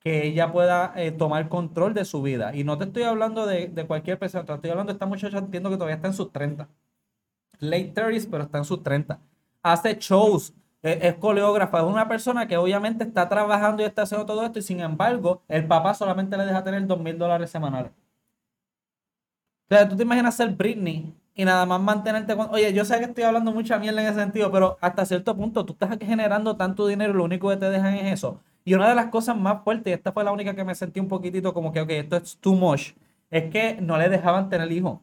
que 0.03 0.27
ella 0.27 0.53
pueda 0.53 0.93
eh, 0.97 1.13
tomar 1.13 1.49
control 1.49 1.95
de 1.95 2.05
su 2.05 2.23
vida. 2.23 2.55
Y 2.55 2.65
no 2.65 2.79
te 2.79 2.85
estoy 2.85 3.05
hablando 3.05 3.47
de, 3.47 3.69
de 3.69 3.87
cualquier 3.87 4.19
persona, 4.19 4.45
te 4.45 4.53
estoy 4.55 4.71
hablando 4.71 4.93
de 4.93 4.95
esta 4.95 5.07
muchacha, 5.07 5.39
entiendo 5.39 5.71
que 5.71 5.77
todavía 5.77 5.97
está 5.97 6.09
en 6.09 6.15
sus 6.15 6.33
30. 6.33 6.69
Late 7.61 7.95
30s, 7.95 8.29
pero 8.31 8.45
está 8.45 8.59
en 8.59 8.65
sus 8.65 8.83
30. 8.83 9.21
Hace 9.63 9.97
shows, 10.01 10.53
eh, 10.83 10.99
es 11.03 11.15
coreógrafa, 11.15 11.79
es 11.79 11.85
una 11.85 12.09
persona 12.09 12.49
que 12.49 12.57
obviamente 12.57 13.05
está 13.05 13.29
trabajando 13.29 13.83
y 13.83 13.87
está 13.87 14.03
haciendo 14.03 14.27
todo 14.27 14.45
esto 14.45 14.59
y 14.59 14.63
sin 14.63 14.81
embargo 14.81 15.43
el 15.49 15.67
papá 15.67 15.95
solamente 15.95 16.37
le 16.37 16.45
deja 16.45 16.65
tener 16.65 16.85
dos 16.87 16.99
mil 17.01 17.17
dólares 17.17 17.51
semanales. 17.51 17.93
O 19.71 19.75
sea, 19.75 19.89
tú 19.89 19.97
te 19.97 20.03
imaginas 20.03 20.37
ser 20.37 20.51
Britney 20.51 21.15
y 21.35 21.45
nada 21.45 21.65
más 21.65 21.81
mantenerte 21.81 22.37
con... 22.37 22.49
Oye, 22.51 22.73
yo 22.75 22.85
sé 22.85 22.99
que 22.99 23.05
estoy 23.05 23.25
hablando 23.25 23.53
mucha 23.53 23.79
mierda 23.79 24.03
en 24.03 24.09
ese 24.09 24.19
sentido, 24.21 24.51
pero 24.51 24.77
hasta 24.81 25.07
cierto 25.07 25.35
punto 25.37 25.65
tú 25.65 25.73
estás 25.73 25.97
generando 26.01 26.57
tanto 26.57 26.87
dinero 26.87 27.15
lo 27.15 27.25
único 27.25 27.49
que 27.49 27.57
te 27.57 27.71
dejan 27.71 27.95
es 27.95 28.13
eso. 28.13 28.41
Y 28.65 28.75
una 28.75 28.89
de 28.89 28.95
las 28.95 29.07
cosas 29.07 29.37
más 29.37 29.63
fuertes, 29.65 29.91
y 29.91 29.95
esta 29.95 30.13
fue 30.13 30.25
la 30.25 30.33
única 30.33 30.55
que 30.55 30.65
me 30.65 30.75
sentí 30.75 31.01
un 31.01 31.09
poquitito 31.09 31.53
como 31.55 31.73
que, 31.73 31.81
ok, 31.81 31.91
esto 31.91 32.17
es 32.17 32.37
too 32.39 32.55
much, 32.55 32.93
es 33.31 33.51
que 33.51 33.79
no 33.81 33.99
le 33.99 34.09
dejaban 34.09 34.49
tener 34.49 34.71
hijos. 34.71 35.01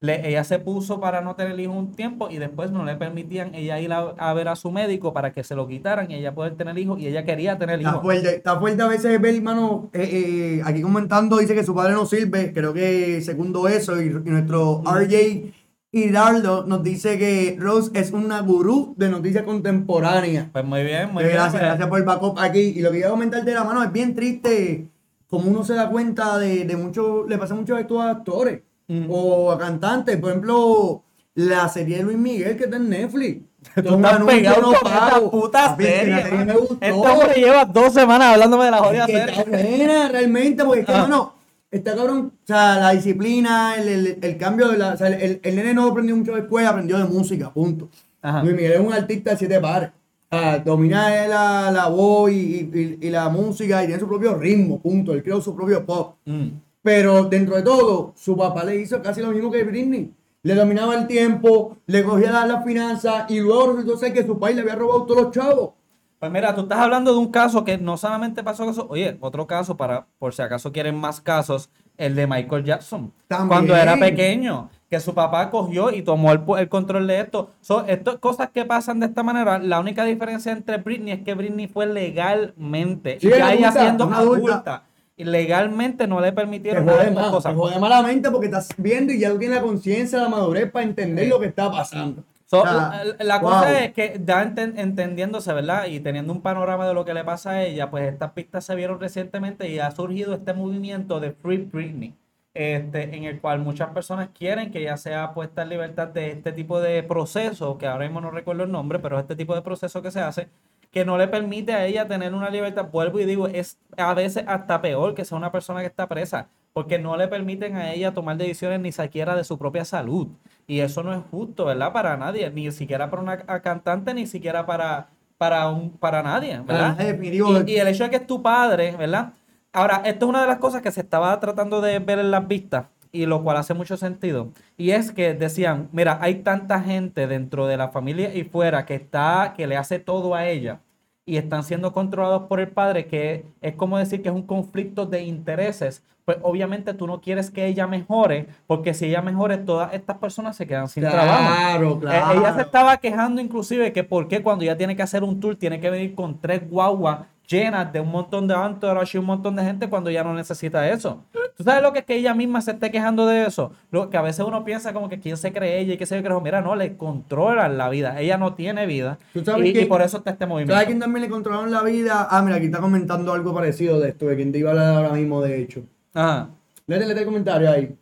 Le- 0.00 0.28
ella 0.28 0.44
se 0.44 0.58
puso 0.58 1.00
para 1.00 1.22
no 1.22 1.34
tener 1.36 1.58
hijos 1.58 1.74
un 1.76 1.92
tiempo 1.92 2.28
y 2.30 2.36
después 2.38 2.70
no 2.70 2.84
le 2.84 2.96
permitían 2.96 3.54
ella 3.54 3.80
ir 3.80 3.92
a, 3.94 4.00
a 4.18 4.34
ver 4.34 4.48
a 4.48 4.54
su 4.56 4.70
médico 4.70 5.12
para 5.14 5.32
que 5.32 5.42
se 5.42 5.54
lo 5.56 5.66
quitaran 5.66 6.10
y 6.10 6.16
ella 6.16 6.34
poder 6.34 6.54
tener 6.54 6.76
hijos 6.78 7.00
y 7.00 7.08
ella 7.08 7.24
quería 7.24 7.58
tener 7.58 7.78
Está 7.78 7.90
hijos. 7.90 8.02
fuerte, 8.02 8.36
está 8.36 8.60
fuerte 8.60 8.82
a 8.82 8.88
veces 8.88 9.20
ver, 9.20 9.34
hermano, 9.34 9.90
eh, 9.94 10.58
eh, 10.58 10.62
aquí 10.64 10.82
comentando 10.82 11.38
dice 11.38 11.54
que 11.54 11.64
su 11.64 11.74
padre 11.74 11.94
no 11.94 12.04
sirve, 12.04 12.52
creo 12.52 12.74
que 12.74 13.22
segundo 13.22 13.68
eso, 13.68 14.00
y, 14.00 14.06
y 14.08 14.10
nuestro 14.10 14.82
RJ 14.86 15.54
Hidalgo 15.96 16.64
nos 16.66 16.82
dice 16.82 17.18
que 17.18 17.56
Rose 17.58 17.90
es 17.94 18.12
una 18.12 18.40
gurú 18.40 18.94
de 18.96 19.08
noticias 19.08 19.44
contemporáneas. 19.44 20.46
Pues 20.52 20.64
muy 20.64 20.82
bien, 20.84 21.12
muy 21.12 21.22
Eh, 21.24 21.26
bien. 21.28 21.36
gracias, 21.38 21.52
pues. 21.60 21.62
gracias 21.62 21.88
por 21.88 21.98
el 21.98 22.04
backup 22.04 22.38
aquí. 22.38 22.60
Y 22.76 22.80
lo 22.80 22.90
que 22.92 22.98
iba 22.98 23.08
a 23.08 23.10
comentar 23.10 23.44
de 23.44 23.54
la 23.54 23.64
mano 23.64 23.82
es 23.82 23.92
bien 23.92 24.14
triste 24.14 24.86
como 25.28 25.50
uno 25.50 25.64
se 25.64 25.74
da 25.74 25.88
cuenta 25.90 26.38
de, 26.38 26.64
de 26.64 26.76
mucho, 26.76 27.26
le 27.28 27.36
pasa 27.38 27.54
mucho 27.54 27.74
a 27.76 27.80
estos 27.80 28.00
actores 28.02 28.60
Mm. 28.88 29.06
o 29.10 29.50
a 29.50 29.58
cantantes. 29.58 30.16
Por 30.18 30.30
ejemplo, 30.30 31.02
la 31.34 31.68
serie 31.68 31.96
de 31.96 32.02
Luis 32.04 32.16
Miguel 32.18 32.56
que 32.56 32.64
está 32.64 32.76
en 32.76 32.88
Netflix. 32.88 33.42
Tú 33.74 33.94
estás 33.96 34.22
pegado 34.22 34.62
con 34.62 34.74
esta 34.76 35.20
puta 35.28 35.66
Papi, 35.70 35.82
serie. 35.84 36.22
serie 36.22 36.38
me 36.38 36.44
mano. 36.44 36.58
gustó. 36.60 36.76
Este 36.80 36.92
hombre 37.08 37.34
lleva 37.34 37.64
dos 37.64 37.92
semanas 37.92 38.34
hablándome 38.34 38.66
de 38.66 38.70
la 38.70 38.78
jodida 38.78 39.06
serie. 39.06 39.44
buena, 39.44 40.08
realmente, 40.08 40.64
porque 40.64 40.80
es 40.82 40.86
que, 40.86 40.92
Ah. 40.92 41.30
Está 41.78 41.94
cabrón, 41.94 42.32
o 42.42 42.46
sea, 42.46 42.78
la 42.78 42.90
disciplina, 42.92 43.74
el, 43.76 43.88
el- 43.88 44.18
el 44.22 44.36
cambio 44.36 44.68
de 44.68 44.78
la, 44.78 44.94
o 44.94 44.96
sea, 44.96 45.08
el, 45.08 45.40
el 45.42 45.56
nene 45.56 45.74
no 45.74 45.86
aprendió 45.88 46.16
mucho 46.16 46.32
de 46.34 46.40
escuela, 46.40 46.70
aprendió 46.70 46.98
de 46.98 47.04
música, 47.04 47.52
punto. 47.52 47.88
Ajá. 48.22 48.42
Luis 48.42 48.54
Miguel 48.56 48.72
es 48.72 48.80
un 48.80 48.92
artista 48.92 49.30
de 49.30 49.36
siete 49.36 49.60
pares. 49.60 49.90
Ah, 50.30 50.58
domina 50.64 51.08
la, 51.28 51.70
la 51.70 51.88
voz 51.88 52.30
y, 52.32 52.68
y- 52.74 52.98
y 53.06 53.10
la 53.10 53.28
música 53.28 53.82
y 53.82 53.86
tiene 53.86 54.00
su 54.00 54.08
propio 54.08 54.34
ritmo, 54.34 54.80
punto. 54.80 55.12
Él 55.12 55.22
creó 55.22 55.40
su 55.40 55.54
propio 55.54 55.84
pop. 55.86 56.16
Mm. 56.24 56.48
Pero 56.82 57.24
dentro 57.24 57.56
de 57.56 57.62
todo, 57.62 58.12
su 58.16 58.36
papá 58.36 58.64
le 58.64 58.76
hizo 58.80 59.00
casi 59.02 59.20
lo 59.20 59.30
mismo 59.30 59.50
que 59.50 59.64
Britney. 59.64 60.12
Le 60.42 60.54
dominaba 60.54 60.94
el 60.96 61.06
tiempo, 61.08 61.76
le 61.86 62.04
cogía 62.04 62.30
las 62.30 62.46
las 62.48 62.64
finanzas 62.64 63.28
y 63.30 63.40
luego 63.40 63.72
resultó 63.72 63.96
ser 63.98 64.12
que 64.12 64.24
su 64.24 64.38
país 64.38 64.54
le 64.56 64.62
había 64.62 64.76
robado 64.76 65.04
todos 65.04 65.22
los 65.24 65.32
chavos. 65.32 65.70
Pues 66.18 66.32
mira, 66.32 66.54
tú 66.54 66.62
estás 66.62 66.78
hablando 66.78 67.12
de 67.12 67.18
un 67.18 67.30
caso 67.30 67.62
que 67.64 67.76
no 67.76 67.96
solamente 67.96 68.42
pasó 68.42 68.68
eso. 68.70 68.86
Oye, 68.88 69.18
otro 69.20 69.46
caso 69.46 69.76
para, 69.76 70.06
por 70.18 70.34
si 70.34 70.42
acaso 70.42 70.72
quieren 70.72 70.96
más 70.96 71.20
casos, 71.20 71.68
el 71.98 72.14
de 72.14 72.26
Michael 72.26 72.64
Jackson. 72.64 73.12
También. 73.28 73.48
Cuando 73.48 73.76
era 73.76 73.96
pequeño, 73.96 74.70
que 74.88 75.00
su 75.00 75.14
papá 75.14 75.50
cogió 75.50 75.90
y 75.90 76.02
tomó 76.02 76.32
el, 76.32 76.68
control 76.68 77.06
de 77.06 77.20
esto. 77.20 77.50
Son 77.60 77.88
estas 77.88 78.16
cosas 78.16 78.50
que 78.50 78.64
pasan 78.64 79.00
de 79.00 79.06
esta 79.06 79.22
manera. 79.22 79.58
La 79.58 79.80
única 79.80 80.04
diferencia 80.04 80.52
entre 80.52 80.78
Britney 80.78 81.12
es 81.12 81.22
que 81.22 81.34
Britney 81.34 81.68
fue 81.68 81.86
legalmente. 81.86 83.18
Sí, 83.20 83.28
y 83.28 83.30
ya 83.30 83.52
ella 83.52 83.72
siendo 83.72 84.06
una 84.06 84.18
adulta. 84.18 84.52
adulta. 84.52 84.82
Y 85.18 85.24
legalmente 85.24 86.06
no 86.06 86.20
le 86.20 86.28
Te 86.28 86.32
permitieron 86.34 86.84
de 86.84 86.92
jode 86.92 87.10
más, 87.10 87.30
cosas. 87.30 87.52
te 87.52 87.58
jode 87.58 87.78
malamente 87.78 88.30
porque 88.30 88.46
estás 88.46 88.68
viendo 88.76 89.12
y 89.14 89.18
ya 89.18 89.30
tú 89.30 89.38
tienes 89.38 89.56
la 89.56 89.62
conciencia, 89.62 90.20
la 90.20 90.28
madurez 90.28 90.70
para 90.70 90.84
entender 90.84 91.28
lo 91.28 91.40
que 91.40 91.46
está 91.46 91.70
pasando. 91.70 92.22
So, 92.48 92.64
la, 92.64 93.38
wow. 93.40 93.50
cosa 93.50 93.80
es 93.84 93.92
que 93.92 94.20
ya 94.24 94.44
enten- 94.44 94.78
entendiéndose, 94.78 95.52
¿verdad? 95.52 95.86
Y 95.86 95.98
teniendo 95.98 96.32
un 96.32 96.42
panorama 96.42 96.86
de 96.86 96.94
lo 96.94 97.04
que 97.04 97.12
le 97.12 97.24
pasa 97.24 97.50
a 97.50 97.62
ella, 97.64 97.90
pues 97.90 98.12
estas 98.12 98.32
pistas 98.32 98.64
se 98.64 98.76
vieron 98.76 99.00
recientemente 99.00 99.68
y 99.68 99.80
ha 99.80 99.90
surgido 99.90 100.32
este 100.34 100.54
movimiento 100.54 101.18
de 101.20 101.32
Free 101.32 101.58
Britney. 101.58 102.14
este, 102.54 103.14
en 103.16 103.24
el 103.24 103.40
cual 103.40 103.58
muchas 103.58 103.90
personas 103.90 104.30
quieren 104.32 104.70
que 104.70 104.78
ella 104.80 104.96
sea 104.96 105.34
puesta 105.34 105.62
en 105.62 105.68
libertad 105.68 106.08
de 106.08 106.30
este 106.30 106.52
tipo 106.52 106.80
de 106.80 107.02
proceso, 107.02 107.76
que 107.78 107.86
ahora 107.86 108.04
mismo 108.06 108.20
no 108.22 108.30
recuerdo 108.30 108.62
el 108.64 108.72
nombre, 108.72 108.98
pero 108.98 109.18
este 109.18 109.36
tipo 109.36 109.54
de 109.54 109.60
proceso 109.62 110.00
que 110.00 110.10
se 110.10 110.20
hace, 110.20 110.48
que 110.90 111.04
no 111.04 111.18
le 111.18 111.28
permite 111.28 111.74
a 111.74 111.84
ella 111.84 112.08
tener 112.08 112.32
una 112.34 112.48
libertad, 112.50 112.86
vuelvo 112.90 113.20
y 113.20 113.26
digo, 113.26 113.46
es 113.48 113.78
a 113.98 114.14
veces 114.14 114.44
hasta 114.46 114.80
peor 114.80 115.14
que 115.14 115.24
sea 115.26 115.36
una 115.36 115.52
persona 115.52 115.80
que 115.80 115.86
está 115.86 116.06
presa, 116.08 116.48
porque 116.72 116.98
no 116.98 117.16
le 117.18 117.28
permiten 117.28 117.76
a 117.76 117.92
ella 117.92 118.14
tomar 118.14 118.36
decisiones 118.38 118.80
ni 118.80 118.92
siquiera 118.92 119.34
de 119.36 119.44
su 119.44 119.58
propia 119.58 119.84
salud. 119.84 120.28
Y 120.66 120.80
eso 120.80 121.02
no 121.02 121.12
es 121.14 121.22
justo, 121.30 121.66
¿verdad? 121.66 121.92
Para 121.92 122.16
nadie, 122.16 122.50
ni 122.50 122.70
siquiera 122.72 123.08
para 123.10 123.22
una 123.22 123.38
cantante, 123.62 124.12
ni 124.14 124.26
siquiera 124.26 124.66
para, 124.66 125.08
para, 125.38 125.68
un, 125.68 125.90
para 125.90 126.22
nadie, 126.22 126.60
¿verdad? 126.60 126.98
Y, 127.22 127.72
y 127.72 127.76
el 127.76 127.88
hecho 127.88 128.04
de 128.04 128.10
que 128.10 128.16
es 128.16 128.26
tu 128.26 128.42
padre, 128.42 128.96
¿verdad? 128.96 129.32
Ahora, 129.72 130.02
esto 130.04 130.26
es 130.26 130.28
una 130.30 130.40
de 130.40 130.46
las 130.48 130.58
cosas 130.58 130.82
que 130.82 130.90
se 130.90 131.02
estaba 131.02 131.38
tratando 131.38 131.80
de 131.80 131.98
ver 131.98 132.18
en 132.18 132.30
las 132.30 132.48
vistas 132.48 132.86
y 133.12 133.26
lo 133.26 133.42
cual 133.42 133.56
hace 133.56 133.74
mucho 133.74 133.96
sentido. 133.96 134.52
Y 134.76 134.90
es 134.90 135.12
que 135.12 135.34
decían, 135.34 135.88
mira, 135.92 136.18
hay 136.20 136.36
tanta 136.36 136.80
gente 136.80 137.26
dentro 137.26 137.66
de 137.66 137.76
la 137.76 137.88
familia 137.88 138.34
y 138.34 138.44
fuera 138.44 138.84
que 138.86 138.94
está, 138.94 139.54
que 139.56 139.66
le 139.66 139.76
hace 139.76 139.98
todo 139.98 140.34
a 140.34 140.46
ella 140.46 140.80
y 141.24 141.36
están 141.38 141.64
siendo 141.64 141.92
controlados 141.92 142.44
por 142.44 142.60
el 142.60 142.68
padre, 142.68 143.06
que 143.06 143.46
es 143.60 143.74
como 143.74 143.98
decir 143.98 144.22
que 144.22 144.28
es 144.28 144.34
un 144.34 144.46
conflicto 144.46 145.06
de 145.06 145.22
intereses. 145.24 146.04
Pues 146.26 146.38
obviamente 146.42 146.92
tú 146.92 147.06
no 147.06 147.20
quieres 147.20 147.52
que 147.52 147.66
ella 147.66 147.86
mejore, 147.86 148.48
porque 148.66 148.94
si 148.94 149.06
ella 149.06 149.22
mejore, 149.22 149.58
todas 149.58 149.94
estas 149.94 150.18
personas 150.18 150.56
se 150.56 150.66
quedan 150.66 150.88
sin 150.88 151.04
trabajo. 151.04 151.54
Claro, 151.54 151.92
eh, 151.92 151.98
claro. 152.00 152.40
ella 152.40 152.54
se 152.54 152.62
estaba 152.62 152.96
quejando 152.96 153.40
inclusive 153.40 153.92
que 153.92 154.02
por 154.02 154.26
qué 154.26 154.42
cuando 154.42 154.64
ella 154.64 154.76
tiene 154.76 154.96
que 154.96 155.02
hacer 155.04 155.22
un 155.22 155.38
tour 155.38 155.54
tiene 155.54 155.78
que 155.78 155.88
venir 155.88 156.16
con 156.16 156.40
tres 156.40 156.68
guaguas 156.68 157.20
llenas 157.46 157.92
de 157.92 158.00
un 158.00 158.10
montón 158.10 158.48
de 158.48 158.54
entourage 158.54 159.16
y 159.16 159.20
un 159.20 159.26
montón 159.26 159.54
de 159.54 159.62
gente 159.62 159.88
cuando 159.88 160.10
ya 160.10 160.24
no 160.24 160.34
necesita 160.34 160.90
eso. 160.90 161.22
¿Tú 161.56 161.62
sabes 161.62 161.80
lo 161.80 161.92
que 161.92 162.00
es 162.00 162.04
que 162.04 162.16
ella 162.16 162.34
misma 162.34 162.60
se 162.60 162.72
esté 162.72 162.90
quejando 162.90 163.24
de 163.26 163.46
eso? 163.46 163.70
Lo 163.92 164.10
que 164.10 164.16
a 164.16 164.22
veces 164.22 164.44
uno 164.44 164.64
piensa 164.64 164.92
como 164.92 165.08
que 165.08 165.20
quién 165.20 165.36
se 165.36 165.52
cree 165.52 165.78
ella 165.78 165.94
y 165.94 165.96
qué 165.96 166.06
se 166.06 166.20
cree. 166.20 166.40
Mira, 166.40 166.60
no, 166.60 166.74
le 166.74 166.96
controlan 166.96 167.78
la 167.78 167.88
vida. 167.88 168.20
Ella 168.20 168.36
no 168.36 168.54
tiene 168.54 168.84
vida. 168.86 169.18
y, 169.32 169.84
por 169.84 170.02
eso 170.02 170.18
está 170.18 170.30
este 170.32 170.44
movimiento. 170.44 170.74
¿Sabes 170.74 170.88
quién 170.88 170.98
también 170.98 171.22
le 171.22 171.30
controlaron 171.30 171.70
la 171.70 171.84
vida? 171.84 172.26
Ah, 172.28 172.42
mira, 172.42 172.56
aquí 172.56 172.66
está 172.66 172.80
comentando 172.80 173.32
algo 173.32 173.54
parecido 173.54 174.00
de 174.00 174.08
esto, 174.08 174.26
de 174.26 174.36
quien 174.36 174.50
te 174.50 174.58
iba 174.58 174.70
a 174.70 174.72
hablar 174.72 174.94
ahora 174.96 175.12
mismo, 175.12 175.40
de 175.40 175.62
hecho. 175.62 175.84
Ajá. 176.16 176.48
Léete, 176.86 177.04
léete 177.06 177.20
el 177.20 177.26
comentario 177.26 177.70
ahí. 177.70 177.94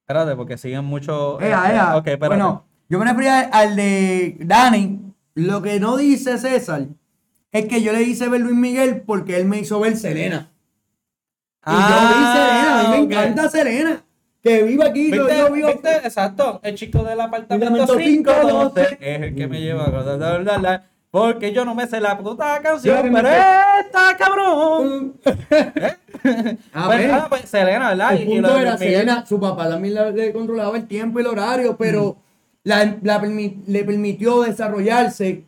Espérate, 0.00 0.34
porque 0.34 0.56
siguen 0.56 0.84
mucho. 0.86 1.38
Eh, 1.42 1.54
bueno, 2.18 2.64
yo 2.88 2.98
me 2.98 3.04
refería 3.04 3.40
al 3.40 3.76
de 3.76 4.36
Dani. 4.40 5.12
Lo 5.34 5.60
que 5.60 5.78
no 5.78 5.98
dice 5.98 6.38
César 6.38 6.86
es 7.52 7.66
que 7.66 7.82
yo 7.82 7.92
le 7.92 8.02
hice 8.02 8.28
ver 8.28 8.40
Luis 8.40 8.56
Miguel 8.56 9.02
porque 9.02 9.36
él 9.36 9.44
me 9.44 9.58
hizo 9.58 9.78
ver 9.78 9.96
Selena. 9.96 10.50
Y 11.66 11.70
yo 11.70 11.76
vi 11.76 11.84
ah, 11.84 12.34
Selena, 12.34 12.80
a 12.80 12.82
mí 12.82 13.06
me 13.06 13.14
encanta 13.14 13.50
Selena. 13.50 14.04
Que 14.42 14.62
viva 14.62 14.86
aquí, 14.86 15.10
yo, 15.10 15.52
vivo. 15.52 15.68
Exacto, 15.68 16.60
el 16.62 16.74
chico 16.76 17.04
del 17.04 17.20
apartamento 17.20 17.98
512 17.98 18.98
es 19.00 19.22
el 19.22 19.34
que 19.34 19.46
me 19.46 19.60
lleva 19.60 19.84
a 19.84 20.80
porque 21.10 21.52
yo 21.52 21.64
no 21.64 21.74
me 21.74 21.86
sé 21.86 22.00
la 22.00 22.18
puta 22.18 22.60
canción, 22.62 23.10
pero 23.12 23.28
está 23.28 24.16
cabrón. 24.18 25.14
¿Eh? 25.24 25.96
A 26.72 26.86
pues, 26.86 26.98
ver, 26.98 27.10
ah, 27.12 27.26
pues, 27.28 27.42
Selena, 27.48 27.90
¿verdad? 27.90 28.16
El 28.16 28.26
punto 28.26 28.58
era 28.58 28.76
Selena, 28.76 29.24
su 29.24 29.38
papá 29.38 29.68
también 29.68 29.94
le 30.14 30.32
controlaba 30.32 30.76
el 30.76 30.86
tiempo 30.86 31.18
y 31.18 31.22
el 31.22 31.28
horario, 31.28 31.76
pero 31.76 32.16
la, 32.64 32.98
la, 33.02 33.22
le 33.22 33.84
permitió 33.84 34.42
desarrollarse 34.42 35.44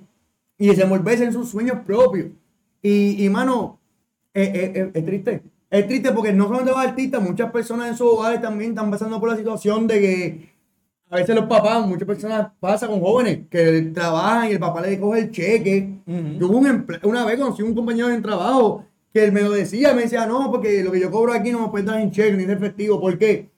y 0.57 0.67
desenvolverse 0.69 1.25
en 1.25 1.33
sus 1.33 1.51
sueños 1.51 1.79
propios. 1.85 2.29
Y, 2.83 3.25
y 3.25 3.29
mano, 3.29 3.79
es 4.33 4.93
triste. 5.05 5.43
Es 5.71 5.87
triste 5.87 6.11
porque 6.13 6.33
no 6.33 6.45
solamente 6.45 6.73
los 6.73 6.81
artistas, 6.81 7.23
muchas 7.23 7.53
personas 7.53 7.89
en 7.89 7.97
sus 7.97 8.09
hogares 8.09 8.41
también 8.41 8.71
están 8.71 8.91
pasando 8.91 9.21
por 9.21 9.29
la 9.29 9.37
situación 9.37 9.87
de 9.87 10.01
que 10.01 10.50
a 11.11 11.17
veces 11.17 11.35
los 11.35 11.47
papás, 11.47 11.87
muchas 11.87 12.07
personas 12.07 12.53
pasan 12.61 12.91
con 12.91 13.01
jóvenes 13.01 13.41
que 13.51 13.91
trabajan 13.93 14.49
y 14.49 14.53
el 14.53 14.59
papá 14.59 14.81
le 14.81 14.99
coge 14.99 15.21
el 15.21 15.31
cheque. 15.31 16.03
Yo 16.07 16.49
un 16.49 16.87
una 17.03 17.25
vez 17.25 17.39
conocí 17.39 17.63
un 17.63 17.75
compañero 17.75 18.11
en 18.11 18.23
trabajo 18.23 18.85
que 19.13 19.25
él 19.25 19.33
me 19.33 19.43
lo 19.43 19.51
decía, 19.51 19.93
me 19.93 20.03
decía, 20.03 20.25
no, 20.27 20.51
porque 20.51 20.85
lo 20.85 20.93
que 20.93 21.01
yo 21.01 21.11
cobro 21.11 21.33
aquí 21.33 21.51
no 21.51 21.63
me 21.63 21.69
puede 21.69 21.85
dar 21.85 22.01
en 22.01 22.11
cheque 22.13 22.37
ni 22.37 22.45
en 22.45 22.51
efectivo. 22.51 23.01
¿Por 23.01 23.19
qué? 23.19 23.51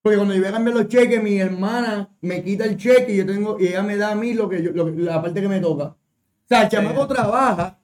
Porque 0.00 0.16
cuando 0.16 0.34
yo 0.34 0.40
voy 0.40 0.48
a 0.48 0.52
cambiar 0.52 0.76
los 0.76 0.88
cheques, 0.88 1.22
mi 1.22 1.38
hermana 1.38 2.08
me 2.20 2.42
quita 2.42 2.64
el 2.64 2.76
cheque 2.76 3.12
y 3.12 3.16
yo 3.16 3.26
tengo, 3.26 3.58
y 3.60 3.66
ella 3.66 3.82
me 3.82 3.96
da 3.96 4.12
a 4.12 4.14
mí 4.14 4.32
lo 4.32 4.48
que 4.48 4.62
yo, 4.62 4.72
la 4.72 5.20
parte 5.20 5.42
que 5.42 5.48
me 5.48 5.60
toca 5.60 5.96
sea, 6.50 6.62
el 6.64 6.68
chamaco 6.68 7.06
trabaja 7.06 7.78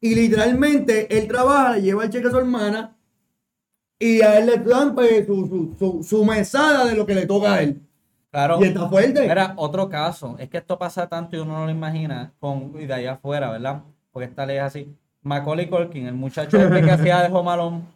y 0.00 0.14
literalmente 0.14 1.18
él 1.18 1.26
trabaja, 1.26 1.72
le 1.72 1.82
lleva 1.82 2.04
el 2.04 2.10
cheque 2.10 2.28
a 2.28 2.30
su 2.30 2.38
hermana 2.38 2.96
y 3.98 4.20
a 4.22 4.38
él 4.38 4.46
le 4.46 4.58
dan 4.58 4.94
pues, 4.94 5.26
su, 5.26 6.24
mesada 6.24 6.84
de 6.86 6.94
lo 6.94 7.04
que 7.04 7.14
le 7.14 7.26
toca 7.26 7.54
a 7.54 7.62
él. 7.62 7.82
Claro. 8.36 8.58
Y 8.60 8.64
está 8.64 8.86
fuerte. 8.86 9.24
Era 9.24 9.54
otro 9.56 9.88
caso. 9.88 10.36
Es 10.38 10.50
que 10.50 10.58
esto 10.58 10.78
pasa 10.78 11.08
tanto 11.08 11.36
y 11.36 11.40
uno 11.40 11.54
no 11.54 11.64
lo 11.64 11.70
imagina 11.70 12.34
con, 12.38 12.74
y 12.78 12.84
de 12.84 12.92
allá 12.92 13.12
afuera, 13.12 13.50
¿verdad? 13.50 13.80
Porque 14.12 14.28
esta 14.28 14.44
ley 14.44 14.58
es 14.58 14.62
así. 14.62 14.94
Macaulay 15.22 15.70
Culkin, 15.70 16.06
el 16.06 16.14
muchacho 16.14 16.58
este 16.58 16.82
que 16.82 16.90
hacía 16.90 17.22
de 17.22 17.30
Jomalón, 17.30 17.86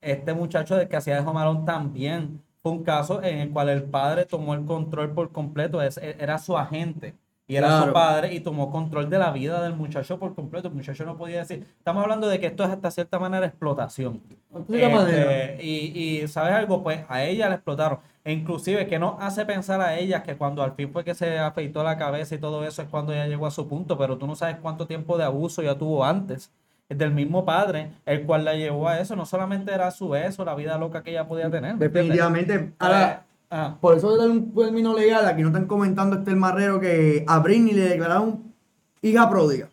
este 0.00 0.34
muchacho 0.34 0.76
de 0.76 0.86
que 0.86 0.94
hacía 0.94 1.16
de 1.16 1.22
Jomalón 1.22 1.64
también 1.64 2.40
fue 2.62 2.70
un 2.70 2.84
caso 2.84 3.24
en 3.24 3.38
el 3.38 3.50
cual 3.50 3.70
el 3.70 3.82
padre 3.82 4.24
tomó 4.24 4.54
el 4.54 4.64
control 4.64 5.10
por 5.14 5.32
completo, 5.32 5.82
era 5.82 6.38
su 6.38 6.56
agente 6.56 7.16
y 7.46 7.56
era 7.56 7.82
su 7.82 7.92
padre 7.92 8.32
y 8.32 8.40
tomó 8.40 8.70
control 8.70 9.10
de 9.10 9.18
la 9.18 9.30
vida 9.30 9.62
del 9.62 9.74
muchacho 9.74 10.18
por 10.18 10.34
completo. 10.34 10.68
El 10.68 10.74
muchacho 10.74 11.04
no 11.04 11.16
podía 11.16 11.38
decir. 11.38 11.66
Estamos 11.78 12.02
hablando 12.02 12.28
de 12.28 12.40
que 12.40 12.46
esto 12.46 12.64
es 12.64 12.70
hasta 12.70 12.90
cierta 12.90 13.18
manera 13.18 13.46
explotación. 13.46 14.22
Este, 14.68 15.58
y, 15.62 16.26
¿sabes 16.28 16.54
algo? 16.54 16.82
Pues 16.82 17.04
a 17.08 17.24
ella 17.24 17.48
la 17.48 17.56
explotaron. 17.56 17.98
E 18.24 18.32
inclusive 18.32 18.86
que 18.86 18.98
no 18.98 19.16
hace 19.20 19.44
pensar 19.44 19.80
a 19.80 19.98
ella 19.98 20.22
que 20.22 20.36
cuando 20.36 20.62
al 20.62 20.72
fin 20.72 20.92
fue 20.92 21.04
que 21.04 21.14
se 21.14 21.38
afeitó 21.38 21.82
la 21.82 21.98
cabeza 21.98 22.36
y 22.36 22.38
todo 22.38 22.64
eso 22.64 22.80
es 22.82 22.88
cuando 22.88 23.12
ella 23.12 23.26
llegó 23.26 23.46
a 23.46 23.50
su 23.50 23.68
punto, 23.68 23.98
pero 23.98 24.16
tú 24.16 24.26
no 24.28 24.36
sabes 24.36 24.56
cuánto 24.62 24.86
tiempo 24.86 25.18
de 25.18 25.24
abuso 25.24 25.60
ya 25.62 25.76
tuvo 25.76 26.04
antes 26.04 26.52
del 26.88 27.10
mismo 27.10 27.44
padre, 27.44 27.90
el 28.06 28.24
cual 28.24 28.44
la 28.44 28.54
llevó 28.54 28.88
a 28.88 29.00
eso. 29.00 29.16
No 29.16 29.26
solamente 29.26 29.72
era 29.72 29.90
su 29.90 30.10
beso, 30.10 30.44
la 30.44 30.54
vida 30.54 30.78
loca 30.78 31.02
que 31.02 31.10
ella 31.10 31.26
podía 31.26 31.50
tener. 31.50 31.76
Definitivamente. 31.76 32.72
Ahora, 32.78 33.24
Ah. 33.54 33.76
Por 33.78 33.98
eso 33.98 34.16
de 34.16 34.30
un 34.30 34.54
término 34.54 34.94
legal, 34.94 35.26
aquí 35.26 35.42
no 35.42 35.48
están 35.48 35.66
comentando 35.66 36.16
este 36.16 36.30
el 36.30 36.36
marrero 36.36 36.80
que 36.80 37.22
a 37.26 37.38
Britney 37.40 37.74
le 37.74 37.86
declararon 37.86 38.54
hija 39.02 39.28
pródiga. 39.28 39.68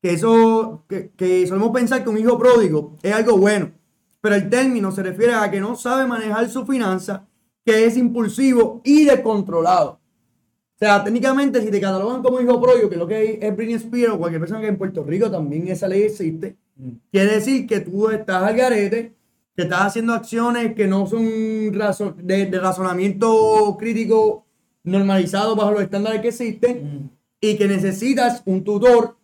Que 0.00 0.14
eso, 0.14 0.84
que, 0.88 1.10
que 1.10 1.46
solemos 1.46 1.72
pensar 1.72 2.02
que 2.02 2.08
un 2.08 2.16
hijo 2.16 2.38
pródigo 2.38 2.96
es 3.02 3.12
algo 3.12 3.36
bueno. 3.36 3.70
Pero 4.22 4.34
el 4.36 4.48
término 4.48 4.90
se 4.92 5.02
refiere 5.02 5.34
a 5.34 5.50
que 5.50 5.60
no 5.60 5.76
sabe 5.76 6.06
manejar 6.06 6.48
su 6.48 6.64
finanza, 6.64 7.26
que 7.66 7.84
es 7.84 7.98
impulsivo 7.98 8.80
y 8.82 9.04
descontrolado. 9.04 9.90
O 9.90 10.78
sea, 10.78 11.04
técnicamente, 11.04 11.60
si 11.60 11.70
te 11.70 11.82
catalogan 11.82 12.22
como 12.22 12.40
hijo 12.40 12.62
pródigo, 12.62 12.88
que 12.88 12.94
es 12.94 12.98
lo 12.98 13.06
que 13.06 13.38
es 13.42 13.56
Britney 13.56 13.74
Spears 13.74 14.14
o 14.14 14.18
cualquier 14.18 14.40
persona 14.40 14.62
que 14.62 14.68
en 14.68 14.78
Puerto 14.78 15.04
Rico 15.04 15.30
también 15.30 15.68
esa 15.68 15.86
ley 15.86 16.04
existe, 16.04 16.56
mm. 16.76 16.90
quiere 17.10 17.34
decir 17.34 17.66
que 17.66 17.80
tú 17.80 18.08
estás 18.08 18.42
al 18.42 18.56
garete, 18.56 19.14
que 19.54 19.62
estás 19.62 19.82
haciendo 19.82 20.14
acciones 20.14 20.74
que 20.74 20.86
no 20.86 21.06
son 21.06 21.24
de, 22.22 22.60
razonamiento 22.60 23.76
crítico 23.78 24.46
normalizado 24.84 25.54
bajo 25.54 25.72
los 25.72 25.82
estándares 25.82 26.20
que 26.20 26.28
existen 26.28 27.10
y 27.40 27.56
que 27.56 27.68
necesitas 27.68 28.42
un 28.46 28.64
tutor 28.64 29.16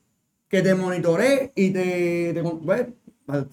que 0.48 0.62
te 0.62 0.74
monitoree 0.74 1.52
y 1.54 1.70
te, 1.70 2.42
pues, 2.64 2.86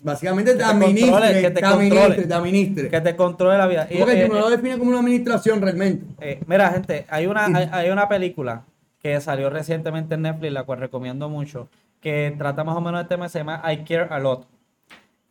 básicamente 0.01 0.55
te, 0.55 0.63
administre, 0.63 1.41
que 1.41 1.51
te, 1.51 1.65
administre, 1.65 2.89
Que 2.89 3.01
te 3.01 3.15
controle 3.15 3.57
la 3.57 3.67
vida. 3.67 3.87
Porque 3.97 4.25
tú 4.25 4.33
no 4.33 4.39
lo 4.39 4.49
defines 4.49 4.77
como 4.77 4.91
una 4.91 4.99
administración 4.99 5.61
realmente. 5.61 6.05
Eh, 6.21 6.39
mira, 6.47 6.69
gente, 6.71 7.05
hay 7.09 7.27
una, 7.27 7.45
hay, 7.45 7.89
una 7.89 8.07
película 8.07 8.65
que 8.99 9.19
salió 9.19 9.49
recientemente 9.49 10.15
en 10.15 10.23
Netflix, 10.23 10.53
la 10.53 10.63
cual 10.63 10.79
recomiendo 10.79 11.29
mucho, 11.29 11.69
que 11.99 12.33
trata 12.37 12.63
más 12.63 12.77
o 12.77 12.81
menos 12.81 13.01
el 13.01 13.07
tema, 13.07 13.27
se 13.27 13.39
llama 13.39 13.61
I 13.71 13.83
Care 13.83 14.07
A 14.09 14.19
Lot. 14.19 14.47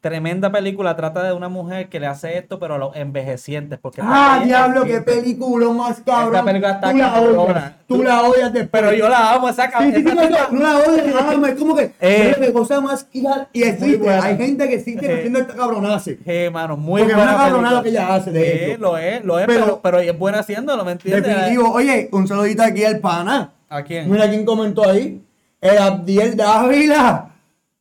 Tremenda 0.05 0.53
película, 0.53 0.95
trata 0.97 1.23
de 1.23 1.33
una 1.33 1.49
mujer 1.49 1.89
que 1.89 1.99
le 1.99 2.07
hace 2.07 2.37
esto, 2.37 2.59
pero 2.59 2.75
a 2.75 2.79
los 2.79 2.95
envejecientes. 2.95 3.79
Porque 3.79 4.03
ah, 4.05 4.43
diablo, 4.45 4.85
qué 4.85 5.01
película 5.01 5.71
más 5.71 6.03
cabrón. 6.05 6.35
Esta 6.35 6.45
película 6.45 6.73
está 6.73 6.91
tú 6.91 6.99
la 6.99 7.21
odias, 7.23 7.73
tú 7.89 8.03
la 8.03 8.23
odias 8.23 8.69
Pero 8.71 8.93
yo 8.93 9.09
la 9.09 9.33
amo, 9.33 9.49
esa 9.49 9.71
cabrón. 9.71 9.95
Sí, 9.95 10.03
sí, 10.03 10.15
no, 10.15 10.61
la 10.61 10.77
odias, 10.77 11.07
la 11.07 11.31
amas. 11.31 11.53
Es 11.53 11.59
como 11.59 11.75
que, 11.75 11.93
eh, 12.03 12.51
cosa 12.53 12.83
más 12.83 13.09
hija. 13.15 13.49
Y 13.55 13.63
existe, 13.63 14.11
hay 14.11 14.37
gente 14.37 14.69
que 14.69 14.75
existe 14.75 15.07
eh, 15.07 15.15
haciendo 15.21 15.39
esta 15.39 15.55
cabronace. 15.55 16.19
Eh, 16.27 16.51
mano, 16.53 16.77
muy 16.77 17.01
Porque 17.01 17.15
buena. 17.15 17.31
es 17.31 17.37
una 17.37 17.45
cabronada 17.45 17.83
que 17.83 17.89
ella 17.89 18.15
hace, 18.15 18.31
de 18.31 18.73
eh, 18.73 18.79
lo 18.79 18.99
es, 18.99 19.25
lo 19.25 19.39
es, 19.39 19.47
pero, 19.47 19.81
pero, 19.83 20.01
es 20.01 20.19
buena 20.19 20.41
haciéndolo, 20.41 20.85
¿me 20.85 20.93
entiendes? 20.93 21.25
Definitivo. 21.25 21.73
Oye, 21.73 22.11
un 22.13 22.29
saludito 22.29 22.63
aquí 22.63 22.85
al 22.85 22.99
pana. 22.99 23.55
¿A 23.71 23.83
quién? 23.83 24.11
Mira 24.11 24.29
quién 24.29 24.45
comentó 24.45 24.87
ahí. 24.87 25.23
El 25.63 25.79
Abdiel 25.79 26.37
Dávila. 26.37 27.31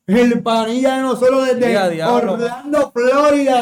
El 0.05 0.41
panilla 0.41 0.97
de 0.97 1.01
nosotros 1.01 1.47
desde 1.47 2.03
Orlando, 2.03 2.91
Florida, 2.91 3.61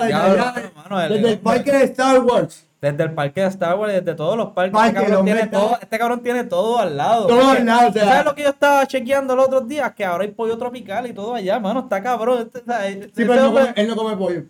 desde, 1.08 1.30
el 1.34 1.39
parque 1.39 1.72
de 1.72 1.84
Star 1.84 2.20
Wars. 2.20 2.68
Desde 2.82 3.04
el 3.04 3.14
parque 3.14 3.42
de 3.42 3.48
Star 3.48 3.78
Wars, 3.78 3.94
desde 3.94 4.16
todos 4.16 4.36
los 4.36 4.50
parques. 4.50 4.82
este, 4.84 4.94
cabrón 5.02 5.26
tiene 5.26 5.48
todo, 5.48 5.78
este 5.80 6.00
cabrón 6.00 6.24
tiene 6.24 6.44
todo 6.46 6.80
al 6.80 6.98
lado. 6.98 7.28
Todo 7.28 7.52
al 7.52 7.64
lado. 7.64 7.94
¿Sabes 7.94 8.26
lo 8.26 8.34
que 8.34 8.42
yo 8.42 8.50
estaba 8.50 8.88
chequeando 8.88 9.36
los 9.36 9.46
otros 9.46 9.68
días? 9.68 9.94
Que 9.94 10.04
ahora 10.04 10.24
hay 10.24 10.32
pollo 10.32 10.58
tropical 10.58 11.06
y 11.06 11.14
todo 11.14 11.36
allá, 11.36 11.60
mano. 11.60 11.82
Está 11.82 12.02
cabrón. 12.02 12.50
Este, 12.52 12.60
sí, 13.04 13.10
pero 13.16 13.34
él 13.76 13.88
no, 13.88 13.96
come, 13.96 14.18
pollo. 14.18 14.44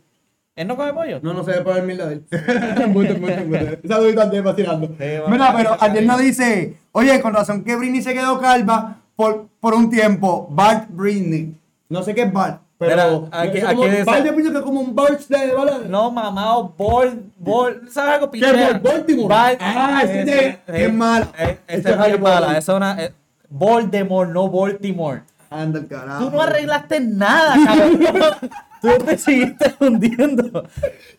¿Él 0.56 0.68
no 0.68 0.78
come 0.78 0.94
pollo? 0.94 1.20
No, 1.22 1.34
no 1.34 1.44
se 1.44 1.60
por 1.60 1.76
el 1.76 1.84
mierda 1.84 2.08
de 2.08 2.14
él. 2.14 2.26
Saludito. 3.86 4.32
Sí, 4.32 4.40
bueno. 4.40 5.28
Mira, 5.28 5.54
pero 5.58 5.76
Andrés 5.78 6.06
nos 6.06 6.20
dice, 6.20 6.78
oye, 6.94 7.20
con 7.20 7.34
razón 7.34 7.66
que 7.66 7.76
Britney 7.76 8.02
se 8.02 8.14
quedó 8.14 8.40
calva 8.40 9.02
por, 9.18 9.50
por 9.60 9.74
un 9.74 9.90
tiempo. 9.90 10.48
Bart 10.50 10.86
Britney. 10.90 11.61
No 11.92 12.04
sé 12.04 12.16
qué 12.16 12.22
es 12.22 12.32
Bart, 12.34 12.62
pero... 12.78 12.96
Mira, 12.96 13.42
aquí- 13.42 13.58
es 13.58 13.66
como- 13.66 13.84
aquí 13.84 13.92
dice- 13.92 14.04
Bart 14.06 14.26
yo 14.26 14.34
pienso 14.34 14.52
que 14.54 14.58
es 14.60 14.64
como 14.64 14.80
un 14.80 14.96
Bart 14.96 15.20
de 15.28 15.54
balada. 15.54 15.80
No, 15.90 16.10
mamá, 16.12 16.58
o 16.58 16.70
Bol, 16.70 17.24
Bol, 17.38 17.90
¿sabes 17.92 18.14
algo? 18.16 18.32
¿Qué 18.32 18.40
Pichea. 18.40 18.70
es 18.70 18.82
Baltimore? 18.82 19.28
Bal- 19.28 19.58
Ah, 19.60 20.02
ese 20.04 20.22
ese- 20.22 20.48
es- 20.68 20.76
es 20.82 20.94
mala. 20.94 21.28
eh, 21.38 21.60
Ese 21.68 21.80
Esa 21.80 21.90
es 21.90 21.96
es 21.96 22.02
Harry 22.02 22.12
bien 22.12 22.24
mala. 22.24 22.58
Es 22.58 22.68
una. 22.70 23.04
eh, 23.04 23.14
Voldemort, 23.50 24.32
no 24.32 24.50
Baltimore. 24.50 25.22
Anda 25.50 25.82
carajo. 25.88 26.24
Tú 26.24 26.32
no 26.32 26.42
arreglaste 26.42 27.02
nada, 27.02 27.56
cabrón. 27.66 28.36
Tú 28.82 28.90
te 29.06 29.18
seguiste 29.18 29.76
hundiendo. 29.80 30.64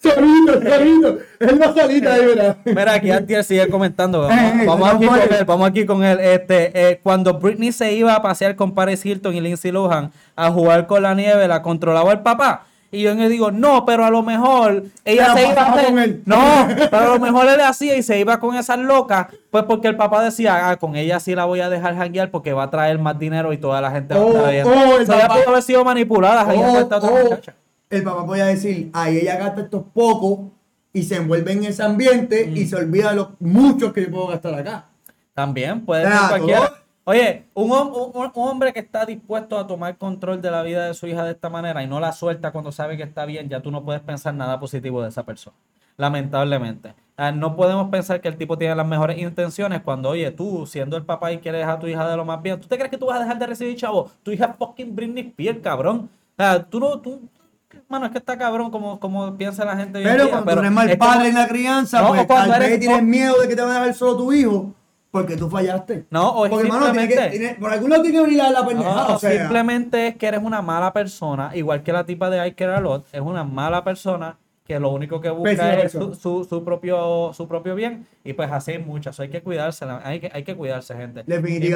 Solito, 0.02 0.52
solito. 0.54 1.18
Él 1.38 1.62
va 1.62 1.72
solito 1.72 2.10
ahí, 2.10 2.26
mira. 2.26 2.56
Mira, 2.64 2.94
aquí 2.94 3.10
Antier 3.10 3.44
sigue 3.44 3.68
comentando. 3.68 4.28
Eh, 4.28 4.34
eh, 4.34 4.64
Vamos 4.66 4.88
no 4.88 4.96
aquí 4.96 5.06
con 5.06 5.20
él, 5.20 5.44
vamos 5.44 5.68
aquí 5.68 5.86
con 5.86 6.04
él. 6.04 6.18
Este, 6.20 6.72
eh, 6.90 7.00
cuando 7.02 7.38
Britney 7.38 7.70
se 7.70 7.92
iba 7.92 8.14
a 8.14 8.22
pasear 8.22 8.56
con 8.56 8.74
Paris 8.74 9.06
Hilton 9.06 9.34
y 9.34 9.40
Lindsay 9.40 9.70
Lohan 9.70 10.10
a 10.34 10.50
jugar 10.50 10.86
con 10.88 11.02
la 11.02 11.14
nieve, 11.14 11.46
la 11.46 11.62
controlaba 11.62 12.10
el 12.12 12.20
papá. 12.20 12.66
Y 12.94 13.00
yo 13.02 13.14
le 13.14 13.28
digo, 13.30 13.50
no, 13.50 13.86
pero 13.86 14.04
a 14.04 14.10
lo 14.10 14.22
mejor 14.22 14.84
ella 15.04 15.28
la 15.28 15.34
se 15.34 15.48
iba 15.48 15.62
a 15.62 15.72
hacer-. 15.72 16.20
No, 16.26 16.68
pero 16.90 16.98
a 16.98 17.06
lo 17.14 17.18
mejor 17.18 17.48
él 17.48 17.60
hacía 17.62 17.96
y 17.96 18.02
se 18.02 18.20
iba 18.20 18.38
con 18.38 18.54
esas 18.54 18.78
locas, 18.78 19.28
pues 19.50 19.64
porque 19.64 19.88
el 19.88 19.96
papá 19.96 20.22
decía, 20.22 20.68
ah, 20.68 20.76
con 20.76 20.94
ella 20.94 21.18
sí 21.18 21.34
la 21.34 21.46
voy 21.46 21.60
a 21.60 21.70
dejar 21.70 21.96
janguear 21.96 22.30
porque 22.30 22.52
va 22.52 22.64
a 22.64 22.70
traer 22.70 22.98
más 22.98 23.18
dinero 23.18 23.52
y 23.54 23.56
toda 23.56 23.80
la 23.80 23.90
gente 23.90 24.12
va 24.14 24.20
a 24.20 24.24
Oh, 24.24 24.28
estar 24.36 24.50
viendo. 24.52 24.70
oh, 24.70 24.96
el 24.98 25.02
O 25.02 25.06
sea, 25.06 25.20
papá- 25.26 25.34
pudo 25.40 25.48
haber 25.50 25.62
sido 25.62 25.84
manipulada 25.86 26.42
Oh, 26.54 26.78
otra 26.80 26.98
oh, 26.98 27.38
el 27.88 28.02
papá 28.02 28.26
podía 28.26 28.44
decir, 28.46 28.90
ahí 28.92 29.18
ella 29.18 29.36
gasta 29.38 29.62
estos 29.62 29.84
pocos 29.94 30.50
y 30.92 31.02
se 31.04 31.16
envuelve 31.16 31.52
en 31.52 31.64
ese 31.64 31.82
ambiente 31.82 32.46
Mm. 32.46 32.56
y 32.58 32.66
se 32.66 32.76
olvida 32.76 33.10
de 33.10 33.16
los 33.16 33.28
muchos 33.40 33.94
que 33.94 34.02
yo 34.02 34.10
puedo 34.10 34.26
gastar 34.28 34.54
acá. 34.54 34.84
También 35.32 35.82
puede 35.86 36.04
ser 36.06 36.28
cualquiera. 36.28 36.60
todo- 36.66 36.76
Oye, 37.04 37.46
un, 37.54 37.70
un- 37.72 38.12
un 38.14 38.30
hombre 38.34 38.72
que 38.72 38.78
está 38.80 39.04
dispuesto 39.04 39.58
a 39.58 39.66
tomar 39.66 39.96
control 39.96 40.40
de 40.40 40.50
la 40.52 40.62
vida 40.62 40.86
de 40.86 40.94
su 40.94 41.06
hija 41.08 41.24
de 41.24 41.32
esta 41.32 41.50
manera 41.50 41.82
y 41.82 41.88
no 41.88 41.98
la 41.98 42.12
suelta 42.12 42.52
cuando 42.52 42.70
sabe 42.70 42.96
que 42.96 43.02
está 43.02 43.24
bien, 43.26 43.48
ya 43.48 43.60
tú 43.60 43.70
no 43.72 43.82
puedes 43.84 44.02
pensar 44.02 44.34
nada 44.34 44.60
positivo 44.60 45.02
de 45.02 45.08
esa 45.08 45.24
persona. 45.24 45.56
Lamentablemente. 45.96 46.94
Ah, 47.16 47.32
No 47.32 47.56
podemos 47.56 47.88
pensar 47.90 48.20
que 48.20 48.28
el 48.28 48.36
tipo 48.36 48.56
tiene 48.56 48.74
las 48.76 48.86
mejores 48.86 49.18
intenciones 49.18 49.82
cuando, 49.82 50.10
oye, 50.10 50.30
tú 50.30 50.64
siendo 50.66 50.96
el 50.96 51.04
papá 51.04 51.32
y 51.32 51.38
quieres 51.38 51.66
a 51.66 51.78
tu 51.78 51.86
hija 51.88 52.08
de 52.08 52.16
lo 52.16 52.24
más 52.24 52.40
bien, 52.40 52.60
¿tú 52.60 52.68
te 52.68 52.76
crees 52.76 52.90
que 52.90 52.98
tú 52.98 53.06
vas 53.06 53.16
a 53.18 53.22
dejar 53.22 53.38
de 53.38 53.46
recibir 53.46 53.76
chavo? 53.76 54.10
Tu 54.22 54.30
hija 54.32 54.46
es 54.46 54.56
fucking 54.56 54.94
Britney 54.94 55.24
Spears, 55.28 55.58
cabrón. 55.62 56.08
O 56.38 56.42
sea, 56.42 56.62
tú 56.64 56.78
no, 56.80 57.00
tú, 57.00 57.20
mano, 57.88 58.06
es 58.06 58.12
que 58.12 58.18
está 58.18 58.38
cabrón 58.38 58.70
como, 58.70 58.98
como 59.00 59.36
piensa 59.36 59.64
la 59.64 59.76
gente 59.76 59.98
hoy 59.98 60.04
en 60.04 60.10
Pero 60.10 60.24
día, 60.24 60.32
cuando 60.32 60.52
tú 60.52 60.58
eres 60.60 60.72
mal 60.72 60.86
como- 60.98 61.10
padre 61.12 61.28
en 61.30 61.34
la 61.34 61.48
crianza, 61.48 62.00
No, 62.00 62.08
pues 62.08 62.26
tal 62.28 62.48
vez 62.50 62.60
eres- 62.60 62.80
tienes 62.80 63.02
miedo 63.02 63.40
de 63.40 63.48
que 63.48 63.56
te 63.56 63.62
van 63.62 63.70
a 63.72 63.80
dejar 63.80 63.94
solo 63.94 64.16
tu 64.16 64.32
hijo 64.32 64.72
porque 65.12 65.36
tú 65.36 65.48
fallaste. 65.48 66.06
No, 66.10 66.30
o 66.30 66.46
es 66.46 66.50
porque, 66.50 66.66
hermano, 66.66 66.90
tiene 66.90 67.06
que, 67.06 67.12
simplemente- 67.14 67.38
tiene- 67.38 67.54
por 67.60 67.70
algún 67.70 67.90
lado 67.90 68.02
tiene 68.02 68.16
que 68.18 68.22
venir 68.24 68.38
la, 68.38 68.50
la 68.50 68.66
pendejada. 68.66 69.08
No, 69.08 69.14
o 69.14 69.18
sea, 69.20 69.30
simplemente 69.38 70.06
es 70.08 70.16
que 70.16 70.26
eres 70.26 70.40
una 70.42 70.60
mala 70.62 70.92
persona, 70.92 71.52
igual 71.54 71.82
que 71.84 71.92
la 71.92 72.04
tipa 72.04 72.28
de 72.30 72.44
I 72.48 72.52
Care 72.52 72.74
A 72.74 72.80
Lot, 72.80 73.04
es 73.12 73.20
una 73.20 73.44
mala 73.44 73.84
persona 73.84 74.38
que 74.64 74.78
lo 74.80 74.90
único 74.90 75.20
que 75.20 75.28
busca 75.28 75.50
es 75.82 75.92
su, 75.92 76.14
su, 76.14 76.44
su 76.44 76.64
propio, 76.64 77.32
su 77.34 77.46
propio 77.48 77.74
bien 77.74 78.06
y 78.24 78.32
pues 78.32 78.50
así 78.50 78.78
muchas, 78.78 79.18
hay 79.20 79.28
que 79.28 79.42
cuidarse, 79.42 79.84
hay 80.04 80.20
que, 80.20 80.30
hay 80.32 80.44
que 80.44 80.54
cuidarse 80.56 80.94
gente. 80.96 81.24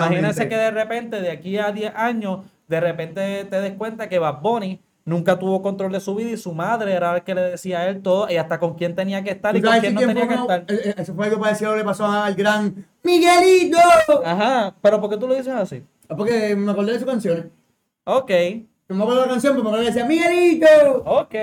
Imagínense 0.07 0.49
que 0.49 0.57
de 0.57 0.71
repente 0.71 1.21
de 1.21 1.31
aquí 1.31 1.59
a 1.59 1.73
10 1.73 1.93
años, 1.95 2.41
de 2.69 2.81
repente 2.81 3.45
te 3.45 3.61
des 3.61 3.73
cuenta 3.75 4.09
que 4.09 4.19
Bad 4.19 4.41
Bunny 4.41 4.81
nunca 5.07 5.39
tuvo 5.39 5.63
control 5.63 5.93
de 5.93 6.01
su 6.01 6.15
vida 6.15 6.31
y 6.31 6.37
su 6.37 6.53
madre 6.53 6.93
era 6.93 7.15
la 7.15 7.21
que 7.25 7.35
le 7.35 7.41
decía 7.43 7.79
a 7.81 7.89
él 7.89 8.03
todo 8.03 8.29
y 8.29 8.37
hasta 8.37 8.59
con 8.59 8.75
quién 8.75 8.95
tenía 8.95 9.23
que 9.25 9.31
estar 9.31 9.57
y 9.57 9.63
¿tú 9.63 9.69
con 9.69 9.79
quién 9.81 9.95
no 9.95 10.01
tenía 10.01 10.29
que 10.29 10.35
estar. 10.35 10.61
eh, 10.69 10.81
eh, 10.85 10.95
Eso 10.99 11.15
fue 11.15 11.31
lo 11.31 11.41
que 11.41 11.77
le 11.77 11.85
pasó 11.85 12.05
al 12.07 12.35
gran 12.35 12.85
Miguelito. 13.03 13.79
Ajá, 14.25 14.75
pero 14.83 15.01
¿por 15.01 15.09
qué 15.09 15.17
tú 15.17 15.27
lo 15.29 15.35
dices 15.35 15.55
así? 15.55 15.83
Porque 16.09 16.55
me 16.55 16.73
acordé 16.73 16.93
de 16.93 16.99
sus 16.99 17.09
canciones. 17.09 17.47
Ok, 18.05 18.31
No 18.89 18.97
me 18.97 19.03
acuerdo 19.03 19.21
de 19.23 19.27
la 19.29 19.33
canción, 19.33 19.53
pero 19.55 19.63
me 19.65 19.71
acuerdo 19.71 19.85
que 19.87 19.93
decía 19.93 20.05
Miguelito. 20.05 20.67
ok. 21.07 21.35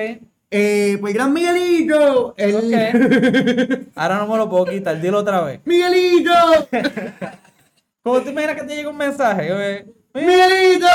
Eh, 0.55 0.97
pues 1.01 1.13
gran 1.15 1.33
Miguelito. 1.33 2.35
El... 2.37 2.55
Ok. 2.57 3.87
Ahora 3.95 4.17
no 4.19 4.27
me 4.27 4.37
lo 4.37 4.49
puedo 4.49 4.65
quitar, 4.65 5.01
dilo 5.01 5.19
otra 5.19 5.41
vez. 5.41 5.61
Miguelito. 5.65 6.31
¿Cómo 8.03 8.21
te 8.21 8.29
imaginas 8.31 8.55
que 8.57 8.63
te 8.67 8.75
llega 8.75 8.89
un 8.89 8.97
mensaje? 8.97 9.85
Miguelito. 10.13 10.87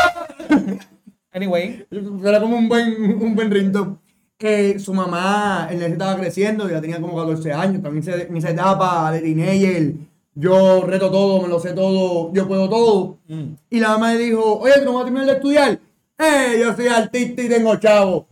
Anyway, 1.33 1.87
Era 2.25 2.41
como 2.41 2.57
un 2.57 2.69
buen, 2.69 3.23
un 3.23 3.35
buen 3.35 3.51
ringtone. 3.51 3.97
Que 4.37 4.79
su 4.79 4.95
mamá, 4.95 5.67
él 5.71 5.83
estaba 5.83 6.17
creciendo, 6.17 6.69
ya 6.71 6.81
tenía 6.81 7.01
como 7.01 7.17
14 7.17 7.53
años, 7.53 7.83
también 7.83 8.05
se- 8.05 8.23
en 8.29 8.37
esa 8.37 8.51
etapa 8.51 9.11
de 9.11 9.21
teenager, 9.21 9.95
yo 10.35 10.83
reto 10.87 11.11
todo, 11.11 11.43
me 11.43 11.49
lo 11.49 11.59
sé 11.59 11.73
todo, 11.73 12.33
yo 12.33 12.47
puedo 12.47 12.69
todo. 12.69 13.19
mm, 13.27 13.45
Y 13.71 13.81
la 13.81 13.89
mamá 13.91 14.13
le 14.15 14.21
dijo, 14.21 14.59
oye, 14.61 14.75
¿tú 14.79 14.85
no 14.85 14.93
vas 14.95 15.03
a 15.03 15.05
terminar 15.07 15.27
de 15.27 15.33
estudiar? 15.33 15.81
Eh, 16.19 16.57
yo 16.61 16.75
soy 16.77 16.87
artista 16.87 17.43
y 17.43 17.49
tengo 17.49 17.75
chavo. 17.77 18.29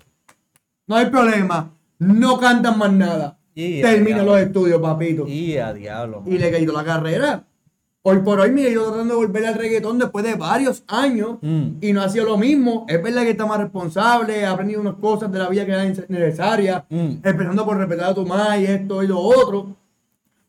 No 0.87 0.95
hay 0.97 1.07
problema, 1.07 1.73
no 1.99 2.39
cantan 2.39 2.79
más 2.79 2.93
nada. 2.93 3.39
Termina 3.83 4.19
los 4.27 4.39
estudios, 4.39 4.81
papito. 4.81 5.27
y 5.27 5.57
a 5.57 5.73
diablo. 5.73 6.23
Y 6.27 6.39
le 6.39 6.51
cayó 6.53 6.73
la 6.73 6.85
carrera. 6.85 7.45
Hoy 8.09 8.19
por 8.19 8.39
hoy, 8.39 8.53
mire, 8.53 8.73
yo 8.73 8.85
tratando 8.87 9.15
de 9.15 9.27
volver 9.27 9.47
al 9.47 9.55
reggaetón 9.55 9.99
después 9.99 10.25
de 10.25 10.37
varios 10.37 10.85
años 10.87 11.39
Mm. 11.43 11.79
y 11.81 11.93
no 11.93 12.03
ha 12.03 12.09
sido 12.09 12.25
lo 12.25 12.37
mismo. 12.39 12.87
Es 12.89 13.03
verdad 13.03 13.23
que 13.23 13.31
está 13.31 13.47
más 13.47 13.59
responsable, 13.59 14.47
ha 14.47 14.53
aprendido 14.53 14.81
unas 14.81 14.95
cosas 14.95 15.33
de 15.33 15.41
la 15.41 15.49
vida 15.49 15.67
que 15.67 15.73
eran 15.73 15.89
necesarias, 16.09 16.85
Mm. 16.89 17.15
empezando 17.25 17.65
por 17.65 17.77
respetar 17.79 18.11
a 18.11 18.15
tu 18.15 18.25
madre 18.25 18.61
y 18.61 18.65
esto 18.67 19.03
y 19.03 19.09
lo 19.09 19.19
otro, 19.19 19.75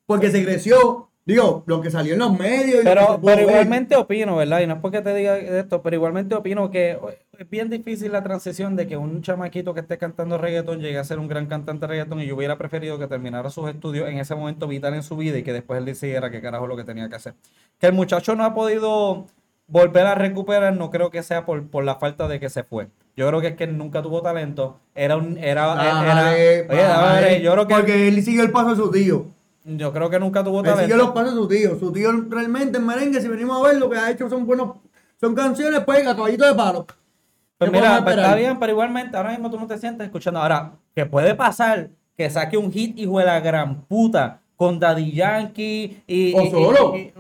porque 0.06 0.30
se 0.30 0.44
creció. 0.46 1.10
Digo, 1.26 1.64
lo 1.66 1.82
que 1.82 1.90
salió 1.90 2.14
en 2.14 2.20
los 2.20 2.38
medios. 2.38 2.76
y 2.76 2.78
lo 2.78 2.84
Pero, 2.84 3.20
pero 3.24 3.38
ver. 3.38 3.50
igualmente 3.50 3.96
opino, 3.96 4.36
¿verdad? 4.36 4.62
Y 4.62 4.68
no 4.68 4.76
es 4.76 4.80
porque 4.80 5.02
te 5.02 5.14
diga 5.16 5.36
esto, 5.40 5.82
pero 5.82 5.96
igualmente 5.96 6.36
opino 6.36 6.70
que 6.70 6.96
es 7.40 7.50
bien 7.50 7.70
difícil 7.70 8.12
la 8.12 8.24
transición 8.24 8.76
de 8.76 8.88
que 8.88 8.98
un 8.98 9.22
chamaquito 9.22 9.74
que 9.74 9.82
esté 9.82 9.98
cantando 9.98 10.38
reggaetón 10.38 10.80
llegue 10.80 10.98
a 10.98 11.04
ser 11.04 11.20
un 11.20 11.28
gran 11.28 11.46
cantante 11.46 11.82
de 11.82 11.88
reggaetón 11.88 12.22
y 12.22 12.26
yo 12.26 12.36
hubiera 12.36 12.58
preferido 12.58 12.98
que 12.98 13.08
terminara 13.08 13.50
sus 13.50 13.70
estudios 13.70 14.10
en 14.10 14.18
ese 14.18 14.36
momento 14.36 14.68
vital 14.68 14.94
en 14.94 15.04
su 15.04 15.16
vida 15.18 15.38
y 15.38 15.44
que 15.44 15.54
después 15.54 15.78
él 15.78 15.86
decidiera 15.86 16.32
qué 16.32 16.42
carajo 16.42 16.66
es 16.66 16.70
lo 16.70 16.78
que 16.78 16.84
tenía 16.84 17.08
que 17.10 17.16
hacer. 17.16 17.36
Que 17.80 17.88
el 17.88 17.94
muchacho 17.94 18.36
no 18.36 18.44
ha 18.44 18.54
podido 18.54 19.28
volver 19.68 20.08
a 20.08 20.16
recuperar, 20.16 20.76
no 20.76 20.90
creo 20.90 21.12
que 21.12 21.22
sea 21.24 21.46
por, 21.46 21.68
por 21.68 21.84
la 21.84 21.96
falta 21.96 22.28
de 22.28 22.40
que 22.40 22.50
se 22.50 22.64
fue. 22.64 22.88
Yo 23.16 23.28
creo 23.28 23.42
que 23.42 23.48
es 23.48 23.56
que 23.56 23.66
él 23.66 23.78
nunca 23.78 24.02
tuvo 24.02 24.22
talento. 24.22 24.80
Era 24.96 25.18
un, 25.18 25.38
era, 25.38 25.74
era, 25.74 25.76
Bájale, 25.76 26.68
oye, 26.70 26.84
bájale, 26.84 27.22
dale, 27.22 27.42
yo 27.42 27.52
creo 27.54 27.68
que, 27.68 27.76
Porque 27.76 28.08
él 28.08 28.24
siguió 28.24 28.44
el 28.44 28.52
paso 28.52 28.70
de 28.72 28.76
su 28.76 28.92
tío. 28.92 29.26
yo 29.66 29.92
creo 29.92 30.10
que 30.10 30.20
nunca 30.20 30.44
tuvo 30.44 30.60
Él 30.60 30.66
siguió 30.66 30.76
talento. 30.76 30.98
los 30.98 31.12
pasos 31.12 31.34
de 31.34 31.42
su 31.42 31.48
tío. 31.48 31.80
Su 31.80 31.92
tío 31.92 32.12
realmente 32.30 32.78
en 32.78 32.86
merengue, 32.86 33.22
si 33.22 33.28
venimos 33.28 33.60
a 33.60 33.68
ver, 33.68 33.78
lo 33.78 33.90
que 33.90 33.98
ha 33.98 34.12
hecho 34.12 34.30
son 34.30 34.46
buenos, 34.46 34.78
son 35.20 35.36
canciones, 35.36 35.82
pues, 35.82 36.08
a 36.08 36.16
caballito 36.16 36.46
de 36.46 36.54
palo. 36.54 36.86
Pues 37.58 37.72
¿Qué 37.72 37.78
mira, 37.78 38.04
pues 38.04 38.16
está 38.18 38.36
bien, 38.36 38.60
pero 38.60 38.72
igualmente 38.72 39.18
ahora 39.18 39.32
mismo 39.32 39.50
tú 39.50 39.60
no 39.60 39.66
te 39.68 39.78
sientes 39.78 40.06
escuchando. 40.06 40.40
Ahora, 40.42 40.74
que 40.96 41.06
puede 41.06 41.34
pasar 41.36 41.90
que 42.16 42.30
saque 42.30 42.58
un 42.58 42.72
hit 42.72 42.98
hijo 43.00 43.20
de 43.20 43.26
la 43.26 43.40
gran 43.40 43.82
puta 43.86 44.42
con 44.56 44.80
Daddy 44.80 45.12
Yankee 45.12 46.02
y... 46.08 46.34
O 46.36 46.42
y- 46.44 46.50
solo. 46.52 46.96
y- 46.96 47.00
y- 47.00 47.14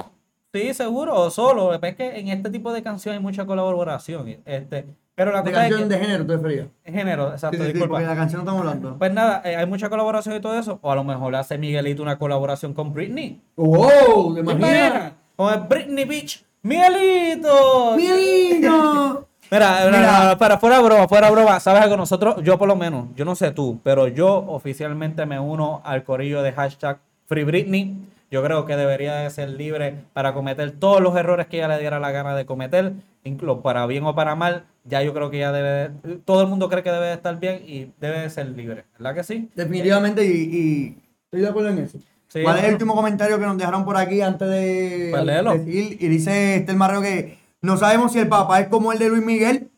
sí, 0.53 0.73
seguro, 0.73 1.15
o 1.15 1.29
solo. 1.29 1.73
Es 1.73 1.95
que 1.95 2.19
en 2.19 2.27
este 2.29 2.49
tipo 2.49 2.71
de 2.73 2.81
canciones 2.83 3.17
hay 3.19 3.23
mucha 3.23 3.45
colaboración. 3.45 4.27
Este, 4.45 4.85
pero 5.15 5.31
la 5.31 5.41
De 5.41 5.51
cosa 5.51 5.65
es 5.65 5.69
canción 5.71 5.89
que... 5.89 5.95
de 5.95 6.01
género, 6.05 6.25
te 6.25 6.33
referías. 6.35 6.67
Género, 6.85 7.31
exacto, 7.31 7.57
Sí, 7.57 7.63
sí, 7.63 7.67
sí, 7.67 7.73
disculpa. 7.73 7.95
porque 7.95 8.07
la 8.07 8.15
canción 8.15 8.39
no 8.39 8.43
estamos 8.51 8.61
hablando. 8.61 8.97
Pues 8.99 9.13
nada, 9.13 9.41
eh, 9.45 9.55
hay 9.55 9.65
mucha 9.65 9.89
colaboración 9.89 10.35
y 10.35 10.39
todo 10.39 10.57
eso. 10.59 10.77
O 10.81 10.91
a 10.91 10.95
lo 10.95 11.03
mejor 11.03 11.35
hace 11.35 11.57
Miguelito 11.57 12.01
una 12.03 12.17
colaboración 12.19 12.73
con 12.73 12.93
Britney. 12.93 13.41
¡Wow! 13.55 14.35
¿Te 14.35 14.43
¿Te 14.43 14.51
imaginas? 14.51 15.11
Con 15.35 15.67
Britney 15.69 16.05
Beach. 16.05 16.43
¡Miguelito! 16.63 17.95
¡Miguelito! 17.95 19.26
Mira, 19.51 19.85
mira, 19.85 19.97
Mira. 19.97 20.19
no, 20.23 20.29
no, 20.31 20.37
para, 20.37 20.57
fuera 20.57 20.79
broma, 20.81 21.07
fuera 21.07 21.29
broma. 21.31 21.59
¿Sabes 21.59 21.81
algo? 21.81 21.95
Nosotros, 21.97 22.43
yo 22.43 22.57
por 22.57 22.67
lo 22.67 22.75
menos, 22.75 23.07
yo 23.15 23.23
no 23.25 23.35
sé 23.35 23.51
tú, 23.51 23.79
pero 23.83 24.07
yo 24.07 24.45
oficialmente 24.47 25.25
me 25.25 25.39
uno 25.39 25.81
al 25.85 26.03
corillo 26.03 26.41
de 26.41 26.51
hashtag 26.51 26.99
Free 27.27 27.43
Britney. 27.43 27.95
Yo 28.29 28.43
creo 28.43 28.65
que 28.65 28.75
debería 28.75 29.15
de 29.15 29.29
ser 29.29 29.49
libre 29.49 29.95
para 30.11 30.33
cometer 30.33 30.71
todos 30.71 30.99
los 30.99 31.15
errores 31.15 31.47
que 31.47 31.57
ella 31.57 31.69
le 31.69 31.79
diera 31.79 31.97
la 31.99 32.11
gana 32.11 32.35
de 32.35 32.45
cometer, 32.45 32.91
incluso 33.23 33.61
para 33.61 33.85
bien 33.85 34.03
o 34.03 34.15
para 34.15 34.35
mal. 34.35 34.65
Ya 34.83 35.01
yo 35.01 35.13
creo 35.13 35.29
que 35.29 35.37
ella 35.37 35.53
debe, 35.53 35.91
todo 36.25 36.41
el 36.41 36.47
mundo 36.47 36.67
cree 36.67 36.83
que 36.83 36.91
debe 36.91 37.05
de 37.07 37.13
estar 37.13 37.39
bien 37.39 37.63
y 37.65 37.91
debe 38.01 38.19
de 38.19 38.29
ser 38.29 38.49
libre. 38.49 38.83
¿Verdad 38.99 39.15
que 39.15 39.23
sí? 39.23 39.49
Definitivamente, 39.55 40.25
y, 40.25 40.29
y 40.29 40.97
estoy 41.23 41.39
de 41.39 41.47
acuerdo 41.47 41.69
en 41.69 41.79
eso. 41.79 41.99
Sí, 42.27 42.43
¿Cuál 42.43 42.57
es 42.57 42.65
el 42.65 42.73
último 42.73 42.93
comentario 42.95 43.39
que 43.39 43.45
nos 43.45 43.57
dejaron 43.57 43.85
por 43.85 43.95
aquí 43.95 44.19
antes 44.21 44.49
de 44.49 45.07
Pues 45.11 45.25
decir? 45.25 45.97
Y 46.01 46.07
dice 46.09 46.57
este 46.57 46.71
el 46.71 46.77
Marrero 46.77 47.01
que 47.01 47.37
no 47.67 47.77
sabemos 47.77 48.13
si 48.13 48.19
el 48.19 48.27
papá 48.29 48.61
es 48.61 48.67
como 48.69 48.93
el 48.93 48.99
de 48.99 49.09
Luis 49.09 49.23
Miguel. 49.23 49.69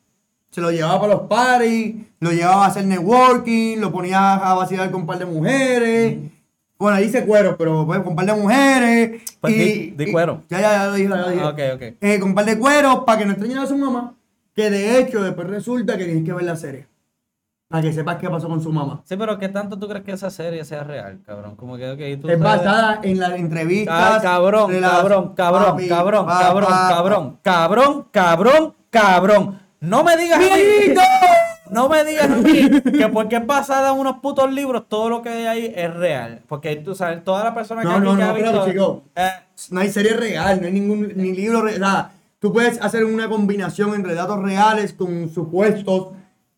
Se 0.51 0.61
lo 0.61 0.71
llevaba 0.71 0.99
para 1.01 1.13
los 1.15 1.21
parties, 1.23 1.95
lo 2.19 2.31
llevaba 2.31 2.65
a 2.65 2.67
hacer 2.67 2.85
networking, 2.85 3.77
lo 3.79 3.91
ponía 3.91 4.35
a 4.35 4.53
vacilar 4.53 4.89
con 4.91 5.01
un 5.01 5.07
par 5.07 5.17
de 5.19 5.25
mujeres. 5.25 6.17
Bueno, 6.77 6.97
ahí 6.97 7.05
dice 7.05 7.25
cuero, 7.25 7.57
pero 7.57 7.85
pues, 7.85 7.99
con 7.99 8.09
un 8.09 8.15
par 8.15 8.25
de 8.25 8.33
mujeres. 8.33 9.21
Pues 9.41 9.53
y, 9.53 9.57
di- 9.57 9.91
di 9.97 10.03
y- 10.05 10.11
cuero. 10.11 10.43
ya, 10.49 10.61
ya, 10.61 10.71
ya 10.73 10.85
lo 10.87 10.93
dije, 10.93 11.09
ya 11.09 11.15
lo 11.17 11.29
dije. 11.29 11.41
Ah, 11.43 11.49
ok, 11.49 11.59
ok. 11.75 11.81
Eh, 11.99 12.19
con 12.19 12.29
un 12.29 12.35
par 12.35 12.45
de 12.45 12.57
cueros 12.57 12.99
para 13.05 13.19
que 13.19 13.25
no 13.25 13.31
extrañara 13.31 13.63
a 13.63 13.67
su 13.67 13.77
mamá. 13.77 14.15
Que 14.55 14.69
de 14.69 14.99
hecho, 14.99 15.21
después 15.23 15.47
resulta 15.47 15.97
que 15.97 16.05
tienes 16.05 16.23
que 16.23 16.33
ver 16.33 16.43
la 16.45 16.55
serie. 16.55 16.87
Para 17.69 17.83
que 17.83 17.93
sepas 17.93 18.17
qué 18.17 18.27
pasó 18.27 18.47
con 18.49 18.59
su 18.63 18.71
mamá. 18.73 19.01
Sí, 19.05 19.15
pero 19.15 19.37
¿qué 19.37 19.47
tanto 19.47 19.77
tú 19.77 19.87
crees 19.87 20.03
que 20.03 20.13
esa 20.13 20.31
serie 20.31 20.65
sea 20.65 20.83
real, 20.83 21.19
cabrón? 21.23 21.55
Como 21.55 21.77
que, 21.77 21.91
ok, 21.91 22.19
tú 22.19 22.27
Es 22.27 22.39
sabes- 22.39 22.63
basada 22.63 22.99
en 23.03 23.19
las 23.19 23.33
entrevistas. 23.33 23.95
Ah, 23.95 24.19
cabrón, 24.21 24.71
de 24.71 24.81
las- 24.81 24.91
cabrón, 24.91 25.33
cabrón, 25.35 25.63
Papi, 25.65 25.87
cabrón, 25.87 26.25
pa- 26.25 26.39
cabrón, 26.39 26.67
pa- 26.67 26.89
cabrón, 26.89 27.37
cabrón, 27.43 28.05
cabrón, 28.11 28.73
cabrón. 28.89 29.59
No 29.81 30.03
me 30.03 30.17
digas 30.17 30.39
no 31.69 31.87
me 31.87 32.03
digas 32.03 32.27
que 32.91 33.07
porque 33.13 33.35
es 33.35 33.45
basada 33.45 33.91
en 33.93 33.99
unos 33.99 34.17
putos 34.17 34.51
libros, 34.51 34.85
todo 34.89 35.07
lo 35.09 35.21
que 35.21 35.29
hay 35.29 35.45
ahí 35.45 35.73
es 35.75 35.93
real. 35.93 36.41
Porque 36.47 36.75
tú 36.77 36.95
sabes, 36.95 37.23
toda 37.23 37.43
la 37.43 37.53
persona 37.53 37.81
que 37.81 37.87
No, 37.87 37.99
no, 37.99 38.15
que 38.17 38.23
no, 38.23 38.29
ha 38.29 38.33
pero, 38.33 38.51
visto... 38.51 38.65
chico. 38.71 39.03
eh, 39.15 39.29
No 39.69 39.79
hay 39.81 39.89
serie 39.91 40.13
real, 40.13 40.59
no 40.59 40.65
hay 40.65 40.73
ningún 40.73 41.11
ni 41.15 41.33
libro 41.33 41.61
real. 41.61 42.09
Tú 42.39 42.51
puedes 42.51 42.81
hacer 42.81 43.05
una 43.05 43.29
combinación 43.29 43.93
entre 43.93 44.15
datos 44.15 44.41
reales 44.41 44.93
con 44.93 45.29
supuestos 45.29 46.07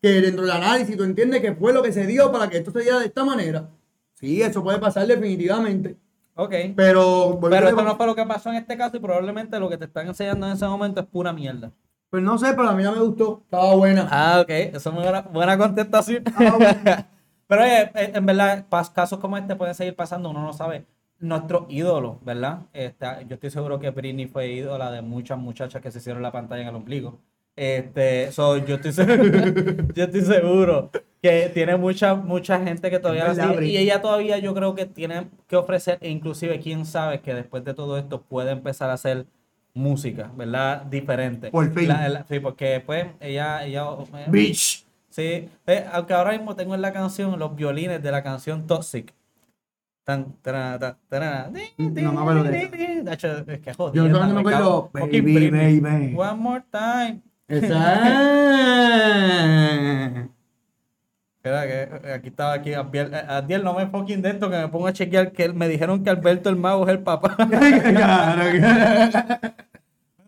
que 0.02 0.20
dentro 0.20 0.42
del 0.42 0.50
análisis 0.50 0.96
tú 0.96 1.04
entiendes 1.04 1.40
que 1.40 1.54
fue 1.54 1.72
lo 1.72 1.82
que 1.82 1.92
se 1.92 2.06
dio 2.06 2.30
para 2.32 2.50
que 2.50 2.58
esto 2.58 2.72
se 2.72 2.80
diera 2.80 2.98
de 2.98 3.06
esta 3.06 3.24
manera. 3.24 3.70
Sí, 4.14 4.42
eso 4.42 4.62
puede 4.62 4.78
pasar 4.78 5.06
definitivamente. 5.06 5.96
ok. 6.34 6.54
Pero, 6.76 7.38
Pero 7.40 7.68
esto 7.68 7.82
no 7.82 7.96
fue 7.96 8.06
lo 8.06 8.14
que 8.14 8.26
pasó 8.26 8.50
en 8.50 8.56
este 8.56 8.76
caso 8.76 8.96
y 8.96 9.00
probablemente 9.00 9.58
lo 9.60 9.68
que 9.70 9.78
te 9.78 9.84
están 9.86 10.06
enseñando 10.08 10.46
en 10.46 10.52
ese 10.54 10.66
momento 10.66 11.00
es 11.00 11.06
pura 11.06 11.32
mierda. 11.32 11.72
pues 12.10 12.22
no 12.22 12.36
sé, 12.38 12.48
pero 12.54 12.68
a 12.68 12.74
mí 12.74 12.82
ya 12.82 12.92
me 12.92 13.00
gustó. 13.00 13.40
Estaba 13.44 13.74
buena. 13.74 14.08
Ah, 14.10 14.40
ok. 14.42 14.50
Eso 14.50 14.90
es 14.90 14.94
buena, 14.94 15.22
buena 15.22 15.56
contestación. 15.58 16.24
Ah, 16.36 16.54
bueno. 16.58 17.06
Pero 17.48 17.62
oye, 17.64 17.82
eh, 17.94 18.12
en 18.14 18.24
verdad, 18.26 18.66
casos 18.94 19.18
como 19.18 19.36
este 19.36 19.56
pueden 19.56 19.74
seguir 19.74 19.94
pasando, 19.94 20.30
uno 20.30 20.42
no 20.42 20.52
sabe. 20.54 20.86
Nuestro 21.18 21.66
ídolo, 21.68 22.18
¿verdad? 22.22 22.60
Este, 22.72 23.06
yo 23.28 23.34
estoy 23.34 23.50
seguro 23.50 23.78
que 23.78 23.90
Britney 23.90 24.26
fue 24.26 24.48
ídola 24.52 24.90
de 24.90 25.02
muchas 25.02 25.38
muchachas 25.38 25.82
que 25.82 25.90
se 25.90 25.98
hicieron 25.98 26.22
la 26.22 26.32
pantalla 26.32 26.62
en 26.62 26.68
el 26.68 26.74
ombligo. 26.76 27.18
Este, 27.54 28.32
so, 28.32 28.56
yo 28.64 28.76
estoy 28.76 28.92
seguro, 28.92 29.22
yo 29.94 30.04
estoy 30.04 30.22
seguro 30.22 30.90
que 31.20 31.50
tiene 31.52 31.76
mucha, 31.76 32.14
mucha 32.14 32.58
gente 32.64 32.90
que 32.90 32.98
todavía 32.98 33.28
la 33.32 33.34
sigue, 33.34 33.66
y 33.66 33.76
ella 33.76 34.00
todavía 34.00 34.38
yo 34.38 34.54
creo 34.54 34.74
que 34.74 34.86
tiene 34.86 35.28
que 35.46 35.56
ofrecer, 35.56 35.98
e 36.00 36.08
inclusive 36.10 36.58
quién 36.60 36.86
sabe 36.86 37.20
que 37.20 37.34
después 37.34 37.62
de 37.64 37.74
todo 37.74 37.98
esto 37.98 38.22
puede 38.22 38.52
empezar 38.52 38.90
a 38.90 38.94
hacer 38.94 39.26
música, 39.74 40.30
¿verdad? 40.36 40.82
Diferente. 40.86 41.50
Por 41.50 41.72
fin. 41.72 41.88
La- 41.88 42.08
la- 42.08 42.24
sí, 42.24 42.40
porque 42.40 42.82
pues 42.84 43.06
ella, 43.20 43.64
ella 43.64 43.84
eh, 44.14 44.26
Bitch. 44.28 44.84
Sí, 45.10 45.48
eh, 45.66 45.84
aunque 45.92 46.14
ahora 46.14 46.32
mismo 46.32 46.56
tengo 46.56 46.74
en 46.74 46.80
la 46.80 46.92
canción 46.92 47.38
los 47.38 47.54
violines 47.54 48.02
de 48.02 48.10
la 48.10 48.22
canción 48.22 48.66
Toxic. 48.66 49.12
Tan, 50.04 50.32
tan, 50.42 50.80
di, 51.52 51.60
di, 51.76 52.02
No 52.02 52.12
me 52.12 52.20
acuerdo 52.20 52.42
de 52.44 52.58
eso. 52.58 53.44
es 53.46 53.60
que 53.60 53.72
Yo 53.76 54.08
solamente 54.08 54.34
me 54.34 54.40
acuerdo, 54.40 54.90
baby, 54.92 55.50
baby. 55.50 56.14
One 56.16 56.34
more 56.40 56.64
time. 56.72 57.20
Esa. 57.52 58.00
Espera, 61.36 61.66
que 61.66 62.08
eh, 62.08 62.12
aquí 62.14 62.28
estaba 62.28 62.54
aquí. 62.54 62.72
Abdiel, 62.72 63.12
eh, 63.12 63.24
Abdiel, 63.28 63.62
no 63.62 63.74
me 63.74 63.86
fucking 63.88 64.22
de 64.22 64.30
esto, 64.30 64.48
que 64.48 64.56
me 64.56 64.68
pongo 64.68 64.86
a 64.86 64.94
chequear 64.94 65.32
que 65.32 65.50
me 65.50 65.68
dijeron 65.68 66.02
que 66.02 66.08
Alberto 66.08 66.48
el 66.48 66.56
Mago 66.56 66.84
es 66.84 66.90
el 66.90 67.00
papá. 67.00 67.36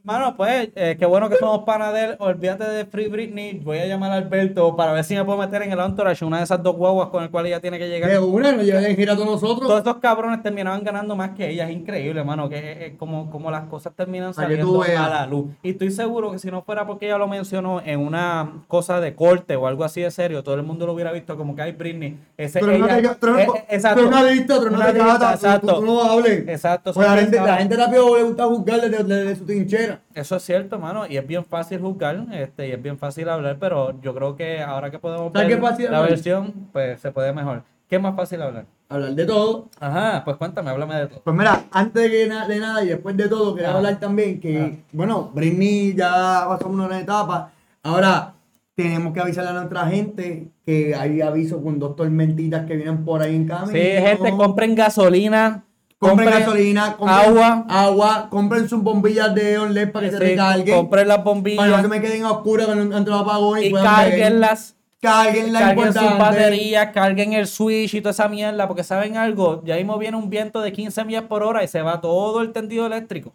Mano, 0.07 0.37
pues, 0.37 0.69
eh, 0.75 0.97
qué 0.99 1.07
bueno 1.07 1.31
que 1.31 1.37
somos 1.37 1.61
pana 1.65 1.91
de 1.91 2.05
él. 2.05 2.17
Olvídate 2.19 2.65
de 2.65 2.85
Free 2.85 3.09
Britney. 3.09 3.59
Voy 3.61 3.79
a 3.79 3.87
llamar 3.87 4.13
a 4.13 4.17
Alberto 4.17 4.77
para 4.77 4.93
ver 4.93 5.03
si 5.03 5.15
me 5.15 5.25
puedo 5.25 5.39
meter 5.39 5.63
en 5.63 5.73
el 5.73 5.81
entourage, 5.81 6.23
una 6.27 6.37
de 6.37 6.45
esas 6.45 6.63
dos 6.63 6.77
guaguas 6.77 7.09
con 7.09 7.23
el 7.23 7.31
cual 7.31 7.47
ella 7.47 7.59
tiene 7.59 7.79
que 7.79 7.89
llegar. 7.89 8.11
De 8.11 8.19
una, 8.19 8.53
nos 8.53 8.67
llevan 8.67 8.85
en 8.85 8.97
gira 8.97 9.15
todos 9.17 9.41
Todos 9.41 9.43
nosotros. 9.57 9.79
estos 9.79 9.97
cabrones 10.03 10.43
terminaban 10.43 10.85
ganando 10.85 11.17
más 11.17 11.31
que 11.31 11.49
ella. 11.49 11.71
Es 11.71 11.75
increíble, 11.75 12.23
mano, 12.23 12.51
que 12.51 12.59
es, 12.59 12.93
es 12.93 12.99
como, 12.99 13.31
como 13.31 13.51
las 13.51 13.65
cosas 13.65 13.95
terminan 13.97 14.35
saliendo 14.35 14.83
a 14.83 15.09
la 15.09 15.27
luz. 15.27 15.47
Y 15.63 15.71
estoy 15.71 15.91
seguro 15.91 16.33
que 16.33 16.39
si 16.39 16.51
no 16.51 16.61
fuera 16.61 16.87
porque 16.87 17.07
ella 17.07 17.17
lo 17.17 17.27
mencionó 17.27 17.81
en 17.83 17.99
una 17.99 18.53
cosa 18.69 19.01
de 19.01 19.15
corte 19.15 19.57
o 19.57 19.67
algo 19.67 19.85
así 19.85 20.03
de 20.03 20.11
serio, 20.11 20.43
todo 20.45 20.57
el 20.57 20.65
mundo 20.65 20.85
lo 20.85 20.93
hubiera 20.93 21.13
visto 21.13 21.35
como 21.39 21.57
que 21.57 21.63
hay 21.63 21.73
Britney. 21.73 22.19
Ese, 22.37 22.61
Pero 22.61 22.77
no 22.77 22.87
te 22.89 23.09
pero, 23.19 23.39
eh, 23.39 23.47
eh, 23.57 23.65
exacto. 23.71 23.97
pero 23.97 24.09
una 24.09 24.19
adicta, 24.19 24.59
pero 24.59 24.71
no 24.71 24.77
Una 24.77 24.85
te 24.85 24.91
adicta, 25.01 25.13
cata, 25.15 25.29
tú- 25.31 25.35
exacto. 25.47 25.75
tú, 25.77 25.81
tú 25.81 25.87
no 25.87 26.03
hables. 26.03 26.47
Exacto, 26.47 26.93
Pues 26.93 27.09
la 27.09 27.17
gente, 27.17 27.41
la 27.41 27.57
gente 27.57 27.75
rápido 27.75 28.17
le 28.19 28.23
gusta 28.25 28.45
juzgar 28.45 28.81
desde, 28.83 29.03
desde 29.05 29.37
su 29.37 29.47
trinchera. 29.47 29.94
Eso 30.15 30.37
es 30.37 30.43
cierto, 30.43 30.79
mano, 30.79 31.07
y 31.07 31.17
es 31.17 31.27
bien 31.27 31.45
fácil 31.45 31.81
juzgar, 31.81 32.27
este, 32.33 32.69
y 32.69 32.73
es 32.73 32.83
bien 32.83 32.99
fácil 32.99 33.29
hablar, 33.29 33.57
pero 33.59 34.01
yo 34.01 34.15
creo 34.15 34.37
que 34.37 34.61
ahora 34.61 34.91
que 34.91 34.99
podemos 34.99 35.33
¿Sabes 35.33 35.49
ver 35.49 35.57
qué 35.57 35.63
fácil 35.63 35.85
la 35.91 35.97
hablar? 35.99 36.11
versión, 36.11 36.53
pues 36.73 37.01
se 37.01 37.11
puede 37.13 37.33
mejor. 37.33 37.63
¿Qué 37.89 37.97
es 37.97 38.03
más 38.03 38.17
fácil 38.17 38.41
hablar? 38.43 38.65
Hablar 38.89 39.11
de 39.15 39.27
todo. 39.27 39.69
Ajá, 39.81 40.23
pues 40.25 40.37
cuéntame, 40.37 40.71
háblame 40.71 40.95
de 40.97 41.07
todo. 41.09 41.21
Pues 41.23 41.37
mira, 41.37 41.65
antes 41.71 42.03
de, 42.03 42.11
que 42.11 42.27
na- 42.27 42.47
de 42.49 42.59
nada 42.59 42.83
y 42.83 42.89
después 42.89 43.17
de 43.17 43.29
todo, 43.29 43.55
quería 43.55 43.71
Ah. 43.73 43.77
hablar 43.77 43.99
también 44.01 44.41
que, 44.41 44.81
bueno, 44.93 45.31
Britney 45.35 45.95
ya 45.95 46.45
pasó 46.49 46.69
una 46.69 46.99
etapa. 46.99 47.51
Ahora, 47.83 48.35
tenemos 48.75 49.13
que 49.13 49.21
avisarle 49.21 49.51
a 49.51 49.55
nuestra 49.55 49.87
gente 49.87 50.49
que 50.67 50.95
hay 50.95 51.21
aviso 51.21 51.63
con 51.63 51.79
dos 51.79 51.95
tormentitas 51.95 52.67
que 52.67 52.77
vienen 52.77 53.05
por 53.05 53.23
ahí 53.23 53.37
en 53.37 53.47
camino. 53.47 53.73
Sí, 53.73 53.79
gente, 53.81 54.31
compren 54.37 54.75
gasolina. 54.75 55.65
Compren 56.09 56.31
gasolina, 56.31 56.97
compren 56.97 57.19
agua. 57.19 57.65
agua, 57.69 58.27
compren 58.31 58.69
sus 58.69 58.83
bombillas 58.83 59.35
de 59.35 59.59
OLED 59.59 59.93
para 59.93 60.07
que 60.07 60.13
se 60.13 60.19
Sí, 60.19 60.25
recarguen. 60.25 60.75
compren 60.77 61.09
las 61.09 61.19
Para 61.19 61.25
que 61.25 61.29
no 61.31 61.35
bombillas 61.35 61.83
se 61.83 61.89
me 61.89 62.01
queden 62.01 62.25
oscuras 62.25 62.67
cuando 62.67 62.97
entre 62.97 63.13
los 63.13 63.23
apagones 63.23 63.65
y 63.67 63.71
puedan 63.71 63.97
ver. 63.97 64.11
cárguenlas. 64.11 64.77
Carguen 65.01 65.93
sus 65.93 66.19
baterías, 66.19 66.89
carguen 66.95 67.33
el 67.35 67.47
switch 67.47 67.93
y 67.95 68.01
toda 68.01 68.13
esa 68.13 68.27
mierda, 68.29 68.67
porque 68.67 68.83
saben 68.83 69.19
algo, 69.19 69.63
ya 69.65 69.77
mismo 69.77 69.99
viene 69.99 70.17
un 70.17 70.31
viento 70.31 70.63
de 70.63 70.73
15 70.73 71.05
millas 71.05 71.25
por 71.25 71.43
hora 71.43 71.63
y 71.63 71.69
se 71.69 71.83
va 71.83 72.01
todo 72.01 72.41
el 72.41 72.53
tendido 72.53 72.87
eléctrico. 72.87 73.33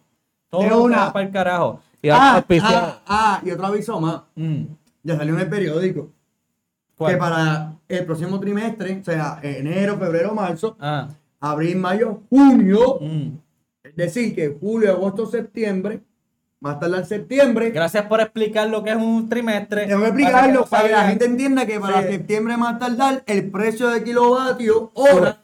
Todo 0.48 0.62
se 0.62 0.74
una. 0.74 1.12
para 1.12 1.24
el 1.26 1.30
carajo. 1.32 1.80
Y 2.02 2.08
Ah, 2.08 2.44
ah, 2.62 2.98
ah, 3.06 3.40
y 3.44 3.50
otro 3.52 3.66
aviso 3.66 4.00
más. 4.00 4.22
Mm, 4.34 4.62
Ya 5.04 5.16
salió 5.16 5.34
en 5.34 5.40
el 5.40 5.48
periódico. 5.48 6.08
¿cuál? 6.96 7.12
Que 7.12 7.18
para 7.18 7.72
el 7.88 8.04
próximo 8.04 8.40
trimestre, 8.40 8.98
o 9.00 9.04
sea, 9.04 9.38
enero, 9.42 9.96
febrero, 9.96 10.34
marzo, 10.34 10.76
Ah, 10.80 11.06
abril, 11.40 11.76
mayo, 11.76 12.22
junio, 12.28 12.98
mm. 13.00 13.28
es 13.84 13.96
decir, 13.96 14.34
que 14.34 14.56
julio, 14.60 14.92
agosto, 14.92 15.26
septiembre, 15.26 16.02
más 16.60 16.78
tarde 16.78 17.04
septiembre, 17.06 17.70
Gracias 17.70 18.04
por 18.04 18.20
explicar 18.20 18.68
lo 18.68 18.84
que 18.84 18.90
es 18.90 18.96
un 18.96 19.28
trimestre. 19.28 19.86
tengo 19.86 20.02
que 20.02 20.08
explicarlo 20.08 20.66
para 20.66 20.86
que 20.86 20.92
la 20.92 21.08
gente 21.08 21.24
entienda 21.24 21.66
que 21.66 21.80
para 21.80 22.02
Sí. 22.02 22.08
septiembre 22.08 22.56
más 22.58 22.78
tardar 22.78 23.22
el 23.26 23.50
precio 23.50 23.88
de 23.88 24.04
kilovatio 24.04 24.90
hora 24.94 25.40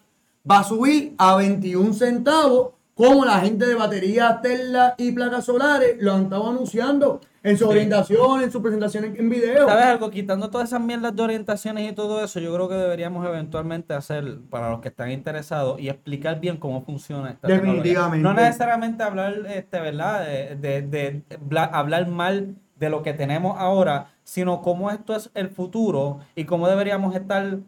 va 0.49 0.59
a 0.61 0.65
subir 0.65 1.15
a 1.17 1.37
21 1.37 1.95
centavos, 1.95 2.75
como 2.95 3.25
la 3.25 3.41
gente 3.41 3.67
de 3.67 3.75
baterías, 3.75 4.41
Tesla 4.43 4.95
y 4.99 5.13
placas 5.13 5.47
solares 5.47 5.97
lo 6.01 6.13
han 6.13 6.25
estado 6.25 6.51
anunciando 6.51 7.21
en 7.51 7.57
su 7.59 7.69
orientación, 7.69 8.43
en 8.43 8.51
sus 8.51 8.61
presentaciones 8.63 9.19
en 9.19 9.29
video. 9.29 9.67
¿Sabes 9.67 9.85
algo? 9.87 10.11
Quitando 10.11 10.51
todas 10.51 10.69
esas 10.69 10.81
mierdas 10.81 11.15
de 11.15 11.23
orientaciones 11.23 11.91
y 11.91 11.95
todo 11.95 12.23
eso, 12.25 12.41
yo 12.41 12.53
creo 12.55 12.69
que 12.69 12.75
deberíamos 12.75 13.27
eventualmente 13.27 13.95
hacer, 13.95 14.39
para 14.51 14.71
los 14.71 14.81
que 14.81 14.89
están 14.89 15.11
interesados, 15.11 15.81
y 15.81 15.89
explicar 15.89 16.41
bien 16.41 16.57
cómo 16.57 16.83
funciona 16.85 17.31
esta. 17.31 17.49
Definitivamente. 17.49 18.23
No 18.23 18.35
necesariamente 18.35 19.03
hablar, 19.03 19.35
este, 19.49 19.81
¿verdad? 19.81 20.27
De, 20.27 20.57
de- 20.57 20.83
de 20.83 21.23
bla- 21.49 21.71
hablar 21.73 22.09
mal 22.09 22.57
de 22.79 22.91
lo 22.91 23.03
que 23.03 23.15
tenemos 23.15 23.57
ahora, 23.59 24.09
sino 24.23 24.61
cómo 24.61 24.91
esto 24.91 25.15
es 25.17 25.31
el 25.35 25.49
futuro 25.49 26.19
y 26.35 26.45
cómo 26.45 26.69
deberíamos 26.69 27.15
estar 27.15 27.59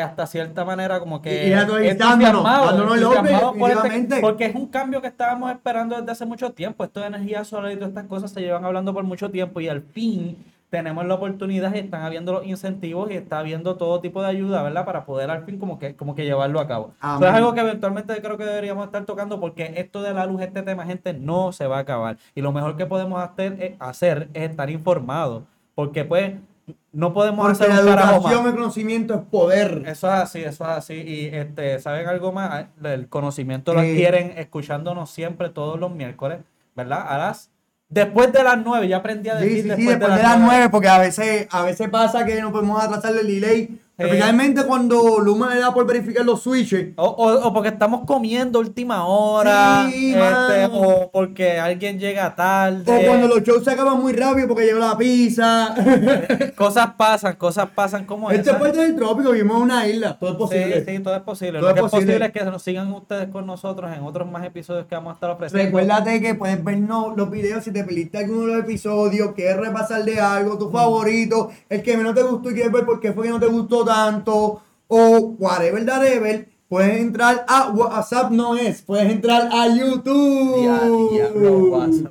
hasta 0.00 0.26
cierta 0.26 0.64
manera 0.64 0.98
como 1.00 1.20
que 1.22 1.48
Y- 1.48 1.52
entusiasmados, 2.32 2.70
por 3.58 3.70
este- 3.70 4.20
porque 4.20 4.46
es 4.46 4.54
un 4.54 4.66
cambio 4.68 5.00
que 5.00 5.08
estábamos 5.08 5.50
esperando 5.52 5.96
desde 5.98 6.10
hace 6.12 6.26
mucho 6.26 6.50
tiempo. 6.52 6.84
Esto 6.84 7.00
de 7.00 7.06
energía 7.06 7.44
solar 7.44 7.72
y 7.72 7.76
todas 7.76 7.88
estas 7.90 8.04
cosas 8.06 8.30
se 8.30 8.40
llevan 8.40 8.64
hablando 8.64 8.92
por 8.94 9.04
mucho 9.04 9.30
tiempo 9.30 9.60
y 9.60 9.68
al 9.68 9.82
fin 9.82 10.36
tenemos 10.70 11.06
la 11.06 11.14
oportunidad 11.14 11.72
y 11.74 11.78
están 11.78 12.02
habiendo 12.02 12.32
los 12.32 12.46
incentivos 12.46 13.08
y 13.08 13.14
está 13.14 13.38
habiendo 13.38 13.76
todo 13.76 14.00
tipo 14.00 14.20
de 14.22 14.28
ayuda, 14.28 14.60
¿verdad? 14.64 14.84
Para 14.84 15.04
poder 15.04 15.30
al 15.30 15.44
fin 15.44 15.56
como 15.56 15.78
que, 15.78 15.94
como 15.94 16.16
que 16.16 16.24
llevarlo 16.24 16.58
a 16.58 16.66
cabo. 16.66 16.90
Eso 17.18 17.28
es 17.28 17.32
algo 17.36 17.54
que 17.54 17.60
eventualmente 17.60 18.20
creo 18.20 18.36
que 18.36 18.44
deberíamos 18.44 18.84
estar 18.86 19.04
tocando 19.04 19.38
porque 19.38 19.74
esto 19.76 20.02
de 20.02 20.12
la 20.12 20.26
luz, 20.26 20.42
este 20.42 20.62
tema, 20.62 20.84
gente, 20.84 21.12
no 21.12 21.52
se 21.52 21.68
va 21.68 21.76
a 21.76 21.80
acabar. 21.80 22.16
Y 22.34 22.40
lo 22.40 22.50
mejor 22.50 22.76
que 22.76 22.86
podemos 22.86 23.22
hacer, 23.22 23.56
es- 23.62 23.76
hacer 23.78 24.28
es 24.34 24.50
estar 24.50 24.68
informados. 24.68 25.44
Porque 25.76 26.04
pues 26.04 26.32
no 26.92 27.12
podemos 27.12 27.46
Porque 27.46 27.64
hacer 27.64 27.74
la 27.74 27.80
un 27.92 27.96
carajo 27.98 28.20
más. 28.22 28.32
el 28.46 28.52
conocimiento 28.54 29.14
es 29.14 29.20
poder. 29.30 29.82
Eso 29.86 30.06
es 30.06 30.12
así, 30.14 30.38
eso 30.40 30.64
es 30.64 30.70
así. 30.70 30.94
Y 30.94 31.26
este, 31.32 31.78
¿saben 31.80 32.06
algo 32.08 32.32
más? 32.32 32.66
El 32.82 33.08
conocimiento 33.08 33.74
lo 33.74 33.82
Eh. 33.82 33.90
adquieren 33.90 34.34
escuchándonos 34.38 35.10
siempre 35.10 35.48
todos 35.50 35.78
los 35.78 35.90
miércoles, 35.92 36.38
¿verdad? 36.74 37.04
A 37.08 37.18
las 37.18 37.50
después 37.88 38.32
de 38.32 38.42
las 38.42 38.58
nueve, 38.64 38.88
ya 38.88 38.96
aprendí 38.98 39.28
a 39.28 39.34
decir 39.36 39.50
Sí, 39.50 39.56
sí, 39.56 39.76
sí, 39.76 39.86
después 39.86 40.00
de 40.00 40.08
las 40.22 40.40
9, 40.40 40.68
porque 40.70 40.88
a 40.88 40.98
veces, 40.98 41.46
a 41.50 41.62
veces 41.62 41.88
pasa 41.90 42.24
que 42.24 42.40
no 42.40 42.50
podemos 42.50 42.82
atrasar 42.82 43.14
el 43.16 43.26
delay. 43.26 43.78
Especialmente 43.96 44.64
cuando 44.64 45.20
Luma 45.20 45.54
le 45.54 45.60
da 45.60 45.72
por 45.72 45.86
verificar 45.86 46.24
los 46.24 46.42
switches. 46.42 46.94
O, 46.96 47.04
o- 47.04 47.46
o 47.48 47.52
porque 47.52 47.68
estamos 47.68 48.02
comiendo 48.04 48.58
última 48.58 49.06
hora, 49.06 49.86
Sí, 49.88 50.12
este, 50.14 50.68
o 50.72 51.10
porque 51.12 51.58
alguien 51.60 51.98
llega 51.98 52.34
tarde. 52.34 52.82
O 52.86 53.06
cuando 53.06 53.28
los 53.28 53.42
shows 53.42 53.62
se 53.64 53.70
acaban 53.70 54.00
muy 54.00 54.12
rápido 54.12 54.48
porque 54.48 54.64
llegó 54.66 54.80
la 54.80 54.98
pizza. 54.98 55.74
Cosas 56.56 56.90
pasan, 56.96 57.36
cosas 57.36 57.68
pasan 57.74 58.04
como 58.04 58.30
este 58.30 58.50
es 58.50 58.56
parte 58.56 58.78
del 58.78 58.96
trópico, 58.96 59.30
vivimos 59.30 59.56
en 59.58 59.62
una 59.62 59.86
isla. 59.86 60.18
Todo 60.18 60.30
es 60.32 60.36
posible. 60.36 60.84
Sí, 60.84 60.96
sí, 60.96 61.02
todo 61.02 61.14
es 61.16 61.22
posible. 61.22 61.60
Todo 61.60 61.68
Lo 61.68 61.74
que 61.74 61.80
es 61.80 61.86
es 61.86 61.90
posible. 61.90 62.12
posible 62.14 62.26
es 62.26 62.32
que 62.44 62.50
nos 62.50 62.62
sigan 62.62 62.92
ustedes 62.92 63.28
con 63.28 63.46
nosotros 63.46 63.90
en 63.96 64.02
otros 64.02 64.30
más 64.30 64.44
episodios 64.44 64.86
que 64.86 64.94
vamos 64.94 65.12
a 65.12 65.14
estar 65.14 65.30
ofreciendo. 65.30 65.64
Recuérdate 65.66 66.20
que 66.20 66.34
puedes 66.34 66.62
vernos 66.64 67.16
los 67.16 67.30
videos 67.30 67.62
si 67.64 67.70
te 67.72 67.84
perdiste 67.84 68.18
alguno 68.18 68.46
de 68.46 68.54
los 68.56 68.64
episodios, 68.64 69.32
quieres 69.34 69.56
repasar 69.56 70.04
de 70.04 70.20
algo, 70.20 70.58
tu 70.58 70.70
favorito, 70.70 71.50
el 71.68 71.82
que 71.82 71.96
menos 71.96 72.14
te 72.14 72.22
gustó 72.22 72.50
y 72.50 72.54
quieres 72.54 72.72
ver 72.72 72.84
por 72.84 73.00
qué 73.00 73.12
fue 73.12 73.24
que 73.26 73.30
no 73.30 73.38
te 73.40 73.46
gustó, 73.46 73.83
tanto 73.84 74.62
o 74.88 75.34
whatever, 75.38 75.84
whatever, 75.84 76.48
puedes 76.68 77.00
entrar 77.00 77.44
a 77.48 77.68
WhatsApp, 77.70 78.30
no 78.30 78.56
es, 78.56 78.82
puedes 78.82 79.10
entrar 79.10 79.48
a 79.52 79.68
YouTube. 79.68 80.62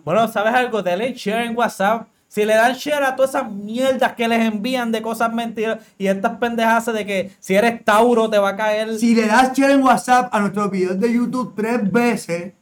Bueno, 0.03 0.28
¿sabes 0.28 0.53
algo? 0.53 0.82
Dale 0.82 1.13
share 1.13 1.45
en 1.45 1.57
WhatsApp. 1.57 2.07
Si 2.28 2.45
le 2.45 2.55
dan 2.55 2.74
share 2.74 3.03
a 3.03 3.15
todas 3.15 3.36
esas 3.36 3.51
mierdas 3.51 4.13
que 4.13 4.28
les 4.28 4.43
envían 4.43 4.91
de 4.91 5.03
cosas 5.03 5.32
mentiras 5.32 5.80
y 5.99 6.07
estas 6.07 6.38
pendejas 6.38 6.91
de 6.91 7.05
que 7.05 7.32
si 7.39 7.53
eres 7.53 7.86
Tauro 7.86 8.28
te 8.28 8.39
va 8.39 8.49
a 8.49 8.55
caer. 8.55 8.97
Si 8.97 9.13
le 9.13 9.28
das 9.28 9.53
share 9.55 9.74
en 9.74 9.84
WhatsApp 9.84 10.34
a 10.34 10.39
nuestros 10.39 10.71
videos 10.71 10.99
de 10.99 11.13
YouTube 11.13 11.53
tres 11.55 11.91
veces, 11.91 12.53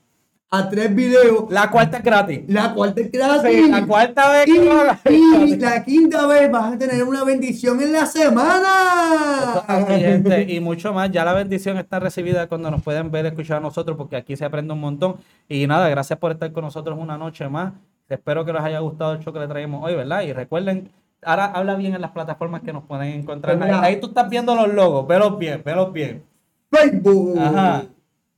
a 0.54 0.70
tres 0.70 0.94
videos, 0.94 1.46
La 1.50 1.72
cuarta 1.72 1.98
es 1.98 2.04
gratis. 2.04 2.42
la 2.48 2.74
cuarta 2.74 3.00
es 3.00 3.10
gratis. 3.10 3.50
Sí, 3.50 3.72
la 3.72 3.88
cuarta 3.88 4.32
vez 4.32 4.46
que 4.46 5.14
Y, 5.14 5.56
la 5.56 5.82
quinta 5.82 6.28
vez 6.28 6.52
vas 6.52 6.74
a 6.74 6.78
tener 6.78 7.06
una 7.06 7.24
bendición 7.24 7.82
en 7.82 7.94
la 7.94 8.06
semana. 8.06 9.64
Gente, 9.88 10.52
y 10.52 10.60
mucho 10.60 10.92
más. 10.92 11.10
Ya 11.10 11.24
la 11.24 11.32
bendición 11.32 11.78
está 11.78 12.02
recibida 12.02 12.48
cuando 12.48 12.70
nos 12.70 12.84
pueden 12.84 13.10
ver, 13.12 13.26
escuchar 13.28 13.58
a 13.58 13.60
nosotros, 13.62 13.96
porque 13.96 14.18
aquí 14.18 14.36
se 14.36 14.44
aprende 14.44 14.74
un 14.74 14.82
montón. 14.82 15.16
Y 15.48 15.66
nada, 15.68 15.88
gracias 15.88 16.20
por 16.20 16.34
estar 16.34 16.52
con 16.52 16.66
nosotros 16.66 17.00
una 17.00 17.18
noche 17.18 17.48
más. 17.48 17.72
Espero 18.10 18.44
que 18.44 18.52
les 18.52 18.62
haya 18.62 18.80
gustado 18.80 19.14
el 19.14 19.20
show 19.20 19.32
que 19.32 19.40
le 19.40 19.48
traemos 19.48 19.82
hoy, 19.86 19.96
¿verdad? 19.96 20.24
Y 20.24 20.34
recuerden, 20.34 20.90
ahora 21.24 21.46
habla 21.46 21.76
bien 21.76 21.96
en 21.96 22.02
las 22.02 22.12
plataformas 22.12 22.62
que 22.62 22.74
nos 22.74 22.84
pueden 22.84 23.22
encontrar. 23.22 23.58
Ahí 23.82 24.02
tú 24.02 24.08
estás 24.08 24.30
viendo 24.30 24.54
los 24.54 24.74
logos, 24.74 25.08
velos 25.08 25.40
bien, 25.40 25.62
velos 25.64 25.94
bien. 25.94 26.24
Facebook. 26.70 27.40
Ajá. 27.40 27.86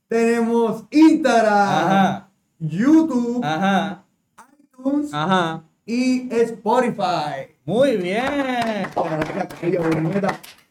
Tenemos 0.08 0.84
Instagram, 0.90 1.52
Ajá, 1.68 2.28
YouTube, 2.58 3.44
ajá, 3.44 4.04
iTunes 4.60 5.12
ajá. 5.14 5.64
y 5.86 6.28
Spotify. 6.34 7.56
Muy 7.64 7.96
bien. 7.96 8.86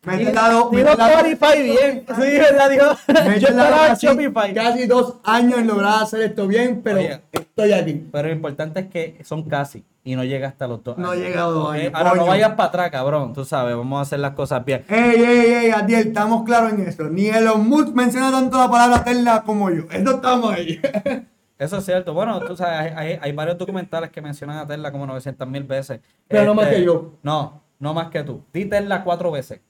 Me 0.05 0.21
he 0.21 0.25
tardado, 0.31 0.69
me 0.71 0.81
he 0.81 0.83
Digo 0.83 0.91
Spotify 0.97 1.61
bien. 1.63 2.05
Sí, 2.07 2.21
¿verdad? 2.37 2.69
Digo, 2.69 2.85
me 3.07 3.37
he 3.37 3.41
casi, 3.41 4.05
Shopify. 4.07 4.53
casi 4.53 4.85
dos 4.85 5.15
años 5.23 5.59
en 5.59 5.67
lograr 5.67 6.03
hacer 6.03 6.21
esto 6.21 6.45
bien, 6.47 6.81
pero 6.83 6.97
Oye. 6.97 7.21
estoy 7.31 7.71
aquí. 7.71 8.05
Pero 8.11 8.27
lo 8.27 8.33
importante 8.33 8.81
es 8.81 8.87
que 8.87 9.19
son 9.23 9.43
casi 9.43 9.85
y 10.03 10.15
no 10.17 10.23
llega 10.25 10.49
hasta 10.49 10.67
los 10.67 10.83
dos. 10.83 10.97
No 10.97 11.13
llegado 11.15 11.49
a 11.49 11.53
dos 11.53 11.71
años, 11.73 11.91
Ahora 11.93 12.15
no 12.15 12.25
vayas 12.25 12.49
para 12.51 12.69
atrás, 12.69 12.91
cabrón. 12.91 13.33
Tú 13.33 13.45
sabes, 13.45 13.75
vamos 13.77 13.99
a 13.99 14.01
hacer 14.01 14.19
las 14.19 14.31
cosas 14.31 14.65
bien. 14.65 14.83
Ey, 14.89 15.15
ey, 15.23 15.53
ey, 15.65 15.71
Adiel, 15.71 16.07
estamos 16.07 16.43
claros 16.43 16.73
en 16.73 16.81
eso. 16.87 17.03
Ni 17.05 17.27
Elon 17.27 17.65
Musk 17.67 17.93
menciona 17.93 18.29
tanto 18.29 18.57
la 18.57 18.69
palabra 18.69 19.03
Tesla 19.05 19.43
como 19.45 19.69
yo. 19.69 19.83
Eso 19.89 20.15
estamos 20.15 20.53
ahí. 20.53 20.81
Eso 21.57 21.77
es 21.77 21.85
cierto. 21.85 22.13
Bueno, 22.13 22.41
tú 22.41 22.57
sabes, 22.57 22.91
hay, 22.93 23.11
hay- 23.13 23.19
hay 23.21 23.31
varios 23.31 23.57
documentales 23.57 24.09
que 24.09 24.21
mencionan 24.21 24.57
a 24.57 24.67
Tesla 24.67 24.91
como 24.91 25.05
900 25.05 25.47
mil 25.47 25.63
veces. 25.63 25.99
Este, 26.01 26.05
Pero 26.27 26.45
no 26.47 26.55
más 26.55 26.67
que 26.67 26.83
yo. 26.83 27.13
No, 27.23 27.61
no 27.79 27.93
más 27.93 28.07
que 28.09 28.21
tú. 28.23 28.43
Di 28.51 28.65
Tesla 28.65 29.01
cuatro 29.05 29.31
veces. 29.31 29.61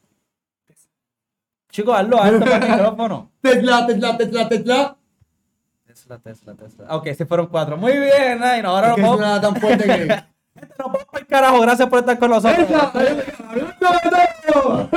Chicos, 1.73 1.97
hazlo 1.97 2.21
alto 2.21 2.45
para 2.45 2.57
el 2.65 2.71
micrófono. 2.71 3.31
Tesla, 3.41 3.87
Tesla, 3.87 4.15
Tesla, 4.15 4.47
Tesla. 4.47 4.97
Tesla, 5.87 6.19
Tesla, 6.19 6.53
Tesla. 6.53 6.95
Ok, 6.95 7.07
sí 7.17 7.25
fueron 7.25 7.47
cuatro. 7.47 7.77
Muy 7.77 7.97
bien, 7.97 8.39
Naino. 8.39 8.69
Ahora 8.69 8.89
nos 8.89 8.97
vamos, 9.01 9.17
suena 9.17 9.41
tan 9.41 9.55
fuerte 9.55 9.83
que. 9.85 10.05
nos 10.05 10.77
vamos 10.77 11.05
para 11.05 11.19
el 11.21 11.27
carajo. 11.27 11.59
Gracias 11.61 11.89
por 11.89 11.99
estar 11.99 12.19
con 12.19 12.29
nosotros. 12.29 12.67
Tesla, 12.67 12.91
hablando 13.49 14.09
de 14.11 14.53
todo. 14.53 14.89